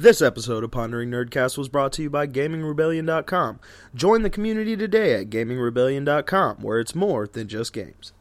This 0.00 0.22
episode 0.22 0.62
of 0.62 0.70
Pondering 0.70 1.10
Nerdcast 1.10 1.58
was 1.58 1.68
brought 1.68 1.92
to 1.94 2.02
you 2.02 2.08
by 2.08 2.28
GamingRebellion.com. 2.28 3.58
Join 3.96 4.22
the 4.22 4.30
community 4.30 4.76
today 4.76 5.20
at 5.20 5.28
GamingRebellion.com, 5.28 6.58
where 6.58 6.78
it's 6.78 6.94
more 6.94 7.26
than 7.26 7.48
just 7.48 7.72
games. 7.72 8.12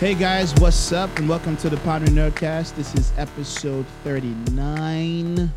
Hey 0.00 0.16
guys, 0.16 0.52
what's 0.56 0.90
up? 0.90 1.16
And 1.16 1.28
welcome 1.28 1.56
to 1.58 1.70
the 1.70 1.76
Pondering 1.76 2.16
Nerdcast. 2.16 2.74
This 2.74 2.92
is 2.96 3.12
episode 3.16 3.86
39. 4.02 5.52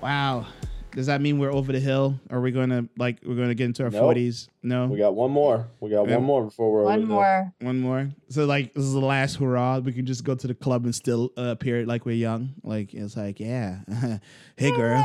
Wow. 0.00 0.48
Does 0.94 1.06
that 1.06 1.20
mean 1.20 1.38
we're 1.38 1.52
over 1.52 1.72
the 1.72 1.80
hill? 1.80 2.20
Are 2.30 2.40
we 2.40 2.52
gonna 2.52 2.88
like 2.96 3.18
we're 3.24 3.34
gonna 3.34 3.54
get 3.54 3.64
into 3.66 3.82
our 3.84 3.90
Nope. 3.90 4.00
forties? 4.00 4.48
No. 4.62 4.86
We 4.86 4.98
got 4.98 5.14
one 5.14 5.30
more. 5.32 5.68
We 5.80 5.90
got 5.90 6.08
Yeah. 6.08 6.16
one 6.16 6.24
more 6.24 6.44
before 6.44 6.72
we're 6.72 6.80
over 6.82 6.88
One 6.90 7.00
the- 7.00 7.06
more. 7.06 7.52
One 7.60 7.80
more. 7.80 8.10
So 8.28 8.44
like 8.46 8.74
this 8.74 8.84
is 8.84 8.92
the 8.92 9.00
last 9.00 9.36
hurrah. 9.36 9.78
We 9.80 9.92
can 9.92 10.06
just 10.06 10.24
go 10.24 10.34
to 10.34 10.46
the 10.46 10.54
club 10.54 10.84
and 10.84 10.94
still 10.94 11.32
uh, 11.36 11.46
appear 11.46 11.84
like 11.84 12.06
we're 12.06 12.14
young. 12.14 12.54
Like 12.62 12.94
it's 12.94 13.16
like, 13.16 13.40
yeah. 13.40 13.78
hey 14.56 14.70
girl. 14.70 15.04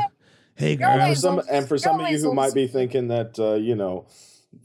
Hey 0.54 0.76
You're 0.76 0.96
girl. 0.96 1.08
For 1.08 1.14
some, 1.14 1.42
and 1.50 1.66
for 1.66 1.78
some 1.78 2.00
of 2.00 2.08
you 2.10 2.18
who 2.18 2.34
might 2.34 2.54
be 2.54 2.66
thinking 2.66 3.08
that 3.08 3.38
uh, 3.38 3.54
you 3.54 3.74
know, 3.74 4.06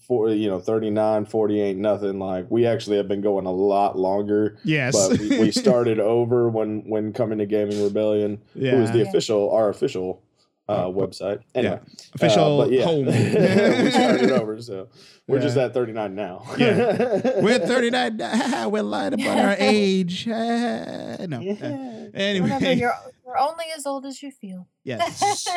for 0.08 0.30
you 0.30 0.48
know, 0.50 0.60
39, 0.60 1.26
40 1.26 1.62
ain't 1.62 1.80
nothing. 1.80 2.20
Like 2.20 2.48
we 2.52 2.66
actually 2.68 2.98
have 2.98 3.08
been 3.08 3.22
going 3.22 3.46
a 3.46 3.52
lot 3.52 3.98
longer. 3.98 4.58
Yes. 4.64 4.94
But 5.10 5.20
we, 5.20 5.40
we 5.40 5.52
started 5.64 6.00
over 6.00 6.50
when 6.50 6.82
when 6.90 7.14
coming 7.14 7.38
to 7.40 7.46
Gaming 7.46 7.82
Rebellion, 7.84 8.42
yeah. 8.54 8.72
who 8.76 8.84
is 8.84 8.92
the 8.92 8.98
Yeah. 9.00 9.04
Yeah. 9.06 9.10
official 9.10 9.52
our 9.52 9.70
official 9.70 10.22
uh, 10.68 10.72
Uh, 10.72 10.86
website. 10.88 11.42
Anyway, 11.54 11.80
Official 12.16 12.62
uh, 12.62 12.66
yeah, 12.68 12.84
home. 12.86 13.06
we 13.86 13.92
started 13.92 14.32
over, 14.32 14.62
so 14.62 14.88
we're 15.28 15.40
just 15.40 15.58
at 15.58 15.74
39 15.74 16.16
now. 16.16 16.44
Yeah. 16.58 17.22
We're 17.42 17.60
39. 17.60 18.18
We're 18.72 18.82
lying 18.84 19.14
about 19.14 19.38
our 19.40 19.56
age. 19.60 20.26
no. 20.28 20.36
Uh, 20.36 21.18
Remember, 21.20 22.12
anyway. 22.16 22.76
you're, 22.78 22.94
you're 23.26 23.38
only 23.40 23.66
as 23.76 23.86
old 23.86 24.06
as 24.06 24.22
you 24.24 24.32
feel. 24.32 24.68
Yes. 24.84 25.48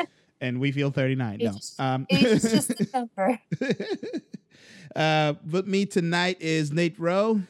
and 0.41 0.61
we 0.61 0.73
feel 0.73 0.91
39. 0.91 1.39
No. 1.43 1.55
Um, 1.79 2.07
Age 2.11 2.23
is 2.25 2.43
just 2.43 2.71
a 2.71 2.87
number. 2.95 3.41
uh, 4.97 5.35
with 5.51 5.67
me 5.67 5.87
tonight 5.87 6.37
is 6.41 6.73
Nate 6.73 6.99
Rowe, 6.99 7.41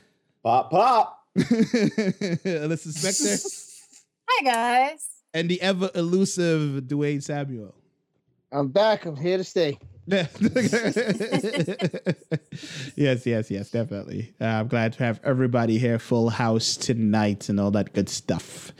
pop 0.43 0.71
pop. 0.71 1.15
Alyssa 1.37 2.89
Spector, 2.93 4.03
Hi, 4.29 4.45
guys. 4.45 5.07
And 5.39 5.49
the 5.49 5.63
ever 5.63 5.89
elusive 5.95 6.83
Dwayne 6.83 7.23
Samuel. 7.23 7.73
I'm 8.51 8.69
back. 8.69 9.07
I'm 9.07 9.15
here 9.15 9.37
to 9.37 9.45
stay. 9.45 9.79
yes, 10.09 10.35
yes, 13.27 13.51
yes, 13.51 13.71
definitely. 13.71 14.35
Uh, 14.41 14.47
I'm 14.47 14.69
glad 14.69 14.95
to 14.95 15.05
have 15.05 15.21
everybody 15.23 15.79
here, 15.79 15.99
full 15.99 16.31
house 16.31 16.77
tonight, 16.77 17.51
and 17.51 17.61
all 17.61 17.71
that 17.73 17.93
good 17.93 18.09
stuff. 18.09 18.73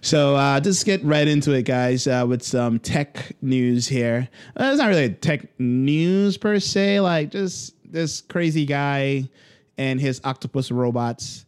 So, 0.00 0.36
uh, 0.36 0.60
just 0.60 0.86
get 0.86 1.04
right 1.04 1.26
into 1.26 1.52
it, 1.52 1.64
guys, 1.64 2.06
uh, 2.06 2.24
with 2.26 2.42
some 2.42 2.78
tech 2.78 3.34
news 3.42 3.88
here. 3.88 4.28
Uh, 4.58 4.70
it's 4.70 4.78
not 4.78 4.86
really 4.88 5.10
tech 5.10 5.58
news 5.58 6.38
per 6.38 6.60
se, 6.60 7.00
like 7.00 7.30
just 7.30 7.74
this 7.84 8.20
crazy 8.22 8.64
guy 8.64 9.28
and 9.76 10.00
his 10.00 10.20
octopus 10.24 10.70
robots. 10.70 11.45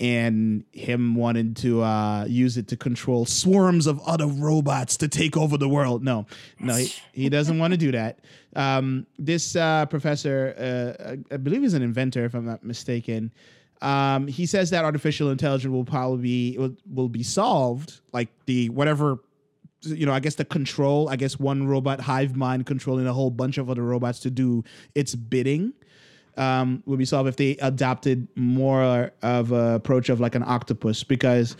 And 0.00 0.64
him 0.72 1.14
wanting 1.14 1.52
to 1.56 1.82
uh, 1.82 2.24
use 2.24 2.56
it 2.56 2.68
to 2.68 2.76
control 2.78 3.26
swarms 3.26 3.86
of 3.86 4.00
other 4.06 4.26
robots 4.26 4.96
to 4.96 5.08
take 5.08 5.36
over 5.36 5.58
the 5.58 5.68
world. 5.68 6.02
No, 6.02 6.24
no, 6.58 6.74
he, 6.76 6.90
he 7.12 7.28
doesn't 7.28 7.58
want 7.58 7.72
to 7.72 7.76
do 7.76 7.92
that. 7.92 8.20
Um, 8.56 9.06
this 9.18 9.54
uh, 9.54 9.84
professor, 9.86 10.54
uh, 10.56 11.10
I 11.10 11.34
I 11.34 11.36
believe 11.36 11.60
he's 11.60 11.74
an 11.74 11.82
inventor, 11.82 12.24
if 12.24 12.32
I'm 12.32 12.46
not 12.46 12.64
mistaken. 12.64 13.30
Um, 13.82 14.26
he 14.26 14.46
says 14.46 14.70
that 14.70 14.86
artificial 14.86 15.30
intelligence 15.30 15.70
will 15.70 15.84
probably 15.84 16.22
be 16.22 16.58
will, 16.58 16.76
will 16.90 17.08
be 17.10 17.22
solved, 17.22 18.00
like 18.14 18.28
the 18.46 18.70
whatever, 18.70 19.18
you 19.82 20.06
know, 20.06 20.14
I 20.14 20.20
guess 20.20 20.36
the 20.36 20.46
control, 20.46 21.10
I 21.10 21.16
guess 21.16 21.38
one 21.38 21.68
robot 21.68 22.00
hive 22.00 22.36
mind 22.36 22.64
controlling 22.64 23.06
a 23.06 23.12
whole 23.12 23.30
bunch 23.30 23.58
of 23.58 23.68
other 23.68 23.82
robots 23.82 24.20
to 24.20 24.30
do 24.30 24.64
its 24.94 25.14
bidding 25.14 25.74
um, 26.36 26.82
would 26.86 26.98
be 26.98 27.04
solved 27.04 27.28
if 27.28 27.36
they 27.36 27.56
adopted 27.58 28.28
more 28.36 29.12
of 29.22 29.52
a 29.52 29.74
approach 29.74 30.08
of 30.08 30.20
like 30.20 30.34
an 30.34 30.42
octopus 30.44 31.04
because 31.04 31.56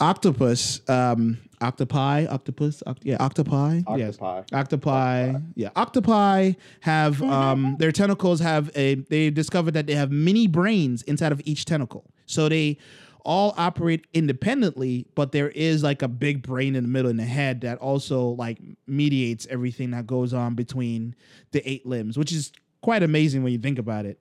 octopus 0.00 0.80
um 0.88 1.38
octopi 1.60 2.26
octopus 2.26 2.82
oct- 2.86 2.98
yeah 3.02 3.16
octopi? 3.20 3.80
Yes. 3.96 4.18
Octopi. 4.20 4.42
octopi. 4.52 5.34
Yeah 5.54 5.68
octopi 5.76 6.52
have 6.80 7.22
um 7.22 7.76
their 7.78 7.92
tentacles 7.92 8.40
have 8.40 8.70
a 8.76 8.96
they 8.96 9.30
discovered 9.30 9.72
that 9.74 9.86
they 9.86 9.94
have 9.94 10.10
mini 10.10 10.46
brains 10.46 11.02
inside 11.02 11.32
of 11.32 11.40
each 11.44 11.64
tentacle. 11.64 12.04
So 12.26 12.48
they 12.48 12.78
all 13.24 13.54
operate 13.56 14.06
independently 14.12 15.06
but 15.14 15.32
there 15.32 15.48
is 15.50 15.82
like 15.82 16.02
a 16.02 16.08
big 16.08 16.42
brain 16.42 16.74
in 16.74 16.82
the 16.82 16.88
middle 16.88 17.10
in 17.10 17.16
the 17.16 17.24
head 17.24 17.62
that 17.62 17.78
also 17.78 18.26
like 18.28 18.58
mediates 18.86 19.46
everything 19.48 19.92
that 19.92 20.06
goes 20.06 20.34
on 20.34 20.54
between 20.54 21.14
the 21.52 21.66
eight 21.66 21.86
limbs 21.86 22.18
which 22.18 22.32
is 22.32 22.52
quite 22.84 23.02
amazing 23.02 23.42
when 23.42 23.52
you 23.52 23.58
think 23.58 23.78
about 23.78 24.04
it 24.06 24.18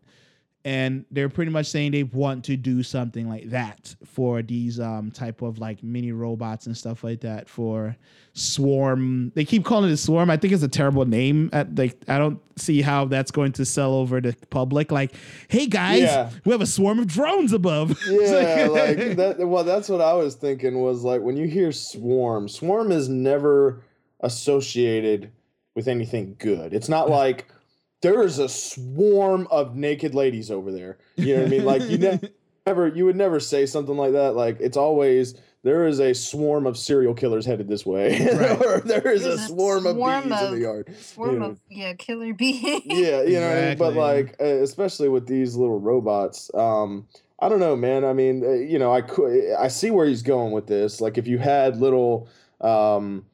and 0.65 1.03
they're 1.11 1.27
pretty 1.27 1.51
much 1.51 1.65
saying 1.65 1.91
they 1.91 2.03
want 2.03 2.45
to 2.45 2.55
do 2.55 2.81
something 2.81 3.27
like 3.27 3.49
that 3.49 3.93
for 4.05 4.41
these 4.41 4.79
um 4.79 5.11
type 5.11 5.41
of 5.41 5.59
like 5.59 5.83
mini 5.83 6.13
robots 6.13 6.67
and 6.67 6.77
stuff 6.77 7.03
like 7.03 7.19
that 7.19 7.49
for 7.49 7.93
swarm 8.31 9.29
they 9.35 9.43
keep 9.43 9.65
calling 9.65 9.91
it 9.91 9.97
swarm 9.97 10.29
i 10.29 10.37
think 10.37 10.53
it's 10.53 10.63
a 10.63 10.67
terrible 10.69 11.03
name 11.05 11.49
at 11.51 11.75
like 11.77 11.97
i 12.07 12.17
don't 12.17 12.39
see 12.57 12.81
how 12.81 13.03
that's 13.03 13.29
going 13.31 13.51
to 13.51 13.65
sell 13.65 13.93
over 13.93 14.21
the 14.21 14.33
public 14.51 14.89
like 14.91 15.13
hey 15.49 15.65
guys 15.67 16.01
Yeah. 16.03 16.29
we 16.45 16.53
have 16.53 16.61
a 16.61 16.65
swarm 16.65 16.97
of 16.99 17.07
drones 17.07 17.51
above 17.51 17.99
Yeah, 18.09 18.67
like 18.71 19.17
that. 19.17 19.35
Well, 19.45 19.65
that's 19.65 19.89
what 19.89 19.99
I 20.01 20.13
was 20.13 20.35
thinking. 20.35 20.81
Was 20.81 21.03
like 21.03 21.21
when 21.21 21.35
you 21.35 21.47
hear 21.47 21.71
swarm, 21.73 22.47
swarm 22.47 22.91
is 22.91 23.09
never 23.09 23.83
associated 24.21 25.31
with 25.75 25.87
anything 25.87 26.35
good. 26.39 26.73
It's 26.73 26.89
not 26.89 27.09
like 27.09 27.47
there 28.03 28.21
is 28.21 28.37
a 28.37 28.47
swarm 28.49 29.47
of 29.49 29.75
naked 29.75 30.13
ladies 30.13 30.51
over 30.51 30.71
there. 30.71 30.97
You 31.15 31.35
know 31.35 31.41
what 31.43 31.47
I 31.47 31.49
mean? 31.49 31.65
Like 31.65 31.81
you 31.83 31.97
ne- 31.97 32.19
never, 32.67 32.87
you 32.89 33.05
would 33.05 33.15
never 33.15 33.39
say 33.39 33.65
something 33.65 33.95
like 33.97 34.11
that. 34.11 34.35
Like 34.35 34.57
it's 34.59 34.77
always 34.77 35.35
there 35.63 35.87
is 35.87 35.99
a 35.99 36.13
swarm 36.13 36.67
of 36.67 36.77
serial 36.77 37.13
killers 37.13 37.45
headed 37.45 37.69
this 37.69 37.85
way, 37.85 38.19
Right. 38.19 38.61
or 38.65 38.81
there 38.81 39.07
is 39.09 39.25
a 39.25 39.29
There's 39.29 39.41
a 39.43 39.47
swarm, 39.47 39.85
of 39.87 39.95
swarm 39.95 40.29
bees 40.29 40.41
in 40.41 40.51
the 40.53 40.59
yard. 40.59 40.95
Swarm 40.99 41.41
Yeah. 41.41 41.47
of 41.47 41.59
yeah, 41.69 41.93
killer 41.93 42.33
bees. 42.33 42.61
yeah, 42.85 43.21
you 43.23 43.39
know, 43.39 43.47
what 43.47 43.57
I 43.57 43.65
mean? 43.69 43.77
but 43.77 43.93
like, 43.95 44.35
uh, 44.41 44.43
especially 44.45 45.07
with 45.07 45.25
these 45.25 45.55
little 45.55 45.79
robots, 45.79 46.51
um, 46.53 47.07
I 47.39 47.47
don't 47.47 47.61
know, 47.61 47.77
man. 47.77 48.03
I 48.03 48.11
mean, 48.11 48.43
uh, 48.45 48.51
you 48.51 48.77
know, 48.77 48.93
I 48.93 49.01
could, 49.01 49.53
I 49.57 49.69
see 49.69 49.89
where 49.91 50.05
he's 50.05 50.21
going 50.21 50.51
with 50.51 50.67
this. 50.67 50.99
Like, 50.99 51.17
if 51.17 51.27
you 51.27 51.37
had 51.37 51.77
little, 51.77 52.27
um, 52.59 53.25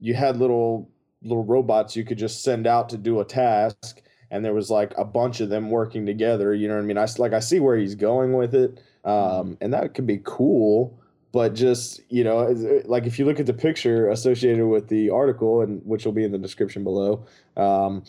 you 0.00 0.14
had 0.14 0.36
little 0.36 0.90
little 1.22 1.44
robots 1.44 1.96
you 1.96 2.04
could 2.04 2.18
just 2.18 2.42
send 2.44 2.66
out 2.66 2.88
to 2.88 2.96
do 2.96 3.18
a 3.20 3.24
task, 3.24 4.00
and 4.30 4.44
there 4.44 4.54
was 4.54 4.70
like 4.70 4.92
a 4.96 5.04
bunch 5.04 5.40
of 5.40 5.48
them 5.48 5.70
working 5.70 6.04
together. 6.06 6.54
You 6.54 6.68
know 6.68 6.74
what 6.74 6.82
I 6.82 6.86
mean? 6.86 6.98
I 6.98 7.04
s- 7.04 7.18
like, 7.18 7.32
I 7.32 7.40
see 7.40 7.60
where 7.60 7.76
he's 7.76 7.94
going 7.94 8.32
with 8.34 8.54
it, 8.54 8.80
um, 9.04 9.56
and 9.60 9.72
that 9.72 9.94
could 9.94 10.06
be 10.06 10.20
cool. 10.24 10.98
But 11.32 11.54
just 11.54 12.00
you 12.08 12.24
know, 12.24 12.38
like 12.86 13.06
if 13.06 13.18
you 13.18 13.24
look 13.26 13.38
at 13.38 13.46
the 13.46 13.52
picture 13.54 14.08
associated 14.10 14.66
with 14.66 14.88
the 14.88 15.10
article, 15.10 15.60
and 15.60 15.82
which 15.84 16.04
will 16.04 16.12
be 16.12 16.24
in 16.24 16.32
the 16.32 16.38
description 16.38 16.84
below, 16.84 17.24
um, 17.56 18.02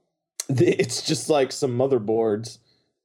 the- 0.48 0.78
it's 0.80 1.02
just 1.02 1.28
like 1.30 1.52
some 1.52 1.76
motherboards 1.76 2.58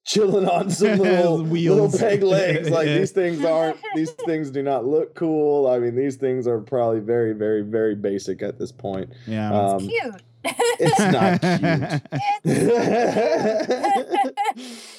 chilling 0.03 0.47
on 0.47 0.69
some 0.71 0.97
little 0.99 1.43
Wheels. 1.43 1.93
little 1.93 1.99
peg 2.09 2.23
legs. 2.23 2.69
Like 2.71 2.87
these 2.87 3.11
things 3.11 3.45
aren't 3.45 3.77
these 3.95 4.11
things 4.11 4.49
do 4.51 4.61
not 4.63 4.85
look 4.85 5.15
cool. 5.15 5.67
I 5.67 5.79
mean, 5.79 5.95
these 5.95 6.15
things 6.17 6.47
are 6.47 6.59
probably 6.59 6.99
very, 6.99 7.33
very, 7.33 7.61
very 7.61 7.95
basic 7.95 8.41
at 8.41 8.57
this 8.59 8.71
point. 8.71 9.09
yeah 9.27 9.51
Um, 9.53 9.87
Cute. 9.87 10.21
It's 10.43 10.99
not 10.99 11.41
cute. 12.01 12.01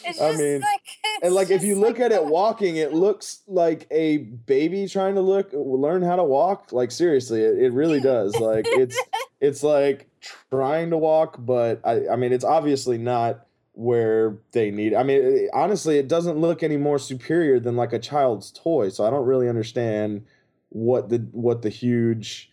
It's 0.05 0.21
I 0.21 0.37
mean, 0.37 0.61
like 0.61 0.81
and 1.23 1.35
like 1.35 1.51
if 1.51 1.63
you 1.63 1.75
look 1.77 1.99
like 1.99 2.07
at 2.07 2.13
it 2.13 2.25
walking, 2.25 2.77
it 2.77 2.93
looks 2.93 3.43
like 3.47 3.87
a 3.91 4.19
baby 4.19 4.87
trying 4.89 5.15
to 5.15 5.21
look 5.21 5.50
learn 5.53 6.03
how 6.03 6.17
to 6.17 6.25
walk. 6.25 6.73
Like 6.73 6.91
seriously, 6.91 7.43
it, 7.43 7.59
it 7.59 7.73
really 7.73 8.00
does. 8.00 8.37
Like 8.37 8.67
it's 8.69 8.99
it's 9.41 9.62
like 9.62 10.09
trying 10.50 10.91
to 10.91 10.99
walk, 10.99 11.37
but 11.39 11.81
I 11.85 12.09
I 12.09 12.17
mean 12.17 12.33
it's 12.33 12.45
obviously 12.45 12.99
not 12.99 13.47
where 13.73 14.37
they 14.53 14.71
need. 14.71 14.95
I 14.95 15.03
mean 15.03 15.23
it- 15.23 15.50
honestly, 15.53 15.99
it 15.99 16.09
doesn't 16.09 16.38
look 16.38 16.62
any 16.62 16.77
more 16.77 16.99
superior 16.99 17.59
than 17.59 17.77
like 17.77 17.93
a 17.93 17.99
child's 17.99 18.50
toy. 18.53 18.88
So 18.91 19.05
I 19.06 19.11
don't 19.11 19.27
really 19.27 19.49
understand 19.49 20.27
what 20.69 21.09
the 21.09 21.19
what 21.33 21.62
the 21.62 21.69
huge 21.71 22.51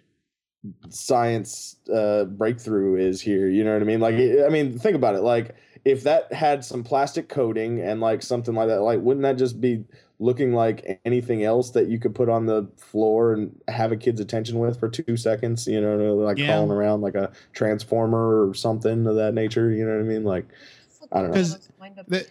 science 0.90 1.78
uh 1.94 2.26
breakthrough 2.26 2.96
is 2.96 3.22
here 3.22 3.48
you 3.48 3.64
know 3.64 3.74
what 3.74 3.82
i 3.82 3.86
mean 3.86 4.00
like 4.00 4.16
i 4.16 4.50
mean 4.50 4.78
think 4.78 4.96
about 4.96 5.16
it 5.16 5.22
like 5.22 5.56
if 5.86 6.04
that 6.04 6.32
had 6.34 6.64
some 6.66 6.84
plastic 6.84 7.30
coating 7.30 7.80
and 7.80 8.02
like 8.02 8.22
something 8.22 8.54
like 8.56 8.68
that 8.68 8.82
like 8.82 9.00
wouldn't 9.00 9.24
that 9.24 9.38
just 9.38 9.62
be 9.62 9.84
looking 10.20 10.54
like 10.54 11.00
anything 11.06 11.46
else 11.46 11.72
that 11.72 11.88
you 11.88 11.98
could 11.98 12.14
put 12.14 12.28
on 12.28 12.46
the 12.46 12.68
floor 12.76 13.32
and 13.32 13.58
have 13.70 13.94
a 13.94 13.96
kid's 13.96 14.20
attention 14.20 14.60
with 14.60 14.78
for 14.78 14.90
two 14.90 15.16
seconds 15.16 15.66
you 15.66 15.80
know 15.80 16.16
like 16.16 16.38
Yeah. 16.38 16.48
crawling 16.48 16.72
around 16.72 17.00
like 17.02 17.16
a 17.16 17.32
transformer 17.54 18.46
or 18.50 18.54
something 18.54 19.08
of 19.08 19.16
that 19.16 19.34
nature 19.34 19.72
you 19.72 19.86
know 19.86 19.94
what 19.94 20.02
i 20.02 20.04
mean 20.04 20.24
like 20.26 20.46
I 21.12 21.22
don't 21.22 21.28
know. 21.30 21.34
Because 21.34 21.54
Those 21.56 21.70
wind 21.80 21.98
up 21.98 22.08
the- 22.08 22.28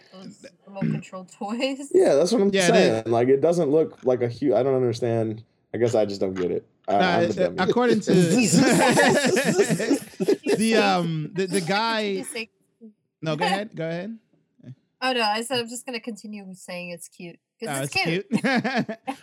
remote 0.65 0.81
control 0.81 1.25
toys. 1.25 1.91
Yeah, 1.93 2.13
that's 2.15 2.31
what 2.31 2.41
I'm 2.41 2.51
Yeah, 2.53 2.67
saying. 2.67 3.03
like 3.07 3.27
it 3.27 3.41
doesn't 3.41 3.69
look 3.71 3.97
like 4.05 4.21
a 4.21 4.29
huge. 4.29 4.53
I 4.53 4.63
don't 4.63 4.75
understand. 4.75 5.43
I 5.73 5.79
guess 5.79 5.95
I 5.95 6.05
just 6.05 6.21
don't 6.21 6.33
get 6.35 6.49
it. 6.51 6.65
I, 6.89 6.93
Uh, 6.93 6.97
I'm 7.21 7.29
a 7.29 7.33
dummy. 7.33 7.55
according 7.59 7.99
to 8.01 8.13
the 10.57 10.75
um 10.75 11.31
the, 11.33 11.45
the 11.47 11.61
guy 11.67 12.23
no 13.21 13.35
go 13.35 13.45
ahead 13.45 13.75
go 13.75 13.87
ahead 13.87 14.17
Oh 15.01 15.13
no, 15.13 15.21
I 15.21 15.43
said 15.43 15.59
I'm 15.59 15.69
just 15.69 15.85
gonna 15.85 16.01
continue 16.01 16.45
saying 16.55 16.89
it's 16.89 17.07
cute 17.07 17.39
because 17.57 17.79
Oh, 17.79 17.83
it's, 17.83 17.93
cute. 17.93 18.25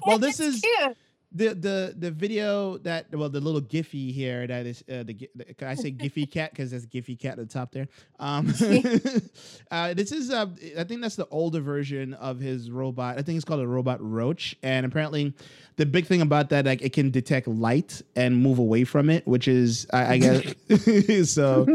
well 0.06 0.18
this 0.18 0.40
It's 0.40 0.56
is 0.56 0.60
cute. 0.62 0.96
The 1.36 1.54
the 1.54 1.94
the 1.96 2.10
video 2.10 2.78
that 2.78 3.14
well 3.14 3.28
the 3.28 3.40
little 3.40 3.60
Giphy 3.60 4.12
here 4.12 4.46
that 4.46 4.66
is 4.66 4.82
uh, 4.90 5.02
the, 5.02 5.28
the 5.34 5.66
I 5.66 5.74
say 5.74 5.92
Giphy 5.92 6.30
cat 6.32 6.50
because 6.50 6.70
there's 6.70 6.86
Giphy 6.86 7.18
cat 7.18 7.38
at 7.38 7.48
the 7.48 7.52
top 7.52 7.72
there. 7.72 7.88
Um, 8.18 8.48
uh, 9.70 9.94
this 9.94 10.12
is 10.12 10.30
uh, 10.30 10.46
I 10.78 10.84
think 10.84 11.02
that's 11.02 11.16
the 11.16 11.28
older 11.30 11.60
version 11.60 12.14
of 12.14 12.40
his 12.40 12.70
robot. 12.70 13.18
I 13.18 13.22
think 13.22 13.36
it's 13.36 13.44
called 13.44 13.60
a 13.60 13.66
robot 13.66 13.98
Roach, 14.00 14.56
and 14.62 14.86
apparently 14.86 15.34
the 15.76 15.84
big 15.84 16.06
thing 16.06 16.22
about 16.22 16.48
that 16.50 16.64
like 16.64 16.80
it 16.80 16.92
can 16.92 17.10
detect 17.10 17.46
light 17.46 18.00
and 18.14 18.36
move 18.36 18.58
away 18.58 18.84
from 18.84 19.10
it, 19.10 19.26
which 19.26 19.46
is 19.46 19.86
I, 19.92 20.14
I 20.14 20.18
guess 20.18 21.30
so. 21.30 21.66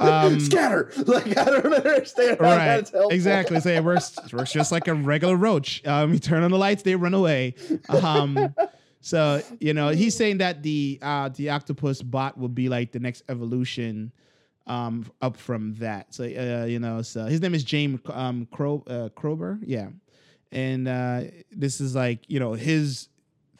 Um, 0.00 0.40
Scatter. 0.48 0.90
Like 1.06 1.36
I 1.36 1.44
don't 1.44 1.72
understand 1.72 2.38
how 2.40 2.44
Right, 2.44 2.64
that's 2.66 2.90
helpful. 2.90 3.10
exactly. 3.10 3.60
So 3.60 3.68
it 3.70 3.84
works 3.84 4.16
works 4.32 4.52
just 4.52 4.72
like 4.72 4.88
a 4.88 4.94
regular 4.94 5.36
roach. 5.36 5.84
Um, 5.86 6.12
you 6.12 6.18
turn 6.18 6.42
on 6.42 6.50
the 6.50 6.58
lights, 6.58 6.82
they 6.82 6.96
run 6.96 7.14
away. 7.14 7.54
Um, 7.88 8.54
so 9.00 9.42
you 9.60 9.74
know 9.74 9.88
he's 9.90 10.16
saying 10.16 10.38
that 10.38 10.62
the 10.62 10.98
uh, 11.02 11.28
the 11.28 11.50
octopus 11.50 12.02
bot 12.02 12.38
will 12.38 12.48
be 12.48 12.68
like 12.68 12.92
the 12.92 13.00
next 13.00 13.22
evolution 13.28 14.12
um, 14.66 15.10
up 15.20 15.36
from 15.36 15.74
that. 15.74 16.14
So 16.14 16.24
uh, 16.24 16.64
you 16.66 16.78
know, 16.78 17.02
so 17.02 17.24
his 17.26 17.40
name 17.40 17.54
is 17.54 17.64
James 17.64 18.00
um, 18.10 18.46
Cro- 18.50 18.84
uh, 18.86 19.08
Krober, 19.10 19.58
yeah, 19.62 19.88
and 20.52 20.88
uh, 20.88 21.22
this 21.52 21.80
is 21.80 21.94
like 21.94 22.20
you 22.28 22.40
know 22.40 22.54
his 22.54 23.08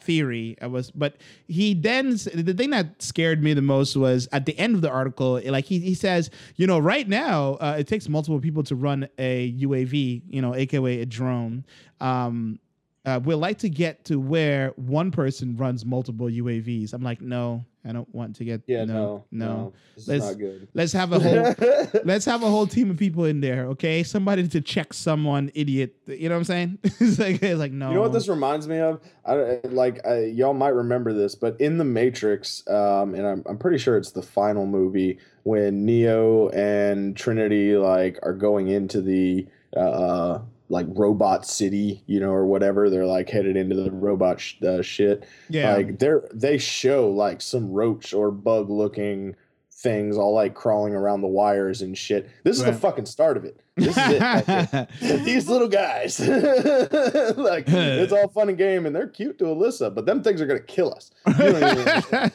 theory 0.05 0.57
i 0.61 0.67
was 0.67 0.91
but 0.91 1.17
he 1.49 1.75
then 1.75 2.11
the 2.11 2.55
thing 2.55 2.71
that 2.71 3.01
scared 3.01 3.43
me 3.43 3.55
the 3.55 3.63
most 3.63 3.97
was 3.97 4.29
at 4.33 4.47
the 4.47 4.57
end 4.59 4.75
of 4.75 4.83
the 4.83 4.91
article 4.91 5.41
like 5.47 5.65
he, 5.65 5.79
he 5.79 5.95
says 5.95 6.31
you 6.57 6.67
know 6.67 6.79
right 6.79 7.09
now 7.09 7.55
uh, 7.55 7.77
it 7.79 7.87
takes 7.87 8.09
multiple 8.09 8.41
people 8.41 8.63
to 8.63 8.75
run 8.77 9.09
a 9.19 9.53
uav 9.61 10.23
you 10.29 10.43
know 10.43 10.55
aka 10.55 11.01
a 11.01 11.07
drone. 11.07 11.65
Um 12.01 12.59
uh, 13.05 13.21
we'd 13.23 13.35
like 13.35 13.59
to 13.59 13.69
get 13.69 14.05
to 14.07 14.19
where 14.19 14.73
one 14.77 15.11
person 15.11 15.57
runs 15.57 15.85
multiple 15.85 16.27
UAVs. 16.27 16.95
I'm 16.95 17.03
like, 17.03 17.21
no, 17.21 17.65
I 17.85 17.93
don't 17.93 18.13
want 18.15 18.37
to 18.37 18.45
get. 18.45 18.63
Yeah, 18.67 18.87
no, 18.87 19.25
no, 19.31 19.47
no. 19.47 19.73
Let's- 20.07 20.09
is 20.09 20.31
not 20.31 20.39
good. 20.39 20.69
Let's 20.73 20.93
have 20.95 21.13
a 21.13 21.19
whole 21.21 22.01
let's 22.05 22.25
have 22.25 22.43
a 22.43 22.49
whole 22.49 22.67
team 22.67 22.91
of 22.91 22.97
people 22.97 23.27
in 23.27 23.43
there, 23.43 23.67
okay? 23.67 24.03
Somebody 24.03 24.49
to 24.49 24.61
check 24.63 24.95
someone 24.95 25.51
idiot. 25.55 25.95
You 26.07 26.31
know 26.31 26.37
what 26.37 26.39
I'm 26.39 26.45
saying? 26.45 26.79
it's 26.85 27.19
like 27.19 27.43
it's 27.43 27.59
like 27.59 27.73
no. 27.73 27.91
You 27.91 27.97
know 27.97 28.01
what 28.01 28.13
this 28.15 28.27
reminds 28.29 28.67
me 28.67 28.79
of? 28.79 29.03
I 29.27 29.61
like 29.65 30.05
I, 30.07 30.25
y'all 30.25 30.55
might 30.55 30.69
remember 30.75 31.13
this, 31.13 31.35
but 31.35 31.61
in 31.61 31.77
the 31.77 31.85
Matrix, 31.85 32.67
um, 32.69 33.15
and 33.15 33.27
I'm 33.27 33.43
I'm 33.45 33.59
pretty 33.59 33.79
sure 33.79 33.99
it's 33.99 34.13
the 34.13 34.23
final 34.23 34.65
movie 34.65 35.19
when 35.43 35.85
Neo 35.85 36.49
and 36.51 37.15
Trinity 37.15 37.77
like 37.77 38.19
are 38.23 38.33
going 38.33 38.69
into 38.69 39.03
the 39.03 39.47
uh 39.77 40.39
like 40.69 40.87
robot 40.91 41.47
city, 41.47 42.03
you 42.07 42.21
know, 42.21 42.31
or 42.31 42.47
whatever. 42.47 42.89
They're 42.89 43.07
like 43.07 43.29
headed 43.29 43.57
into 43.57 43.77
the 43.77 43.91
robot 43.91 44.41
sh- 44.41 44.63
uh, 44.63 44.83
shit. 44.83 45.25
Yeah. 45.49 45.75
Like 45.75 45.99
they're 45.99 46.29
they 46.33 46.59
show 46.59 47.11
like 47.11 47.41
some 47.41 47.71
roach 47.71 48.15
or 48.15 48.31
bug 48.31 48.71
looking 48.71 49.37
things 49.85 50.17
all 50.17 50.35
like 50.35 50.55
crawling 50.55 50.95
around 50.95 51.21
the 51.21 51.29
wires 51.29 51.83
and 51.83 51.97
shit. 51.97 52.29
This 52.43 52.59
is 52.59 52.65
the 52.65 52.73
fucking 52.73 53.07
start 53.07 53.37
of 53.37 53.45
it. 53.45 53.61
This 53.77 53.97
is 53.97 54.03
it. 54.09 54.89
These 55.25 55.49
little 55.49 55.69
guys, 55.69 56.19
like 57.37 57.67
it's 57.69 58.13
all 58.13 58.29
fun 58.29 58.49
and 58.49 58.59
game, 58.59 58.87
and 58.87 58.97
they're 58.97 59.07
cute 59.09 59.39
to 59.39 59.45
Alyssa, 59.45 59.95
but 59.95 60.07
them 60.07 60.23
things 60.23 60.41
are 60.41 60.47
gonna 60.47 60.61
kill 60.61 60.93
us. 60.93 61.11
You 61.27 61.35
don't 61.35 61.57
even 61.57 61.65
understand. 61.65 62.33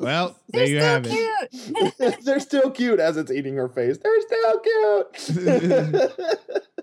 well, 0.00 0.36
there 0.48 0.66
They're 0.66 0.66
you 0.66 0.80
still 0.80 0.86
have 0.86 1.06
it. 1.98 2.24
they're 2.24 2.40
still 2.40 2.70
cute 2.70 3.00
as 3.00 3.16
it's 3.16 3.30
eating 3.32 3.56
her 3.56 3.68
face. 3.68 3.98
They're 3.98 4.20
still 4.20 4.60
cute. 4.60 6.12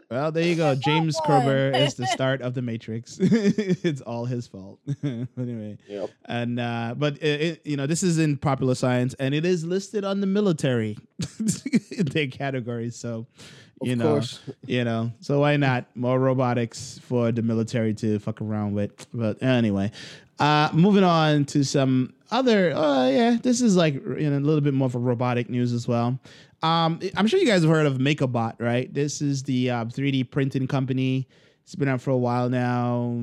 Well, 0.09 0.31
there 0.31 0.43
you 0.43 0.55
go. 0.55 0.73
James 0.73 1.17
one. 1.25 1.41
Kerber 1.41 1.77
is 1.77 1.95
the 1.95 2.07
start 2.07 2.41
of 2.41 2.53
the 2.53 2.61
Matrix. 2.61 3.17
it's 3.21 3.99
all 4.01 4.23
his 4.25 4.47
fault. 4.47 4.79
anyway, 5.03 5.77
yep. 5.87 6.09
and 6.25 6.59
uh, 6.59 6.95
but 6.97 7.17
it, 7.21 7.41
it, 7.41 7.61
you 7.65 7.75
know 7.75 7.87
this 7.87 8.03
is 8.03 8.17
in 8.17 8.37
popular 8.37 8.75
science, 8.75 9.15
and 9.15 9.35
it 9.35 9.45
is 9.45 9.65
listed 9.65 10.05
on 10.05 10.21
the 10.21 10.27
military 10.27 10.97
their 11.97 12.27
categories. 12.27 12.95
So, 12.95 13.27
you 13.81 13.93
Of 13.93 13.97
know, 13.99 14.11
course. 14.13 14.39
you 14.65 14.83
know, 14.85 15.11
so 15.19 15.41
why 15.41 15.57
not 15.57 15.85
more 15.95 16.17
robotics 16.19 16.99
for 17.03 17.31
the 17.33 17.41
military 17.41 17.93
to 17.95 18.19
fuck 18.19 18.41
around 18.41 18.73
with? 18.73 19.07
But 19.13 19.43
anyway, 19.43 19.91
uh, 20.39 20.69
moving 20.73 21.03
on 21.03 21.45
to 21.45 21.63
some 21.65 22.13
other. 22.31 22.71
Uh, 22.73 23.09
yeah, 23.09 23.37
this 23.41 23.61
is 23.61 23.75
like 23.75 23.95
you 23.95 24.29
know 24.29 24.37
a 24.37 24.39
little 24.39 24.61
bit 24.61 24.73
more 24.73 24.89
for 24.89 24.99
robotic 24.99 25.49
news 25.49 25.73
as 25.73 25.85
well. 25.87 26.17
Um, 26.63 26.99
I'm 27.15 27.27
sure 27.27 27.39
you 27.39 27.45
guys 27.45 27.61
have 27.61 27.69
heard 27.71 27.85
of 27.85 27.97
MakerBot, 27.97 28.55
right? 28.59 28.91
This 28.93 29.21
is 29.21 29.43
the 29.43 29.69
uh, 29.69 29.85
3D 29.85 30.29
printing 30.31 30.67
company. 30.67 31.27
It's 31.63 31.75
been 31.75 31.87
out 31.87 32.01
for 32.01 32.11
a 32.11 32.17
while 32.17 32.49
now. 32.49 33.19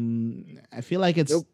I 0.73 0.81
feel 0.83 1.01
like 1.01 1.17
it's. 1.19 1.33
Nope. 1.33 1.47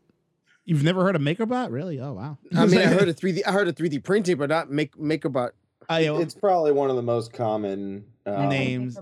You've 0.66 0.82
never 0.84 1.02
heard 1.02 1.16
of 1.16 1.22
MakerBot, 1.22 1.70
really? 1.72 2.00
Oh 2.00 2.12
wow! 2.12 2.38
I 2.56 2.66
mean, 2.66 2.80
I 2.80 2.86
heard 2.86 3.08
of 3.08 3.16
3D. 3.20 3.40
I 3.46 3.52
heard 3.52 3.66
of 3.68 3.74
3D 3.76 4.04
printing, 4.04 4.36
but 4.36 4.50
not 4.50 4.70
make 4.70 4.94
MakerBot. 4.96 5.50
Oh, 5.88 5.96
yeah, 5.96 6.10
well, 6.12 6.20
It's 6.20 6.34
probably 6.34 6.70
one 6.70 6.90
of 6.90 6.96
the 6.96 7.02
most 7.02 7.32
common 7.32 8.04
um, 8.24 8.48
Names. 8.48 8.96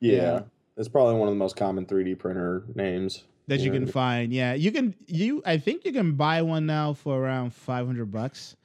Yeah, 0.00 0.12
Yeah. 0.22 0.40
it's 0.76 0.88
probably 0.88 1.14
one 1.14 1.28
of 1.28 1.34
the 1.34 1.38
most 1.38 1.54
common 1.54 1.86
3D 1.86 2.18
printer 2.18 2.64
names. 2.74 3.22
that 3.46 3.60
you 3.60 3.70
can 3.70 3.86
find. 3.86 4.32
Yeah, 4.32 4.54
you 4.54 4.72
can. 4.72 4.94
You, 5.06 5.42
I 5.46 5.58
think 5.58 5.84
you 5.84 5.92
can 5.92 6.12
buy 6.16 6.42
one 6.42 6.66
now 6.66 6.94
for 6.94 7.20
around 7.20 7.52
five 7.52 7.86
hundred 7.86 8.10
bucks, 8.10 8.56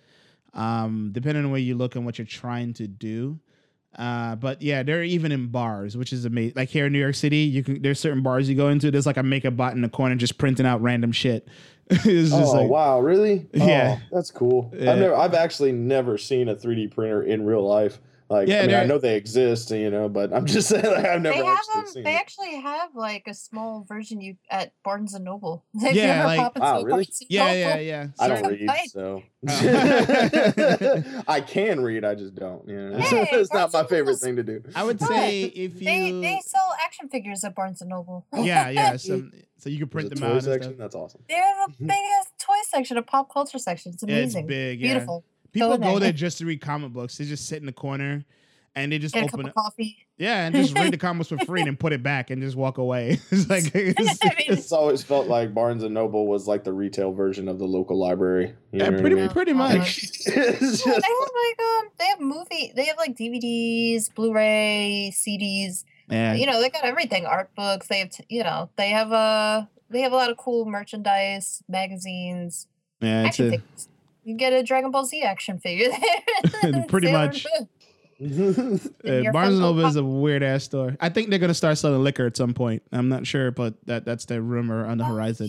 um, 0.53 1.09
depending 1.11 1.43
on 1.45 1.51
where 1.51 1.59
you 1.59 1.75
look 1.75 1.95
and 1.95 2.05
what 2.05 2.17
you're 2.17 2.25
trying 2.25 2.73
to 2.75 2.87
do. 2.87 3.37
Uh, 3.97 4.35
but 4.35 4.61
yeah, 4.61 4.83
they're 4.83 5.03
even 5.03 5.31
in 5.31 5.47
bars, 5.47 5.97
which 5.97 6.13
is 6.13 6.25
amazing. 6.25 6.53
Like 6.55 6.69
here 6.69 6.85
in 6.85 6.93
New 6.93 6.99
York 6.99 7.15
City, 7.15 7.37
you 7.37 7.63
can. 7.63 7.81
There's 7.81 7.99
certain 7.99 8.21
bars 8.21 8.47
you 8.47 8.55
go 8.55 8.69
into. 8.69 8.91
There's 8.91 9.05
like 9.05 9.17
a 9.17 9.21
MakerBot 9.21 9.73
in 9.73 9.81
the 9.81 9.89
corner 9.89 10.15
just 10.15 10.37
printing 10.37 10.65
out 10.65 10.81
random 10.81 11.11
shit. 11.11 11.47
it's 11.89 12.29
just 12.29 12.33
Oh 12.33 12.61
like, 12.61 12.69
wow, 12.69 12.99
really? 12.99 13.47
Yeah. 13.51 13.97
oh, 13.99 14.07
that's 14.11 14.29
cool. 14.29 14.71
Yeah. 14.77 14.91
I've 14.91 14.99
never, 14.99 15.15
I've 15.15 15.33
actually 15.33 15.71
never 15.71 16.17
seen 16.19 16.47
a 16.47 16.55
3D 16.55 16.91
printer 16.91 17.23
in 17.23 17.45
real 17.45 17.67
life. 17.67 17.97
Like, 18.29 18.47
Yeah, 18.47 18.61
I 18.61 18.67
mean, 18.67 18.75
I 18.75 18.85
know 18.85 18.99
they 18.99 19.15
exist, 19.15 19.71
you 19.71 19.89
know, 19.89 20.07
but 20.07 20.31
I'm 20.31 20.45
just 20.45 20.69
saying, 20.69 20.85
like, 20.85 21.03
I've 21.05 21.21
never 21.21 21.35
They 21.39 21.43
have 21.45 21.57
actually 21.57 21.75
them. 21.81 21.87
seen. 21.87 22.03
They 22.03 22.11
it. 22.13 22.19
actually 22.19 22.55
have 22.61 22.95
like 22.95 23.23
a 23.27 23.33
small 23.33 23.83
version 23.87 24.21
you 24.21 24.35
at 24.51 24.71
Barnes 24.83 25.15
and 25.15 25.25
Noble. 25.25 25.65
If 25.73 25.95
Yeah, 25.95 26.25
like- 26.25 26.55
Wow, 26.55 26.83
really? 26.83 26.89
Barnes 27.05 27.21
and 27.21 27.31
yeah, 27.31 27.53
yeah, 27.53 27.69
Noble, 27.69 27.81
yeah. 27.81 28.07
I 28.19 28.27
don't 28.27 28.47
read, 28.47 28.69
so 28.89 29.23
Oh. 29.47 31.23
I 31.27 31.41
can 31.41 31.81
read. 31.81 32.03
I 32.05 32.13
just 32.15 32.35
don't. 32.35 32.67
You 32.67 32.75
know, 32.91 32.97
Hey, 32.99 33.27
it's 33.31 33.53
not 33.53 33.73
my 33.73 33.83
favorite 33.83 33.99
Noble's- 34.05 34.21
thing 34.21 34.35
to 34.35 34.43
do. 34.43 34.63
I 34.75 34.83
would 34.83 35.01
say 35.01 35.43
if 35.45 35.75
you, 35.81 35.85
They 35.85 36.11
they 36.11 36.39
sell 36.45 36.75
action 36.83 37.09
figures 37.09 37.43
at 37.43 37.55
Barnes 37.55 37.81
and 37.81 37.89
Noble. 37.89 38.25
yeah, 38.35 38.69
yeah, 38.69 38.95
some, 38.97 39.31
so 39.57 39.69
you 39.69 39.79
can 39.79 39.87
print 39.87 40.13
them 40.13 40.23
a 40.23 40.35
out. 40.35 40.43
section. 40.43 40.77
That's 40.77 40.93
awesome. 40.95 41.23
They 41.27 41.35
have 41.35 41.69
a 41.69 41.71
big 41.83 41.89
toy 42.37 42.53
section, 42.67 42.97
a 42.97 43.01
pop 43.01 43.31
culture 43.33 43.57
section. 43.59 43.93
It's 43.93 44.03
Yeah, 44.03 44.15
it's 44.17 44.33
amazing. 44.35 44.47
big. 44.47 44.81
Yeah. 44.81 45.05
Beautiful. 45.51 45.77
People 45.77 45.91
go 45.93 45.99
there. 45.99 46.09
there 46.09 46.13
just 46.13 46.37
to 46.39 46.45
read 46.45 46.61
comic 46.61 46.91
books. 46.93 47.17
They 47.17 47.25
just 47.25 47.47
sit 47.47 47.59
in 47.59 47.65
the 47.65 47.71
corner 47.73 48.23
and 48.75 48.91
they 48.91 48.99
just 48.99 49.13
Get 49.13 49.23
a 49.23 49.27
cup 49.27 49.39
open 49.39 49.47
of 49.49 49.55
coffee. 49.55 50.05
Yeah, 50.17 50.45
and 50.45 50.53
just 50.53 50.75
read 50.77 50.91
the 50.91 50.97
comics 51.07 51.29
for 51.29 51.37
free 51.39 51.61
and 51.61 51.67
then 51.67 51.77
put 51.77 51.93
it 51.93 52.03
back 52.03 52.29
and 52.29 52.41
just 52.41 52.55
walk 52.55 52.77
away. 52.77 53.19
It's 53.31 53.49
like 53.49 53.71
it's, 53.73 54.19
I 54.23 54.27
mean, 54.37 54.45
It's 54.49 54.71
always 54.71 55.01
felt 55.01 55.27
like 55.27 55.53
Barnes 55.53 55.83
and 55.83 55.93
Noble 55.93 56.27
was 56.27 56.47
like 56.47 56.63
the 56.63 56.73
retail 56.73 57.11
version 57.13 57.47
of 57.47 57.57
the 57.57 57.65
local 57.65 57.97
library. 57.97 58.47
You 58.71 58.79
yeah, 58.79 58.83
know 58.83 58.85
what 58.91 58.97
I 58.97 59.01
pretty 59.01 59.15
mean? 59.15 59.29
pretty 59.29 59.53
much. 59.53 60.03
it's 60.03 60.27
Yeah, 60.27 60.33
they 60.35 60.91
have 60.91 61.01
like 61.01 61.59
um, 61.61 61.89
they 61.97 62.05
have 62.05 62.19
movie, 62.19 62.73
they 62.75 62.85
have 62.85 62.97
like 62.97 63.15
DVDs, 63.17 64.13
Blu-ray, 64.13 65.11
CDs. 65.15 65.83
Yeah, 66.09 66.33
You 66.33 66.47
know, 66.47 66.59
they 66.59 66.69
got 66.69 66.83
everything. 66.85 67.25
Art 67.27 67.51
books. 67.55 67.87
They 67.87 67.99
have, 67.99 68.09
t- 68.09 68.25
you 68.29 68.43
know, 68.43 68.69
they 68.77 68.89
have 68.89 69.11
uh 69.11 69.65
they 69.89 70.01
have 70.01 70.11
a 70.11 70.15
lot 70.15 70.29
of 70.29 70.37
cool 70.37 70.65
merchandise, 70.65 71.63
magazines, 71.67 72.67
yeah, 73.01 73.27
it's 73.27 73.39
a, 73.39 73.49
figures. 73.51 73.88
You 74.29 74.35
get 74.35 74.53
a 74.53 74.61
Dragon 74.61 74.91
Ball 74.91 75.05
Z 75.05 75.23
action 75.23 75.57
figure 75.59 75.89
there. 76.61 76.83
Pretty 76.87 77.07
Sailor 77.07 77.17
much. 77.25 77.47
Moon. 78.19 78.79
uh, 79.07 79.31
Barnes 79.31 79.53
and 79.53 79.59
Noble 79.61 79.85
is 79.85 79.95
a 79.95 80.03
weird 80.03 80.43
ass 80.43 80.65
store. 80.65 80.95
I 80.99 81.09
think 81.09 81.29
they're 81.29 81.39
gonna 81.39 81.53
start 81.53 81.77
selling 81.79 82.03
liquor 82.03 82.27
at 82.27 82.37
some 82.37 82.53
point. 82.53 82.83
I'm 82.91 83.09
not 83.09 83.25
sure, 83.25 83.49
but 83.49 83.73
that 83.87 84.05
that's 84.05 84.25
the 84.25 84.39
rumor 84.41 84.85
on 84.85 84.99
the 84.99 85.05
Oh, 85.05 85.07
horizon. 85.07 85.47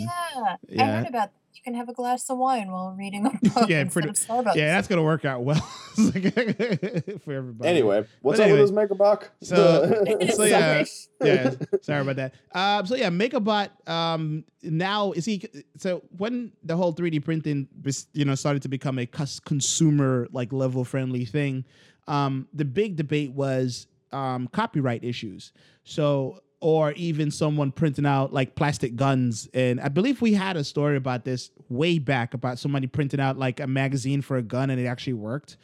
Yeah. 0.68 0.82
I 0.82 0.86
heard 0.98 1.08
about 1.08 1.30
you 1.54 1.62
can 1.62 1.74
have 1.74 1.88
a 1.88 1.92
glass 1.92 2.28
of 2.30 2.38
wine 2.38 2.70
while 2.70 2.94
reading 2.98 3.26
a 3.26 3.30
book 3.54 3.68
Yeah, 3.68 3.84
pretty- 3.84 4.08
of 4.10 4.14
Starbucks. 4.14 4.54
Yeah, 4.54 4.74
that's 4.74 4.88
gonna 4.88 5.02
work 5.02 5.24
out 5.24 5.42
well 5.42 5.60
for 5.94 7.32
everybody. 7.32 7.68
anyway, 7.68 8.04
what's 8.22 8.38
But 8.38 8.44
up 8.44 8.48
anyway, 8.50 8.60
with 8.62 8.70
this 8.70 8.76
MakerBot? 8.76 9.28
so- 9.42 10.04
so 10.34 10.44
yeah, 10.44 10.84
Sorry. 10.84 10.86
yeah. 11.22 11.54
Sorry 11.82 12.00
about 12.02 12.16
that. 12.16 12.34
Um, 12.54 12.86
so 12.86 12.94
yeah, 12.96 13.10
MakerBot. 13.10 13.88
Um, 13.88 14.44
now 14.62 15.12
is 15.12 15.24
he? 15.24 15.42
So 15.76 16.02
when 16.16 16.52
the 16.62 16.76
whole 16.76 16.94
3D 16.94 17.24
printing, 17.24 17.68
you 18.12 18.24
know, 18.24 18.34
started 18.34 18.62
to 18.62 18.68
become 18.68 18.98
a 18.98 19.06
consumer 19.06 20.28
like 20.32 20.52
level 20.52 20.84
friendly 20.84 21.24
thing, 21.24 21.64
um, 22.08 22.48
the 22.52 22.64
big 22.64 22.96
debate 22.96 23.32
was 23.32 23.86
um, 24.12 24.48
copyright 24.48 25.04
issues. 25.04 25.52
So 25.84 26.40
or 26.60 26.92
even 26.92 27.30
someone 27.30 27.72
printing 27.72 28.04
out 28.06 28.32
like 28.32 28.54
plastic 28.54 28.94
guns. 28.96 29.48
And 29.54 29.80
I 29.80 29.88
believe 29.88 30.20
we 30.20 30.34
had 30.34 30.56
a 30.56 30.64
story 30.64 30.96
about 30.96 31.24
this 31.24 31.50
way 31.68 31.98
back 31.98 32.34
about 32.34 32.58
somebody 32.58 32.86
printing 32.86 33.18
out 33.20 33.38
like 33.38 33.60
a 33.60 33.66
magazine 33.66 34.20
for 34.20 34.36
a 34.36 34.42
gun 34.42 34.68
and 34.70 34.78
it 34.80 34.86
actually 34.86 35.14
worked. 35.14 35.56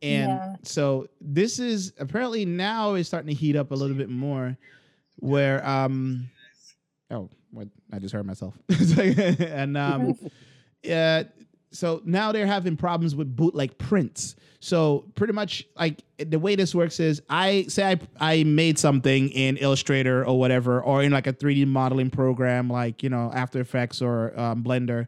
And 0.00 0.32
Yeah. 0.32 0.56
so 0.62 1.08
this 1.20 1.58
is 1.58 1.92
apparently 1.98 2.44
now 2.46 2.94
is 2.94 3.06
starting 3.06 3.28
to 3.28 3.34
heat 3.34 3.56
up 3.56 3.72
a 3.72 3.74
little 3.74 3.96
bit 3.96 4.08
more 4.08 4.56
where 5.16 5.66
um 5.68 6.28
oh 7.10 7.28
what 7.50 7.68
I 7.92 7.98
just 7.98 8.14
heard 8.14 8.24
myself. 8.24 8.56
and 9.40 9.76
um 9.76 10.16
yeah 10.82 11.24
so 11.70 12.00
now 12.04 12.32
they're 12.32 12.46
having 12.46 12.76
problems 12.76 13.14
with 13.14 13.34
bootleg 13.34 13.76
prints. 13.78 14.36
So 14.60 15.04
pretty 15.14 15.32
much 15.32 15.66
like 15.76 16.02
the 16.18 16.38
way 16.38 16.56
this 16.56 16.74
works 16.74 16.98
is 16.98 17.22
I 17.28 17.64
say 17.68 17.92
I 17.92 17.98
I 18.18 18.44
made 18.44 18.78
something 18.78 19.28
in 19.30 19.56
Illustrator 19.58 20.24
or 20.26 20.38
whatever 20.38 20.82
or 20.82 21.02
in 21.02 21.12
like 21.12 21.26
a 21.26 21.32
3D 21.32 21.66
modeling 21.66 22.10
program 22.10 22.68
like 22.68 23.02
you 23.02 23.10
know 23.10 23.30
After 23.34 23.60
Effects 23.60 24.02
or 24.02 24.38
um, 24.38 24.64
Blender. 24.64 25.06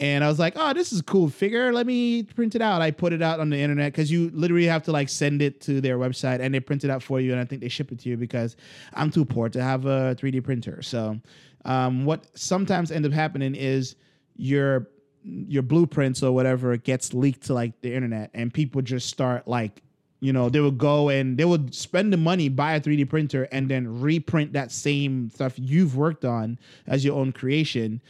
And 0.00 0.24
I 0.24 0.28
was 0.28 0.38
like, 0.38 0.54
oh, 0.56 0.72
this 0.72 0.94
is 0.94 1.00
a 1.00 1.02
cool 1.02 1.28
figure. 1.28 1.74
Let 1.74 1.86
me 1.86 2.22
print 2.22 2.54
it 2.54 2.62
out. 2.62 2.80
I 2.80 2.90
put 2.90 3.12
it 3.12 3.20
out 3.20 3.38
on 3.38 3.50
the 3.50 3.58
internet 3.58 3.92
because 3.92 4.10
you 4.10 4.30
literally 4.32 4.64
have 4.64 4.82
to 4.84 4.92
like 4.92 5.10
send 5.10 5.42
it 5.42 5.60
to 5.62 5.82
their 5.82 5.98
website 5.98 6.40
and 6.40 6.54
they 6.54 6.60
print 6.60 6.84
it 6.84 6.90
out 6.90 7.02
for 7.02 7.20
you. 7.20 7.32
And 7.32 7.40
I 7.40 7.44
think 7.44 7.60
they 7.60 7.68
ship 7.68 7.92
it 7.92 7.98
to 8.00 8.08
you 8.08 8.16
because 8.16 8.56
I'm 8.94 9.10
too 9.10 9.26
poor 9.26 9.50
to 9.50 9.62
have 9.62 9.84
a 9.84 10.16
3D 10.18 10.42
printer. 10.42 10.80
So 10.80 11.20
um, 11.66 12.06
what 12.06 12.26
sometimes 12.34 12.90
end 12.90 13.04
up 13.04 13.12
happening 13.12 13.54
is 13.54 13.96
your 14.36 14.88
your 15.24 15.62
blueprints 15.62 16.22
or 16.22 16.32
whatever 16.32 16.76
gets 16.76 17.12
leaked 17.14 17.44
to 17.46 17.54
like 17.54 17.78
the 17.82 17.92
internet 17.94 18.30
and 18.34 18.52
people 18.54 18.80
just 18.80 19.08
start 19.08 19.46
like 19.46 19.82
you 20.20 20.32
know 20.32 20.48
they 20.48 20.60
would 20.60 20.78
go 20.78 21.08
and 21.10 21.36
they 21.36 21.44
would 21.44 21.74
spend 21.74 22.12
the 22.12 22.16
money 22.16 22.48
buy 22.48 22.74
a 22.74 22.80
3d 22.80 23.08
printer 23.08 23.44
and 23.52 23.68
then 23.70 24.00
reprint 24.00 24.52
that 24.54 24.72
same 24.72 25.28
stuff 25.30 25.54
you've 25.56 25.96
worked 25.96 26.24
on 26.24 26.58
as 26.86 27.04
your 27.04 27.16
own 27.16 27.32
creation 27.32 28.00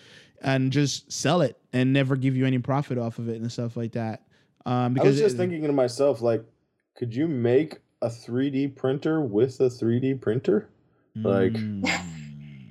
and 0.42 0.72
just 0.72 1.10
sell 1.12 1.40
it 1.40 1.58
and 1.72 1.92
never 1.92 2.14
give 2.16 2.36
you 2.36 2.46
any 2.46 2.58
profit 2.58 2.96
off 2.98 3.18
of 3.18 3.28
it 3.28 3.40
and 3.40 3.50
stuff 3.50 3.76
like 3.76 3.92
that 3.92 4.22
um 4.66 4.74
I 4.74 4.88
because 4.90 5.06
was 5.12 5.18
just 5.20 5.34
it- 5.34 5.38
thinking 5.38 5.62
to 5.64 5.72
myself, 5.72 6.20
like, 6.20 6.44
could 6.96 7.14
you 7.14 7.26
make 7.26 7.78
a 8.02 8.08
3D 8.08 8.76
printer 8.76 9.20
with 9.20 9.58
a 9.60 9.68
3D 9.70 10.20
printer? 10.20 10.68
like- 11.16 11.52
Mm. 11.54 12.09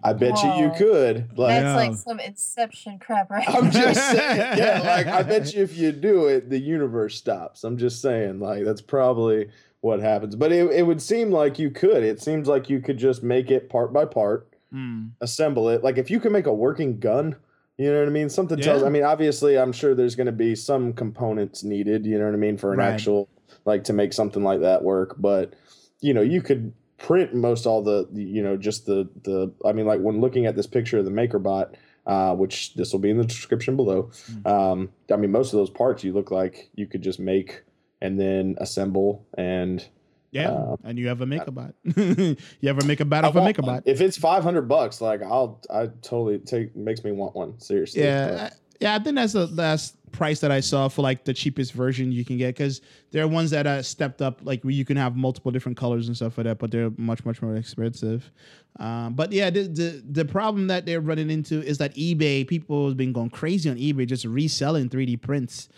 I 0.04 0.14
bet 0.14 0.42
you 0.44 0.54
you 0.56 0.72
could. 0.78 1.38
Like, 1.38 1.52
Yeah. 1.52 1.62
That's 1.62 1.76
like 1.90 1.96
some 1.98 2.20
Inception 2.20 3.00
crap, 3.00 3.30
right? 3.30 3.48
I'm 3.50 3.70
just 3.72 4.00
saying, 4.12 4.58
yeah. 4.58 4.82
Like, 4.84 5.08
I 5.08 5.24
bet 5.24 5.54
you 5.54 5.64
if 5.64 5.78
you 5.78 5.92
do 5.92 6.28
it, 6.28 6.50
the 6.50 6.60
universe 6.60 7.16
stops. 7.18 7.64
I'm 7.64 7.78
just 7.78 8.02
saying, 8.02 8.40
like, 8.40 8.64
that's 8.66 8.82
probably 8.82 9.50
what 9.82 10.00
happens. 10.00 10.36
But 10.36 10.52
it, 10.52 10.72
it 10.72 10.84
would 10.84 11.02
seem 11.02 11.32
like 11.32 11.58
you 11.60 11.70
could. 11.72 12.04
It 12.04 12.22
seems 12.22 12.48
like 12.48 12.70
you 12.70 12.80
could 12.82 12.98
just 12.98 13.24
make 13.24 13.52
it 13.52 13.70
part 13.70 13.94
by 13.94 14.06
part, 14.06 14.46
Mm. 14.74 15.10
assemble 15.20 15.68
it. 15.70 15.84
Like, 15.84 15.98
if 15.98 16.12
you 16.12 16.20
can 16.20 16.32
make 16.32 16.46
a 16.46 16.54
working 16.54 17.00
gun, 17.00 17.36
you 17.78 17.92
know 17.92 18.00
what 18.00 18.08
I 18.08 18.12
mean? 18.12 18.30
Something 18.30 18.60
tells. 18.60 18.82
Yeah. 18.82 18.88
I 18.88 18.92
mean, 18.92 19.04
obviously, 19.04 19.58
I'm 19.58 19.72
sure 19.72 19.96
there's 19.96 20.16
going 20.16 20.28
to 20.28 20.32
be 20.32 20.54
some 20.54 20.94
components 20.94 21.64
needed. 21.64 22.06
You 22.06 22.20
know 22.20 22.26
what 22.26 22.36
I 22.36 22.38
mean 22.38 22.56
for 22.58 22.72
an 22.74 22.78
Right. 22.80 22.90
actual 22.94 23.30
like 23.66 23.86
to 23.86 23.94
make 23.94 24.14
something 24.14 24.44
like 24.44 24.60
that 24.62 24.84
work. 24.84 25.16
But 25.18 25.54
you 26.02 26.14
know, 26.14 26.22
you 26.22 26.42
could 26.44 26.72
print 27.00 27.34
most 27.34 27.66
all 27.66 27.82
the, 27.82 28.08
you 28.14 28.44
know 28.44 28.58
just 28.58 28.86
the 28.86 29.10
the. 29.24 29.52
I 29.66 29.72
mean, 29.72 29.86
like 29.86 30.00
when 30.00 30.22
looking 30.22 30.46
at 30.46 30.56
this 30.56 30.68
picture 30.68 31.00
of 31.00 31.06
the 31.06 31.12
MakerBot, 31.12 31.76
uh, 32.06 32.36
which 32.36 32.74
this 32.76 32.92
will 32.92 33.00
be 33.00 33.10
in 33.10 33.18
the 33.18 33.26
description 33.26 33.76
below. 33.76 34.12
Mm. 34.32 34.48
Um, 34.48 34.90
I 35.12 35.16
mean, 35.16 35.32
most 35.32 35.54
of 35.54 35.60
those 35.60 35.70
parts 35.70 36.04
you 36.04 36.14
look 36.14 36.32
like 36.32 36.70
you 36.76 36.88
could 36.88 37.02
just 37.02 37.20
make 37.20 37.64
and 38.02 38.20
then 38.20 38.56
assemble 38.60 39.26
and 39.38 39.88
yeah 40.32 40.50
Uh, 40.50 40.76
and 40.84 40.98
you 40.98 41.08
have 41.08 41.22
a 41.22 41.26
MakerBot 41.26 41.74
you 42.62 42.70
ever 42.70 42.86
make 42.86 43.00
a 43.00 43.06
I 43.26 43.32
for 43.32 43.42
want 43.42 43.58
MakerBot. 43.58 43.84
If 43.86 44.02
it's 44.02 44.18
five 44.18 44.44
hundred 44.44 44.68
bucks, 44.68 45.02
like 45.02 45.22
I'll, 45.22 45.62
I 45.70 45.88
totally 46.02 46.40
take 46.40 46.76
makes 46.76 47.04
me 47.04 47.12
want 47.12 47.36
one. 47.36 47.60
Seriously. 47.60 48.04
Yeah, 48.04 48.50
yeah. 48.80 48.96
I 48.96 49.00
think 49.00 49.16
that's 49.16 49.34
the 49.34 49.48
last 49.48 49.96
price 50.12 50.40
that 50.40 50.52
I 50.52 50.60
saw 50.60 50.88
for 50.88 51.02
like 51.02 51.24
the 51.24 51.34
cheapest 51.34 51.74
version 51.74 52.12
you 52.12 52.26
can 52.26 52.38
get 52.38 52.56
because 52.56 52.82
there 53.12 53.24
are 53.24 53.28
ones 53.28 53.52
that 53.52 53.68
are 53.68 53.84
stepped 53.84 54.22
up, 54.22 54.40
like 54.44 54.64
where 54.64 54.74
you 54.74 54.86
can 54.86 54.98
have 54.98 55.16
multiple 55.16 55.52
different 55.52 55.78
colors 55.78 56.08
and 56.08 56.16
stuff 56.16 56.38
like 56.38 56.46
that, 56.46 56.60
but 56.60 56.72
they're 56.72 56.92
much 56.98 57.26
much 57.26 57.42
more 57.42 57.56
expensive. 57.56 58.32
Um, 58.80 59.14
but 59.14 59.32
yeah, 59.32 59.50
the, 59.50 59.64
the 59.64 60.04
the 60.10 60.26
problem 60.26 60.68
that 60.68 60.86
they're 60.86 61.02
running 61.02 61.30
into 61.30 61.62
is 61.62 61.78
that 61.80 61.96
eBay 61.96 62.48
people 62.48 62.88
have 62.88 62.98
been 62.98 63.14
going 63.14 63.30
crazy 63.30 63.70
on 63.70 63.78
eBay 63.78 64.08
just 64.08 64.26
reselling 64.26 64.90
3D 64.90 65.22
prints 65.22 65.70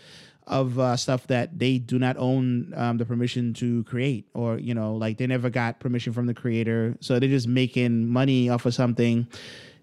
of 0.46 0.78
uh, 0.78 0.96
stuff 0.96 1.28
that 1.28 1.58
they 1.58 1.78
do 1.78 1.98
not 1.98 2.16
own 2.16 2.72
um, 2.76 2.98
the 2.98 3.04
permission 3.04 3.54
to 3.54 3.84
create, 3.84 4.26
or 4.34 4.58
you 4.58 4.74
know, 4.74 4.94
like 4.94 5.18
they 5.18 5.26
never 5.26 5.50
got 5.50 5.80
permission 5.80 6.12
from 6.12 6.26
the 6.26 6.34
creator, 6.34 6.96
so 7.00 7.18
they're 7.18 7.28
just 7.28 7.48
making 7.48 8.08
money 8.08 8.48
off 8.48 8.66
of 8.66 8.74
something 8.74 9.26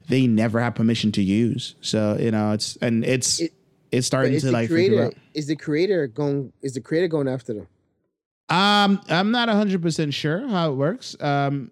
they 0.09 0.27
never 0.27 0.59
have 0.59 0.75
permission 0.75 1.11
to 1.13 1.21
use. 1.23 1.75
So 1.81 2.17
you 2.19 2.31
know, 2.31 2.51
it's 2.51 2.75
and 2.77 3.05
it's 3.05 3.39
It- 3.39 3.53
it's 3.91 4.05
starting 4.05 4.39
to 4.39 4.51
like 4.51 4.69
figure 4.69 4.75
creator 4.89 5.03
out. 5.05 5.13
is 5.33 5.47
the 5.47 5.55
creator 5.55 6.05
going 6.07 6.53
is 6.61 6.73
the 6.73 6.81
creator 6.81 7.07
going 7.07 7.27
after 7.27 7.53
them? 7.53 7.67
Um, 8.49 9.01
I'm 9.09 9.31
not 9.31 9.47
100 9.47 9.81
percent 9.81 10.13
sure 10.13 10.47
how 10.47 10.71
it 10.71 10.75
works. 10.75 11.15
Um, 11.19 11.71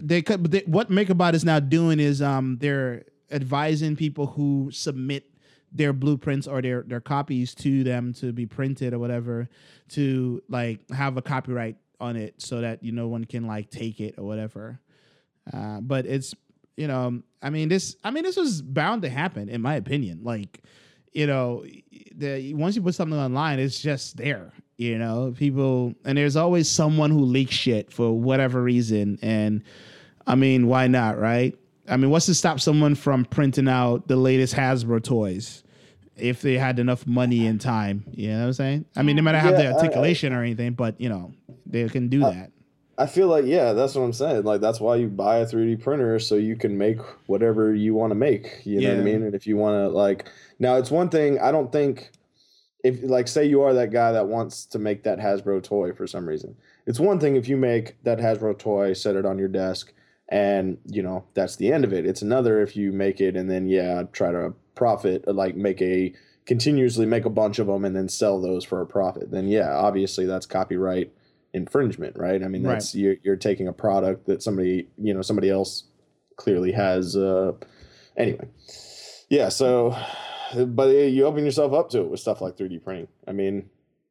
they 0.00 0.22
could, 0.22 0.44
they, 0.50 0.60
what 0.66 0.88
MakerBot 0.90 1.34
is 1.34 1.44
now 1.44 1.58
doing 1.60 1.98
is 2.00 2.22
um, 2.22 2.58
they're 2.60 3.04
advising 3.30 3.96
people 3.96 4.26
who 4.26 4.70
submit 4.72 5.24
their 5.72 5.92
blueprints 5.92 6.46
or 6.46 6.62
their 6.62 6.82
their 6.82 7.00
copies 7.00 7.54
to 7.56 7.84
them 7.84 8.12
to 8.14 8.32
be 8.32 8.46
printed 8.46 8.94
or 8.94 8.98
whatever 8.98 9.48
to 9.90 10.40
like 10.48 10.78
have 10.90 11.16
a 11.16 11.22
copyright 11.22 11.76
on 12.00 12.16
it 12.16 12.34
so 12.40 12.60
that 12.60 12.82
you 12.82 12.90
no 12.92 13.08
one 13.08 13.24
can 13.24 13.46
like 13.46 13.68
take 13.70 14.00
it 14.00 14.14
or 14.16 14.24
whatever. 14.24 14.78
Uh, 15.52 15.80
but 15.80 16.06
it's 16.06 16.34
you 16.78 16.86
know, 16.86 17.20
I 17.42 17.50
mean 17.50 17.68
this 17.68 17.96
I 18.04 18.10
mean 18.10 18.22
this 18.24 18.36
was 18.36 18.62
bound 18.62 19.02
to 19.02 19.08
happen 19.08 19.48
in 19.48 19.60
my 19.60 19.74
opinion. 19.74 20.20
Like, 20.22 20.62
you 21.12 21.26
know, 21.26 21.64
the 22.14 22.54
once 22.54 22.76
you 22.76 22.82
put 22.82 22.94
something 22.94 23.18
online, 23.18 23.58
it's 23.58 23.80
just 23.80 24.16
there. 24.16 24.52
You 24.76 24.96
know, 24.96 25.34
people 25.36 25.94
and 26.04 26.16
there's 26.16 26.36
always 26.36 26.68
someone 26.70 27.10
who 27.10 27.20
leaks 27.24 27.54
shit 27.54 27.92
for 27.92 28.12
whatever 28.18 28.62
reason. 28.62 29.18
And 29.22 29.62
I 30.26 30.34
mean, 30.36 30.68
why 30.68 30.86
not, 30.86 31.18
right? 31.18 31.56
I 31.88 31.96
mean, 31.96 32.10
what's 32.10 32.26
to 32.26 32.34
stop 32.34 32.60
someone 32.60 32.94
from 32.94 33.24
printing 33.24 33.66
out 33.68 34.06
the 34.08 34.16
latest 34.16 34.54
Hasbro 34.54 35.02
toys 35.02 35.64
if 36.16 36.42
they 36.42 36.58
had 36.58 36.78
enough 36.78 37.06
money 37.06 37.46
and 37.46 37.60
time? 37.60 38.04
You 38.12 38.28
know 38.32 38.40
what 38.40 38.46
I'm 38.46 38.52
saying? 38.52 38.84
I 38.96 39.02
mean, 39.02 39.16
they 39.16 39.22
might 39.22 39.32
not 39.32 39.40
have 39.42 39.52
Yeah, 39.58 39.62
the 39.62 39.66
I- 39.68 39.70
I- 39.70 39.74
articulation 39.74 40.32
or 40.32 40.42
anything, 40.42 40.74
but 40.74 41.00
you 41.00 41.08
know, 41.08 41.32
they 41.66 41.88
can 41.88 42.08
do 42.08 42.22
Uh, 42.24 42.30
that. 42.32 42.52
I 42.98 43.06
feel 43.06 43.28
like 43.28 43.44
yeah, 43.44 43.74
that's 43.74 43.94
what 43.94 44.02
I'm 44.02 44.12
saying. 44.12 44.42
Like 44.42 44.60
that's 44.60 44.80
why 44.80 44.96
you 44.96 45.06
buy 45.06 45.38
a 45.38 45.46
3D 45.46 45.80
printer 45.80 46.18
so 46.18 46.34
you 46.34 46.56
can 46.56 46.76
make 46.76 46.98
whatever 47.26 47.72
you 47.72 47.94
want 47.94 48.10
to 48.10 48.16
make. 48.16 48.60
You 48.64 48.80
know 48.80 48.88
what 48.90 49.00
I 49.00 49.04
mean? 49.04 49.22
And 49.22 49.34
if 49.36 49.46
you 49.46 49.56
want 49.56 49.74
to 49.76 49.88
like 49.88 50.28
now 50.58 50.74
it's 50.76 50.90
one 50.90 51.08
thing 51.08 51.38
I 51.38 51.52
don't 51.52 51.70
think 51.70 52.10
if 52.82 53.00
like 53.04 53.28
say 53.28 53.44
you 53.44 53.62
are 53.62 53.72
that 53.74 53.92
guy 53.92 54.10
that 54.12 54.26
wants 54.26 54.66
to 54.66 54.80
make 54.80 55.04
that 55.04 55.20
Hasbro 55.20 55.62
toy 55.62 55.92
for 55.92 56.08
some 56.08 56.26
reason. 56.26 56.56
It's 56.86 56.98
one 56.98 57.20
thing 57.20 57.36
if 57.36 57.48
you 57.48 57.56
make 57.56 58.02
that 58.02 58.18
Hasbro 58.18 58.58
toy, 58.58 58.94
set 58.94 59.14
it 59.14 59.24
on 59.24 59.38
your 59.38 59.48
desk 59.48 59.92
and 60.28 60.78
you 60.84 61.02
know, 61.02 61.24
that's 61.34 61.54
the 61.54 61.72
end 61.72 61.84
of 61.84 61.92
it. 61.92 62.04
It's 62.04 62.22
another 62.22 62.60
if 62.60 62.76
you 62.76 62.90
make 62.92 63.20
it 63.20 63.36
and 63.36 63.48
then 63.48 63.68
yeah, 63.68 64.02
try 64.12 64.32
to 64.32 64.54
profit 64.74 65.24
uh, 65.28 65.32
like 65.32 65.54
make 65.54 65.80
a 65.80 66.12
continuously 66.46 67.06
make 67.06 67.26
a 67.26 67.30
bunch 67.30 67.60
of 67.60 67.68
them 67.68 67.84
and 67.84 67.94
then 67.94 68.08
sell 68.08 68.40
those 68.40 68.64
for 68.64 68.80
a 68.80 68.86
profit. 68.86 69.30
Then 69.30 69.46
yeah, 69.46 69.76
obviously 69.76 70.26
that's 70.26 70.46
copyright 70.46 71.12
infringement, 71.54 72.16
right? 72.18 72.42
I 72.42 72.48
mean, 72.48 72.62
Right. 72.62 72.74
that's 72.74 72.94
you're, 72.94 73.16
you're 73.22 73.36
taking 73.36 73.68
a 73.68 73.72
product 73.72 74.26
that 74.26 74.42
somebody, 74.42 74.88
you 74.98 75.14
know, 75.14 75.22
somebody 75.22 75.50
else 75.50 75.84
clearly 76.36 76.72
has. 76.72 77.16
Uh, 77.16 77.52
anyway, 78.16 78.48
yeah. 79.28 79.48
So, 79.48 79.96
but 80.56 80.88
you 80.90 81.24
open 81.24 81.44
yourself 81.44 81.72
up 81.72 81.90
to 81.90 82.00
it 82.00 82.10
with 82.10 82.20
stuff 82.20 82.40
like 82.40 82.56
3D 82.56 82.82
printing. 82.82 83.08
I 83.26 83.32
mean, 83.32 83.68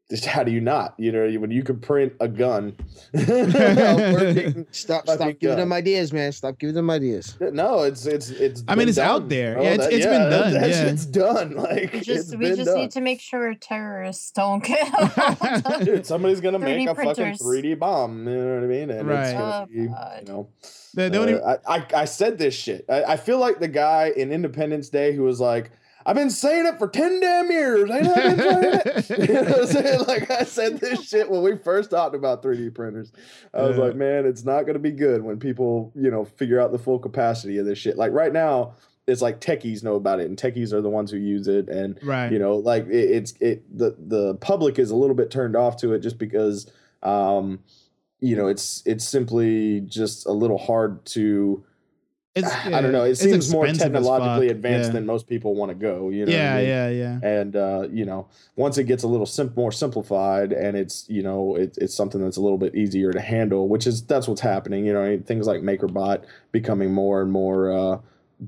just 0.09 0.25
how 0.25 0.43
do 0.43 0.51
you 0.51 0.61
not? 0.61 0.93
You 0.97 1.11
know, 1.11 1.39
when 1.39 1.51
you 1.51 1.63
could 1.63 1.81
print 1.81 2.13
a 2.19 2.27
gun. 2.27 2.75
Stop 4.71 5.03
stop 5.07 5.17
giving 5.17 5.37
go. 5.39 5.55
them 5.55 5.73
ideas, 5.73 6.13
man. 6.13 6.31
Stop 6.31 6.57
giving 6.59 6.75
them 6.75 6.89
ideas. 6.89 7.37
no, 7.39 7.83
it's 7.83 8.05
it's 8.05 8.29
it's. 8.29 8.63
I 8.67 8.71
mean, 8.73 8.79
been 8.83 8.89
it's 8.89 8.97
out 8.97 9.29
there. 9.29 9.55
bro. 9.55 9.63
Yeah, 9.63 9.73
it's- 9.73 9.89
it's 9.91 10.05
been 10.05 10.29
done, 10.29 10.53
That 10.53 10.69
yeah. 10.69 10.85
shit's 10.85 11.05
done. 11.05 11.55
Like 11.55 11.91
We 11.93 11.99
it's 11.99 12.05
just 12.07 12.37
we 12.37 12.47
just 12.47 12.65
done. 12.65 12.77
need 12.77 12.91
to 12.91 13.01
make 13.01 13.21
sure 13.21 13.53
terrorists 13.55 14.31
don't 14.31 14.63
get. 14.63 15.85
Dude, 15.85 16.05
somebody's 16.05 16.41
gonna 16.41 16.59
make 16.59 16.87
a 16.87 16.95
printers. 16.95 17.37
fucking 17.39 17.47
3D 17.47 17.79
bomb. 17.79 18.27
You 18.27 18.35
know 18.35 18.55
what 18.55 18.63
I 18.63 18.67
mean? 18.67 18.89
And 18.91 19.07
Right. 19.07 19.23
it's 19.23 19.33
gonna 19.33 19.63
Oh, 19.63 19.65
be, 19.65 19.73
you 19.81 19.87
God. 19.89 20.27
know. 20.27 20.49
The, 20.93 21.09
the 21.09 21.17
only, 21.19 21.33
Uh, 21.35 21.57
I, 21.67 21.77
I 21.77 21.85
I 22.01 22.05
said 22.05 22.37
this 22.37 22.53
shit. 22.53 22.85
I, 22.89 23.03
I 23.03 23.17
feel 23.17 23.39
like 23.39 23.59
the 23.59 23.67
guy 23.67 24.11
in 24.15 24.31
Independence 24.31 24.89
Day 24.89 25.13
who 25.13 25.23
was 25.23 25.39
like, 25.39 25.71
"I've 26.07 26.15
been 26.15 26.31
saying 26.31 26.65
it 26.65 26.79
for 26.79 26.87
ten 26.87 27.19
damn 27.19 27.51
years. 27.51 27.91
Ain't 27.91 28.07
I 28.07 28.15
been 28.15 28.37
saying 28.39 28.81
it?" 28.85 29.09
you 29.29 29.33
know 29.33 29.43
what 29.43 29.59
I'm 29.59 29.67
saying? 29.67 29.99
Like 30.07 30.31
I 30.31 30.43
said 30.43 30.79
this 30.79 31.07
shit 31.07 31.29
when 31.29 31.43
we 31.43 31.55
first 31.57 31.91
talked 31.91 32.15
about 32.15 32.41
3D 32.41 32.73
printers. 32.73 33.11
I 33.53 33.61
was 33.61 33.77
Yeah. 33.77 33.83
like, 33.83 33.95
man, 33.95 34.25
it's 34.25 34.43
not 34.43 34.63
gonna 34.63 34.79
be 34.79 34.91
good 34.91 35.21
when 35.21 35.37
people 35.37 35.91
you 35.93 36.09
know 36.09 36.25
figure 36.25 36.59
out 36.59 36.71
the 36.71 36.79
full 36.79 36.97
capacity 36.97 37.59
of 37.59 37.67
this 37.67 37.77
shit. 37.77 37.97
Like 37.97 38.11
right 38.13 38.33
now, 38.33 38.73
it's 39.05 39.21
like 39.21 39.39
techies 39.39 39.83
know 39.83 39.95
about 39.95 40.19
it, 40.19 40.25
and 40.27 40.37
techies 40.37 40.73
are 40.73 40.81
the 40.81 40.89
ones 40.89 41.11
who 41.11 41.17
use 41.17 41.47
it, 41.47 41.69
and 41.69 41.99
right. 42.01 42.31
you 42.31 42.39
know 42.39 42.55
like 42.55 42.87
it, 42.87 43.11
it's 43.11 43.33
it 43.39 43.77
the 43.77 43.95
the 43.99 44.33
public 44.35 44.79
is 44.79 44.89
a 44.89 44.95
little 44.95 45.15
bit 45.15 45.29
turned 45.29 45.55
off 45.55 45.77
to 45.77 45.93
it 45.93 45.99
just 45.99 46.17
because 46.17 46.71
um 47.03 47.59
you 48.19 48.35
know, 48.35 48.47
it's 48.47 48.81
it's 48.85 49.05
simply 49.05 49.81
just 49.81 50.25
a 50.25 50.31
little 50.31 50.57
hard 50.57 51.05
to. 51.05 51.63
It's, 52.37 52.53
I 52.65 52.81
don't 52.81 52.91
know. 52.91 53.03
It 53.03 53.15
seems 53.15 53.51
more 53.51 53.67
technologically 53.67 54.49
advanced 54.49 54.89
yeah. 54.89 54.93
than 54.93 55.05
most 55.05 55.27
people 55.27 55.55
want 55.55 55.69
to 55.69 55.75
go. 55.75 56.09
You 56.09 56.25
know. 56.25 56.31
what 56.31 56.39
I 56.41 56.43
yeah, 56.43 56.57
mean? 56.57 56.67
yeah, 56.67 56.89
yeah. 56.89 57.19
and 57.23 57.55
uh, 57.55 57.87
you 57.91 58.05
know 58.05 58.27
once 58.55 58.77
it 58.77 58.85
gets 58.85 59.03
a 59.03 59.07
little 59.07 59.25
sim- 59.25 59.53
more 59.55 59.71
simplified 59.71 60.51
and 60.53 60.75
it's 60.77 61.05
you 61.09 61.23
know 61.23 61.55
it, 61.55 61.77
it's 61.79 61.93
something 61.93 62.21
that's 62.23 62.37
a 62.37 62.41
little 62.41 62.57
bit 62.57 62.75
easier 62.75 63.11
to 63.11 63.19
handle 63.19 63.67
which 63.67 63.87
is 63.87 64.03
that's 64.03 64.27
what's 64.27 64.41
happening 64.41 64.85
you 64.85 64.93
know 64.93 65.21
things 65.25 65.47
like 65.47 65.61
makerbot 65.61 66.23
becoming 66.51 66.93
more 66.93 67.21
and 67.21 67.31
more 67.31 67.71
uh, 67.71 67.99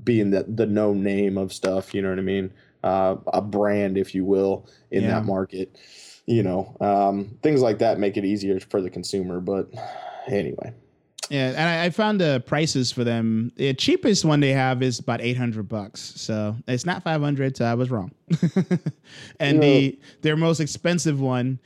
being 0.04 0.30
the, 0.30 0.44
the 0.48 0.66
known 0.66 1.02
name 1.02 1.36
of 1.38 1.52
stuff 1.52 1.94
you 1.94 2.02
know 2.02 2.10
what 2.10 2.18
i 2.18 2.22
mean 2.22 2.52
uh, 2.82 3.16
a 3.32 3.42
brand 3.42 3.98
if 3.98 4.14
you 4.14 4.24
will 4.24 4.66
in 4.90 5.02
Yeah. 5.02 5.10
that 5.10 5.24
market 5.24 5.76
you 6.26 6.42
know 6.42 6.76
um, 6.80 7.36
things 7.42 7.60
like 7.60 7.78
that 7.78 7.98
make 7.98 8.16
it 8.16 8.24
easier 8.24 8.58
for 8.60 8.80
the 8.80 8.90
consumer 8.90 9.40
but 9.40 9.68
anyway 10.28 10.72
Yeah, 11.30 11.50
and 11.50 11.60
I, 11.60 11.84
I 11.86 11.90
found 11.90 12.20
the 12.20 12.42
prices 12.44 12.90
for 12.90 13.04
them. 13.04 13.52
The 13.56 13.72
cheapest 13.72 14.24
one 14.24 14.40
they 14.40 14.52
have 14.52 14.82
is 14.82 14.98
about 14.98 15.20
eight 15.20 15.36
hundred 15.36 15.68
bucks. 15.68 16.00
So 16.16 16.56
it's 16.66 16.84
not 16.84 17.02
five 17.04 17.20
hundred. 17.20 17.56
So 17.56 17.64
I 17.64 17.74
was 17.74 17.88
wrong. 17.90 18.10
and 19.40 19.62
the 19.62 19.98
their 20.22 20.36
most 20.36 20.60
expensive 20.60 21.20
one, 21.20 21.60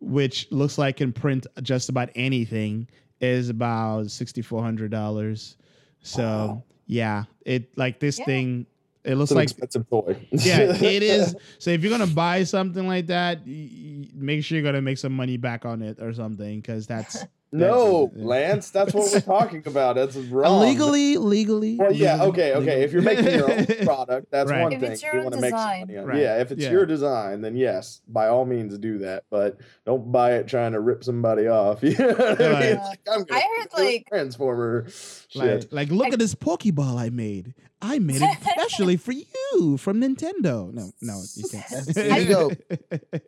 which 0.00 0.46
looks 0.52 0.78
like 0.78 0.98
can 0.98 1.12
print 1.12 1.46
just 1.62 1.88
about 1.88 2.10
anything, 2.14 2.88
is 3.20 3.48
about 3.48 4.10
sixty 4.10 4.40
four 4.40 4.62
hundred 4.62 4.90
dollars. 4.92 5.56
So 6.00 6.22
Wow. 6.22 6.62
yeah, 6.86 7.24
it 7.44 7.76
like 7.76 7.98
this 8.00 8.18
Yeah. 8.20 8.24
thing. 8.24 8.66
It 9.04 9.14
looks 9.16 9.30
it's 9.30 9.32
an 9.32 9.36
like 9.38 9.50
expensive 9.50 9.88
toy 9.90 10.16
yeah, 10.32 10.60
it 10.82 11.02
is. 11.02 11.34
So 11.58 11.70
if 11.70 11.82
you're 11.82 11.90
gonna 11.90 12.06
buy 12.12 12.44
something 12.44 12.86
like 12.86 13.06
that, 13.08 13.46
make 13.46 14.44
sure 14.44 14.58
you're 14.58 14.64
gonna 14.64 14.82
make 14.82 14.98
some 14.98 15.12
money 15.12 15.36
back 15.38 15.64
on 15.64 15.82
it 15.82 15.98
or 16.00 16.12
something, 16.12 16.60
because 16.60 16.86
that's 16.86 17.24
no 17.52 18.06
That's- 18.08 18.26
lance 18.26 18.70
that's 18.70 18.92
what 18.94 19.10
we're 19.12 19.20
talking 19.20 19.62
about 19.66 19.96
that's 19.96 20.16
wrong 20.16 20.60
legally, 20.60 21.16
legally. 21.16 21.76
Well, 21.76 21.92
yeah, 21.92 22.22
okay, 22.24 22.52
okay. 22.52 22.58
legally. 22.60 22.82
if 22.84 22.92
you're 22.92 23.02
making 23.02 23.24
your 23.26 23.50
own 23.52 23.66
product, 23.84 24.26
that's 24.30 24.50
Right. 24.50 24.62
one 24.62 24.72
If 24.72 24.80
thing. 24.80 24.92
it's 24.92 25.02
You 25.02 25.10
your 25.12 25.22
wanna 25.24 25.40
make 25.40 25.50
some 25.50 25.58
design. 25.58 25.80
money 25.80 25.96
on. 25.98 26.04
Right. 26.06 26.20
Yeah, 26.20 26.40
if 26.40 26.50
it's 26.52 26.62
Yeah. 26.62 26.70
your 26.72 26.86
design, 26.86 27.40
then 27.40 27.56
yes, 27.56 28.02
by 28.08 28.28
all 28.28 28.44
means 28.44 28.76
do 28.78 28.98
that. 28.98 29.24
But 29.30 29.58
don't 29.86 30.12
buy 30.12 30.34
it 30.34 30.46
trying 30.48 30.72
to 30.72 30.80
rip 30.80 31.02
somebody 31.04 31.46
off. 31.48 31.82
You 31.88 31.96
know 31.96 32.08
what 32.14 32.40
I 32.40 32.44
mean? 32.44 32.52
Right. 32.52 32.78
Like, 32.78 33.00
I'm 33.10 33.24
gonna 33.24 33.40
I 33.40 33.48
heard, 33.58 33.68
like- 33.82 34.06
Transformer 34.08 34.86
Like, 35.34 35.62
shit. 35.62 35.72
like, 35.72 35.90
look 35.90 36.12
at 36.12 36.18
this 36.18 36.34
Pokeball 36.34 36.98
I 36.98 37.10
made. 37.10 37.54
I 37.82 37.98
made 37.98 38.22
it 38.22 38.38
especially 38.56 38.96
for 38.96 39.12
you 39.12 39.76
from 39.76 40.00
Nintendo. 40.00 40.72
No, 40.72 40.90
no, 41.00 41.22
you 41.36 41.48
can't. 41.48 41.86
There 41.94 42.18
you 42.18 42.28
go. 42.28 42.50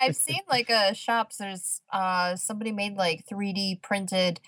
I've 0.00 0.16
seen 0.16 0.40
like 0.48 0.70
uh 0.70 0.92
shops. 0.92 1.36
There's 1.36 1.80
uh 1.92 2.36
somebody 2.36 2.72
made 2.72 2.94
like 2.96 3.24
3D 3.30 3.82
printed 3.82 4.40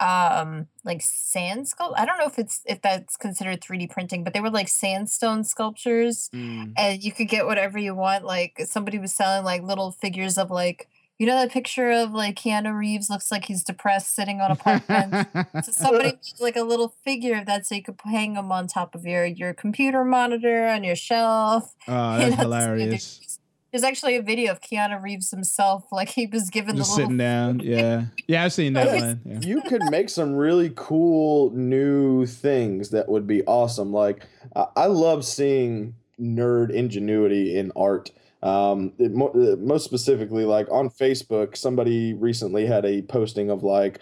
um 0.00 0.66
like 0.84 1.00
sand 1.02 1.66
sculpt. 1.66 1.94
I 1.96 2.04
don't 2.04 2.18
know 2.18 2.26
if 2.26 2.38
it's 2.38 2.62
if 2.66 2.82
that's 2.82 3.16
considered 3.16 3.60
3D 3.60 3.90
printing, 3.90 4.24
but 4.24 4.32
they 4.34 4.40
were 4.40 4.50
like 4.50 4.68
sandstone 4.68 5.44
sculptures, 5.44 6.30
Mm. 6.34 6.72
and 6.76 7.02
you 7.02 7.12
could 7.12 7.28
get 7.28 7.46
whatever 7.46 7.78
you 7.78 7.94
want. 7.94 8.24
Like 8.24 8.60
somebody 8.64 8.98
was 8.98 9.12
selling 9.12 9.44
like 9.44 9.62
little 9.62 9.92
figures 9.92 10.36
of 10.36 10.50
like 10.50 10.88
you 11.18 11.26
know 11.26 11.36
that 11.36 11.52
picture 11.52 11.90
of 11.90 12.12
like 12.12 12.36
Keanu 12.36 12.76
Reeves 12.76 13.08
looks 13.08 13.30
like 13.30 13.44
he's 13.44 13.62
depressed 13.62 14.14
sitting 14.14 14.40
on 14.40 14.50
a 14.50 14.56
park 14.56 14.86
bench. 14.86 15.28
So 15.64 15.72
somebody 15.72 16.04
made 16.12 16.40
like 16.40 16.56
a 16.56 16.62
little 16.62 16.94
figure 17.04 17.38
of 17.38 17.46
that, 17.46 17.66
so 17.66 17.76
you 17.76 17.82
could 17.82 18.00
hang 18.04 18.34
them 18.34 18.50
on 18.50 18.66
top 18.66 18.94
of 18.94 19.04
your 19.04 19.24
your 19.24 19.54
computer 19.54 20.04
monitor 20.04 20.66
on 20.66 20.82
your 20.82 20.96
shelf. 20.96 21.74
oh, 21.88 22.14
You 22.14 22.18
that's 22.18 22.36
know, 22.36 22.42
hilarious. 22.42 22.88
There's, 22.88 23.38
there's 23.70 23.84
actually 23.84 24.14
a 24.16 24.22
video 24.22 24.52
of 24.52 24.60
Keanu 24.60 25.02
Reeves 25.02 25.30
himself, 25.30 25.84
like 25.90 26.08
he 26.08 26.26
was 26.26 26.48
given 26.48 26.76
Just 26.76 26.90
the 26.90 27.02
little 27.02 27.06
sitting 27.08 27.18
down. 27.18 27.60
Yeah, 27.60 28.04
yeah, 28.28 28.44
I've 28.44 28.52
seen 28.52 28.72
that 28.74 28.86
one. 29.00 29.20
Yeah. 29.24 29.40
you 29.40 29.62
could 29.62 29.82
make 29.90 30.08
some 30.08 30.34
really 30.34 30.72
cool 30.74 31.50
new 31.50 32.26
things 32.26 32.90
that 32.90 33.08
would 33.08 33.26
be 33.26 33.44
awesome. 33.44 33.92
Like 33.92 34.26
I 34.56 34.66
I 34.76 34.86
love 34.86 35.24
seeing 35.24 35.94
nerd 36.20 36.70
ingenuity 36.70 37.56
in 37.56 37.70
art. 37.76 38.10
Um, 38.44 38.92
it, 38.98 39.10
uh, 39.10 39.56
most 39.56 39.84
specifically, 39.84 40.44
like 40.44 40.68
on 40.70 40.90
Facebook, 40.90 41.56
somebody 41.56 42.12
recently 42.12 42.66
had 42.66 42.84
a 42.84 43.00
posting 43.02 43.50
of 43.50 43.62
like 43.62 44.00